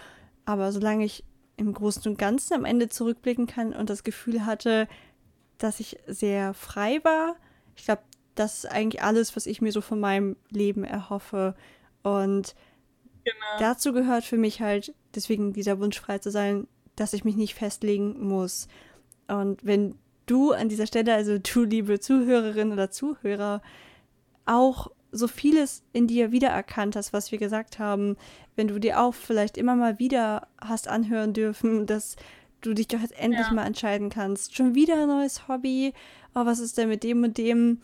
Aber 0.45 0.71
solange 0.71 1.03
ich 1.03 1.25
im 1.57 1.73
Großen 1.73 2.03
und 2.09 2.17
Ganzen 2.17 2.53
am 2.53 2.65
Ende 2.65 2.89
zurückblicken 2.89 3.47
kann 3.47 3.73
und 3.73 3.89
das 3.89 4.03
Gefühl 4.03 4.45
hatte, 4.45 4.87
dass 5.63 5.79
ich 5.79 5.97
sehr 6.07 6.53
frei 6.53 6.99
war. 7.03 7.37
Ich 7.77 7.85
glaube, 7.85 8.01
das 8.35 8.63
ist 8.63 8.65
eigentlich 8.65 9.01
alles, 9.01 9.35
was 9.35 9.45
ich 9.45 9.61
mir 9.61 9.71
so 9.71 9.79
von 9.79 9.99
meinem 9.99 10.35
Leben 10.49 10.83
erhoffe. 10.83 11.55
Und 12.01 12.53
genau. 13.23 13.59
dazu 13.59 13.93
gehört 13.93 14.25
für 14.25 14.37
mich 14.37 14.61
halt, 14.61 14.93
deswegen 15.15 15.53
dieser 15.53 15.79
Wunsch 15.79 15.99
frei 15.99 16.17
zu 16.17 16.31
sein, 16.31 16.67
dass 16.97 17.13
ich 17.13 17.23
mich 17.23 17.37
nicht 17.37 17.55
festlegen 17.55 18.27
muss. 18.27 18.67
Und 19.27 19.65
wenn 19.65 19.95
du 20.25 20.51
an 20.51 20.67
dieser 20.67 20.85
Stelle, 20.85 21.13
also 21.13 21.37
du, 21.37 21.63
liebe 21.63 21.99
Zuhörerin 21.99 22.73
oder 22.73 22.91
Zuhörer, 22.91 23.61
auch 24.45 24.91
so 25.11 25.29
vieles 25.29 25.83
in 25.93 26.07
dir 26.07 26.31
wiedererkannt 26.31 26.97
hast, 26.97 27.13
was 27.13 27.31
wir 27.31 27.37
gesagt 27.37 27.79
haben, 27.79 28.17
wenn 28.55 28.67
du 28.67 28.79
dir 28.79 28.99
auch 28.99 29.13
vielleicht 29.13 29.57
immer 29.57 29.75
mal 29.75 29.99
wieder 29.99 30.47
hast 30.59 30.89
anhören 30.89 31.33
dürfen, 31.33 31.85
dass 31.85 32.17
du 32.65 32.73
dich 32.73 32.87
doch 32.87 32.99
jetzt 32.99 33.17
endlich 33.17 33.47
ja. 33.47 33.53
mal 33.53 33.65
entscheiden 33.65 34.09
kannst. 34.09 34.55
Schon 34.55 34.75
wieder 34.75 35.01
ein 35.01 35.07
neues 35.07 35.47
Hobby. 35.47 35.93
Oh, 36.33 36.45
was 36.45 36.59
ist 36.59 36.77
denn 36.77 36.89
mit 36.89 37.03
dem 37.03 37.23
und 37.23 37.37
dem? 37.37 37.81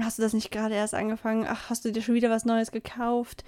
Hast 0.00 0.18
du 0.18 0.22
das 0.22 0.32
nicht 0.32 0.50
gerade 0.50 0.74
erst 0.74 0.94
angefangen? 0.94 1.46
Ach, 1.46 1.68
hast 1.68 1.84
du 1.84 1.92
dir 1.92 2.02
schon 2.02 2.14
wieder 2.14 2.30
was 2.30 2.44
Neues 2.44 2.70
gekauft? 2.72 3.44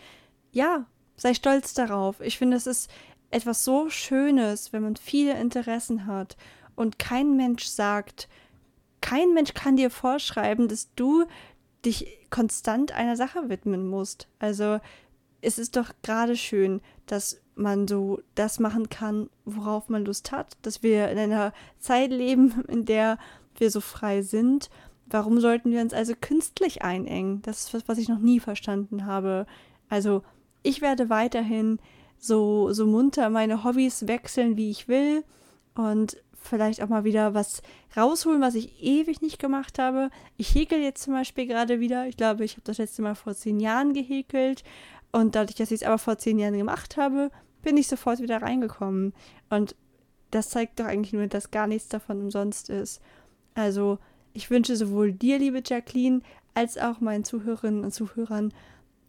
Ja, 0.52 0.86
sei 1.16 1.34
stolz 1.34 1.74
darauf. 1.74 2.20
Ich 2.20 2.38
finde, 2.38 2.56
es 2.56 2.66
ist 2.66 2.90
etwas 3.30 3.64
so 3.64 3.88
Schönes, 3.88 4.72
wenn 4.72 4.82
man 4.82 4.96
viele 4.96 5.38
Interessen 5.38 6.06
hat 6.06 6.36
und 6.76 6.98
kein 6.98 7.36
Mensch 7.36 7.64
sagt, 7.64 8.28
kein 9.00 9.34
Mensch 9.34 9.54
kann 9.54 9.76
dir 9.76 9.90
vorschreiben, 9.90 10.68
dass 10.68 10.94
du 10.94 11.24
dich 11.84 12.06
konstant 12.30 12.92
einer 12.92 13.16
Sache 13.16 13.48
widmen 13.48 13.86
musst. 13.86 14.28
Also 14.38 14.80
es 15.44 15.58
ist 15.58 15.76
doch 15.76 15.90
gerade 16.02 16.36
schön, 16.36 16.80
dass 17.06 17.40
man 17.54 17.86
so 17.86 18.20
das 18.34 18.58
machen 18.58 18.88
kann, 18.88 19.28
worauf 19.44 19.88
man 19.88 20.04
Lust 20.04 20.32
hat, 20.32 20.56
dass 20.62 20.82
wir 20.82 21.08
in 21.10 21.18
einer 21.18 21.52
Zeit 21.78 22.10
leben, 22.10 22.64
in 22.68 22.84
der 22.84 23.18
wir 23.56 23.70
so 23.70 23.80
frei 23.80 24.22
sind. 24.22 24.70
Warum 25.06 25.38
sollten 25.40 25.70
wir 25.70 25.80
uns 25.80 25.92
also 25.92 26.14
künstlich 26.18 26.82
einengen? 26.82 27.42
Das 27.42 27.60
ist 27.60 27.74
was, 27.74 27.86
was 27.86 27.98
ich 27.98 28.08
noch 28.08 28.18
nie 28.18 28.40
verstanden 28.40 29.06
habe. 29.06 29.46
Also, 29.88 30.22
ich 30.62 30.80
werde 30.80 31.10
weiterhin 31.10 31.78
so, 32.18 32.72
so 32.72 32.86
munter 32.86 33.28
meine 33.28 33.64
Hobbys 33.64 34.08
wechseln, 34.08 34.56
wie 34.56 34.70
ich 34.70 34.88
will 34.88 35.24
und 35.74 36.16
vielleicht 36.44 36.82
auch 36.82 36.88
mal 36.88 37.04
wieder 37.04 37.34
was 37.34 37.62
rausholen, 37.96 38.40
was 38.40 38.54
ich 38.54 38.82
ewig 38.82 39.22
nicht 39.22 39.38
gemacht 39.38 39.78
habe. 39.78 40.10
Ich 40.36 40.54
häkel 40.54 40.80
jetzt 40.80 41.02
zum 41.02 41.14
Beispiel 41.14 41.46
gerade 41.46 41.80
wieder. 41.80 42.06
Ich 42.06 42.16
glaube, 42.16 42.44
ich 42.44 42.52
habe 42.52 42.62
das 42.64 42.78
letzte 42.78 43.02
Mal 43.02 43.14
vor 43.14 43.34
zehn 43.34 43.60
Jahren 43.60 43.94
gehäkelt. 43.94 44.62
Und 45.14 45.36
dadurch, 45.36 45.54
dass 45.54 45.70
ich 45.70 45.82
es 45.82 45.86
aber 45.86 45.98
vor 45.98 46.18
zehn 46.18 46.40
Jahren 46.40 46.58
gemacht 46.58 46.96
habe, 46.96 47.30
bin 47.62 47.76
ich 47.76 47.86
sofort 47.86 48.18
wieder 48.18 48.42
reingekommen. 48.42 49.12
Und 49.48 49.76
das 50.32 50.48
zeigt 50.48 50.80
doch 50.80 50.86
eigentlich 50.86 51.12
nur, 51.12 51.28
dass 51.28 51.52
gar 51.52 51.68
nichts 51.68 51.88
davon 51.88 52.20
umsonst 52.20 52.68
ist. 52.68 53.00
Also, 53.54 53.98
ich 54.32 54.50
wünsche 54.50 54.74
sowohl 54.74 55.12
dir, 55.12 55.38
liebe 55.38 55.62
Jacqueline, 55.64 56.22
als 56.54 56.78
auch 56.78 56.98
meinen 56.98 57.22
Zuhörerinnen 57.22 57.84
und 57.84 57.94
Zuhörern, 57.94 58.52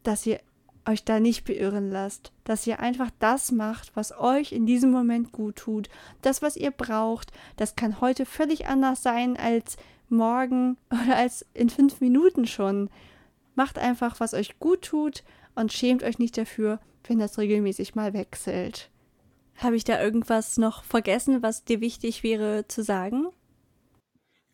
dass 0.03 0.27
ihr 0.27 0.39
euch 0.87 1.03
da 1.05 1.19
nicht 1.19 1.43
beirren 1.43 1.89
lasst, 1.89 2.31
dass 2.43 2.67
ihr 2.67 2.79
einfach 2.79 3.09
das 3.17 3.51
macht, 3.51 3.95
was 3.95 4.15
euch 4.15 4.51
in 4.51 4.67
diesem 4.67 4.91
Moment 4.91 5.31
gut 5.31 5.55
tut, 5.55 5.89
das, 6.21 6.43
was 6.43 6.55
ihr 6.55 6.69
braucht. 6.69 7.31
Das 7.57 7.75
kann 7.75 7.99
heute 7.99 8.27
völlig 8.27 8.67
anders 8.67 9.01
sein 9.01 9.37
als 9.37 9.77
morgen 10.09 10.77
oder 10.91 11.17
als 11.17 11.47
in 11.55 11.71
fünf 11.71 11.99
Minuten 11.99 12.45
schon. 12.45 12.91
Macht 13.55 13.79
einfach, 13.79 14.19
was 14.19 14.35
euch 14.35 14.59
gut 14.59 14.83
tut 14.83 15.23
und 15.55 15.73
schämt 15.73 16.03
euch 16.03 16.19
nicht 16.19 16.37
dafür, 16.37 16.79
wenn 17.07 17.19
das 17.19 17.37
regelmäßig 17.37 17.95
mal 17.95 18.13
wechselt. 18.13 18.89
Habe 19.57 19.75
ich 19.75 19.83
da 19.83 20.01
irgendwas 20.01 20.57
noch 20.57 20.83
vergessen, 20.83 21.41
was 21.41 21.63
dir 21.63 21.79
wichtig 21.79 22.23
wäre 22.23 22.67
zu 22.67 22.83
sagen? 22.83 23.27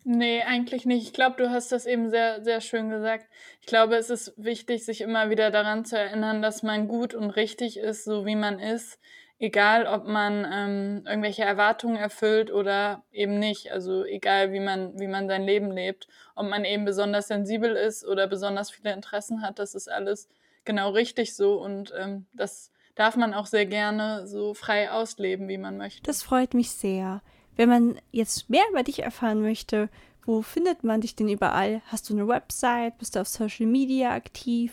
Nee, 0.03 0.41
eigentlich 0.41 0.85
nicht. 0.85 1.03
Ich 1.03 1.13
glaube, 1.13 1.35
du 1.37 1.51
hast 1.51 1.71
das 1.71 1.85
eben 1.85 2.09
sehr, 2.09 2.43
sehr 2.43 2.59
schön 2.59 2.89
gesagt. 2.89 3.27
Ich 3.59 3.67
glaube, 3.67 3.95
es 3.95 4.09
ist 4.09 4.33
wichtig, 4.35 4.83
sich 4.83 5.01
immer 5.01 5.29
wieder 5.29 5.51
daran 5.51 5.85
zu 5.85 5.97
erinnern, 5.97 6.41
dass 6.41 6.63
man 6.63 6.87
gut 6.87 7.13
und 7.13 7.29
richtig 7.31 7.77
ist, 7.77 8.03
so 8.03 8.25
wie 8.25 8.35
man 8.35 8.57
ist. 8.59 8.99
Egal, 9.37 9.85
ob 9.87 10.07
man 10.07 10.47
ähm, 10.51 11.03
irgendwelche 11.07 11.43
Erwartungen 11.43 11.97
erfüllt 11.97 12.51
oder 12.51 13.03
eben 13.11 13.37
nicht. 13.37 13.71
Also 13.71 14.03
egal, 14.03 14.53
wie 14.53 14.59
man, 14.59 14.99
wie 14.99 15.07
man 15.07 15.27
sein 15.27 15.43
Leben 15.43 15.71
lebt. 15.71 16.07
Ob 16.35 16.47
man 16.47 16.65
eben 16.65 16.85
besonders 16.85 17.27
sensibel 17.27 17.75
ist 17.75 18.05
oder 18.05 18.27
besonders 18.27 18.71
viele 18.71 18.93
Interessen 18.93 19.43
hat, 19.43 19.59
das 19.59 19.75
ist 19.75 19.87
alles 19.87 20.29
genau 20.65 20.91
richtig 20.91 21.35
so. 21.35 21.61
Und 21.61 21.93
ähm, 21.97 22.25
das 22.33 22.71
darf 22.95 23.15
man 23.15 23.33
auch 23.33 23.45
sehr 23.45 23.65
gerne 23.65 24.27
so 24.27 24.53
frei 24.53 24.91
ausleben, 24.91 25.47
wie 25.47 25.57
man 25.57 25.77
möchte. 25.77 26.03
Das 26.03 26.23
freut 26.23 26.53
mich 26.53 26.71
sehr. 26.71 27.21
Wenn 27.55 27.69
man 27.69 27.99
jetzt 28.11 28.49
mehr 28.49 28.63
über 28.69 28.83
dich 28.83 29.03
erfahren 29.03 29.41
möchte, 29.41 29.89
wo 30.23 30.41
findet 30.41 30.83
man 30.83 31.01
dich 31.01 31.15
denn 31.15 31.29
überall? 31.29 31.81
Hast 31.87 32.09
du 32.09 32.13
eine 32.13 32.27
Website? 32.27 32.97
Bist 32.97 33.15
du 33.15 33.21
auf 33.21 33.27
Social 33.27 33.65
Media 33.65 34.11
aktiv? 34.13 34.71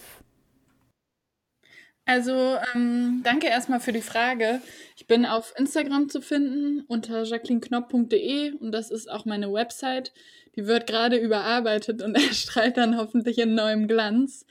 Also, 2.05 2.57
ähm, 2.75 3.21
danke 3.23 3.49
erstmal 3.49 3.81
für 3.81 3.93
die 3.93 4.01
Frage. 4.01 4.63
Ich 4.97 5.07
bin 5.07 5.27
auf 5.27 5.53
Instagram 5.59 6.09
zu 6.09 6.23
finden 6.23 6.81
unter 6.89 7.25
jacquelineknopp.de 7.25 8.53
und 8.53 8.73
das 8.73 8.91
ist 8.91 9.11
auch 9.11 9.27
meine 9.27 9.53
Website. 9.53 10.15
Die 10.57 10.67
wird 10.67 10.87
gerade 10.87 11.19
überarbeitet 11.19 12.01
und 12.01 12.15
erstrahlt 12.29 12.79
dann 12.79 12.97
hoffentlich 12.97 13.39
in 13.39 13.55
neuem 13.55 13.89
Glanz. 13.89 14.47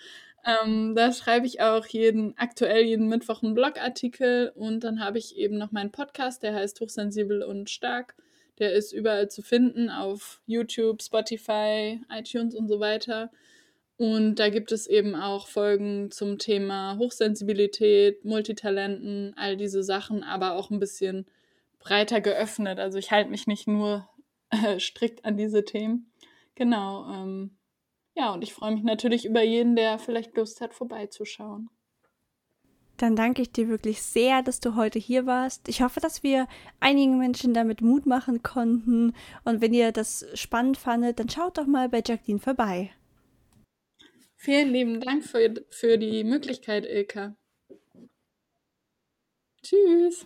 Ähm, 0.48 0.96
da 0.96 1.12
schreibe 1.12 1.46
ich 1.46 1.60
auch 1.60 1.86
jeden, 1.88 2.34
aktuell 2.38 2.84
jeden 2.86 3.10
Mittwoch 3.10 3.44
einen 3.44 3.54
Blogartikel 3.54 4.54
und 4.56 4.80
dann 4.86 5.04
habe 5.04 5.18
ich 5.18 5.36
eben 5.36 5.58
noch 5.58 5.74
meinen 5.74 5.92
Podcast, 5.92 6.42
der 6.42 6.56
heißt 6.56 6.80
Hochsensibel 6.80 7.44
und 7.44 7.70
Stark. 7.70 8.16
Der 8.60 8.72
ist 8.72 8.94
überall 8.94 9.30
zu 9.30 9.42
finden 9.42 9.90
auf 9.90 10.42
YouTube, 10.46 11.04
Spotify, 11.04 12.00
iTunes 12.10 12.56
und 12.56 12.70
so 12.70 12.80
weiter. 12.80 13.30
Und 13.98 14.36
da 14.36 14.50
gibt 14.50 14.72
es 14.72 14.88
eben 14.88 15.16
auch 15.16 15.48
Folgen 15.48 16.12
zum 16.12 16.38
Thema 16.38 16.98
Hochsensibilität, 16.98 18.24
Multitalenten, 18.24 19.34
all 19.36 19.58
diese 19.58 19.84
Sachen, 19.84 20.24
aber 20.24 20.54
auch 20.54 20.70
ein 20.70 20.80
bisschen 20.80 21.26
breiter 21.80 22.22
geöffnet. 22.22 22.80
Also 22.80 23.00
ich 23.00 23.12
halte 23.12 23.32
mich 23.32 23.48
nicht 23.48 23.68
nur 23.68 24.08
äh, 24.50 24.80
strikt 24.80 25.26
an 25.26 25.36
diese 25.36 25.66
Themen. 25.66 26.10
Genau. 26.56 27.12
Ähm, 27.12 27.57
ja, 28.18 28.34
und 28.34 28.44
ich 28.44 28.54
freue 28.54 28.74
mich 28.74 28.84
natürlich 28.84 29.26
über 29.26 29.44
jeden, 29.44 29.76
der 29.76 30.00
vielleicht 30.00 30.36
Lust 30.36 30.60
hat, 30.60 30.74
vorbeizuschauen. 30.74 31.70
Dann 32.98 33.16
danke 33.16 33.44
ich 33.44 33.52
dir 33.52 33.68
wirklich 33.68 34.02
sehr, 34.02 34.42
dass 34.42 34.60
du 34.60 34.76
heute 34.76 34.98
hier 34.98 35.28
warst. 35.28 35.70
Ich 35.70 35.84
hoffe, 35.84 36.00
dass 36.00 36.24
wir 36.24 36.48
einigen 36.80 37.20
Menschen 37.20 37.54
damit 37.54 37.82
Mut 37.82 38.08
machen 38.08 38.42
konnten. 38.42 39.14
Und 39.46 39.62
wenn 39.62 39.72
ihr 39.72 39.92
das 39.92 40.26
spannend 40.34 40.78
fandet, 40.78 41.20
dann 41.20 41.30
schaut 41.30 41.60
doch 41.60 41.68
mal 41.68 41.90
bei 41.90 42.02
Jacqueline 42.04 42.40
vorbei. 42.40 42.92
Vielen 44.36 44.70
lieben 44.70 45.00
Dank 45.00 45.24
für, 45.24 45.54
für 45.70 46.00
die 46.00 46.24
Möglichkeit, 46.24 46.86
Ilka. 46.86 47.36
Tschüss. 49.62 50.26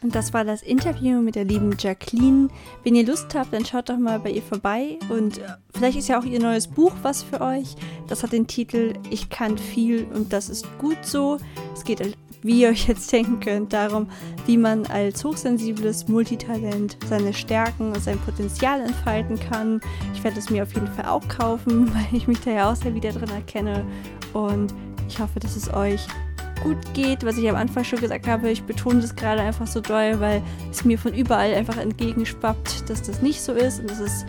Und 0.00 0.14
das 0.14 0.32
war 0.32 0.44
das 0.44 0.62
Interview 0.62 1.20
mit 1.20 1.34
der 1.34 1.44
lieben 1.44 1.74
Jacqueline. 1.76 2.48
Wenn 2.84 2.94
ihr 2.94 3.04
Lust 3.04 3.34
habt, 3.34 3.52
dann 3.52 3.64
schaut 3.64 3.88
doch 3.88 3.98
mal 3.98 4.20
bei 4.20 4.30
ihr 4.30 4.42
vorbei. 4.42 4.98
Und 5.08 5.38
äh, 5.38 5.42
vielleicht 5.74 5.98
ist 5.98 6.08
ja 6.08 6.20
auch 6.20 6.24
ihr 6.24 6.40
neues 6.40 6.68
Buch 6.68 6.92
was 7.02 7.22
für 7.22 7.40
euch. 7.40 7.74
Das 8.06 8.22
hat 8.22 8.32
den 8.32 8.46
Titel 8.46 8.94
Ich 9.10 9.28
kann 9.28 9.58
viel 9.58 10.06
und 10.14 10.32
das 10.32 10.48
ist 10.48 10.66
gut 10.78 10.98
so. 11.02 11.38
Es 11.74 11.82
geht, 11.82 12.16
wie 12.42 12.60
ihr 12.60 12.68
euch 12.68 12.86
jetzt 12.86 13.10
denken 13.12 13.40
könnt, 13.40 13.72
darum, 13.72 14.08
wie 14.46 14.56
man 14.56 14.86
als 14.86 15.24
hochsensibles 15.24 16.06
Multitalent 16.06 16.96
seine 17.08 17.34
Stärken 17.34 17.88
und 17.88 18.00
sein 18.00 18.18
Potenzial 18.20 18.80
entfalten 18.80 19.38
kann. 19.40 19.80
Ich 20.14 20.22
werde 20.22 20.38
es 20.38 20.48
mir 20.48 20.62
auf 20.62 20.72
jeden 20.74 20.88
Fall 20.88 21.06
auch 21.06 21.26
kaufen, 21.26 21.92
weil 21.94 22.06
ich 22.16 22.28
mich 22.28 22.40
da 22.40 22.52
ja 22.52 22.70
auch 22.70 22.76
sehr 22.76 22.94
wieder 22.94 23.10
drin 23.10 23.30
erkenne. 23.30 23.84
Und 24.32 24.72
ich 25.08 25.18
hoffe, 25.18 25.40
dass 25.40 25.56
es 25.56 25.72
euch 25.74 26.06
gut 26.62 26.78
geht, 26.94 27.24
was 27.24 27.38
ich 27.38 27.48
am 27.48 27.56
Anfang 27.56 27.84
schon 27.84 28.00
gesagt 28.00 28.26
habe. 28.26 28.50
Ich 28.50 28.62
betone 28.62 29.00
das 29.00 29.14
gerade 29.14 29.40
einfach 29.40 29.66
so 29.66 29.80
doll, 29.80 30.20
weil 30.20 30.42
es 30.70 30.84
mir 30.84 30.98
von 30.98 31.14
überall 31.14 31.54
einfach 31.54 31.76
entgegenschwappt, 31.76 32.88
dass 32.90 33.02
das 33.02 33.22
nicht 33.22 33.40
so 33.40 33.52
ist. 33.52 33.80
Und 33.80 33.90
das 33.90 34.00
ist 34.00 34.26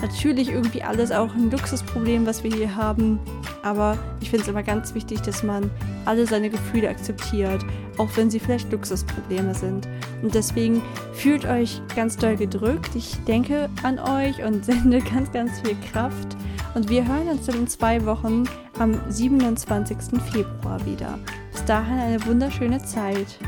natürlich 0.00 0.50
irgendwie 0.50 0.82
alles 0.82 1.10
auch 1.12 1.34
ein 1.34 1.50
Luxusproblem, 1.50 2.26
was 2.26 2.44
wir 2.44 2.50
hier 2.50 2.74
haben. 2.74 3.18
Aber 3.62 3.98
ich 4.20 4.30
finde 4.30 4.44
es 4.44 4.48
immer 4.48 4.62
ganz 4.62 4.94
wichtig, 4.94 5.20
dass 5.22 5.42
man 5.42 5.70
alle 6.04 6.26
seine 6.26 6.50
Gefühle 6.50 6.88
akzeptiert, 6.88 7.64
auch 7.98 8.08
wenn 8.16 8.30
sie 8.30 8.38
vielleicht 8.38 8.70
Luxusprobleme 8.70 9.54
sind. 9.54 9.88
Und 10.22 10.34
deswegen 10.34 10.82
fühlt 11.12 11.44
euch 11.44 11.80
ganz 11.94 12.16
doll 12.16 12.36
gedrückt. 12.36 12.90
Ich 12.94 13.16
denke 13.24 13.68
an 13.82 13.98
euch 13.98 14.42
und 14.44 14.64
sende 14.64 15.00
ganz, 15.00 15.32
ganz 15.32 15.60
viel 15.60 15.76
Kraft. 15.92 16.36
Und 16.76 16.90
wir 16.90 17.08
hören 17.08 17.28
uns 17.28 17.46
dann 17.46 17.60
in 17.60 17.66
zwei 17.68 18.04
Wochen 18.04 18.44
am 18.78 19.00
27. 19.08 19.96
Februar 20.30 20.84
wieder. 20.84 21.18
Bis 21.50 21.64
dahin 21.64 21.98
eine 21.98 22.26
wunderschöne 22.26 22.82
Zeit. 22.84 23.38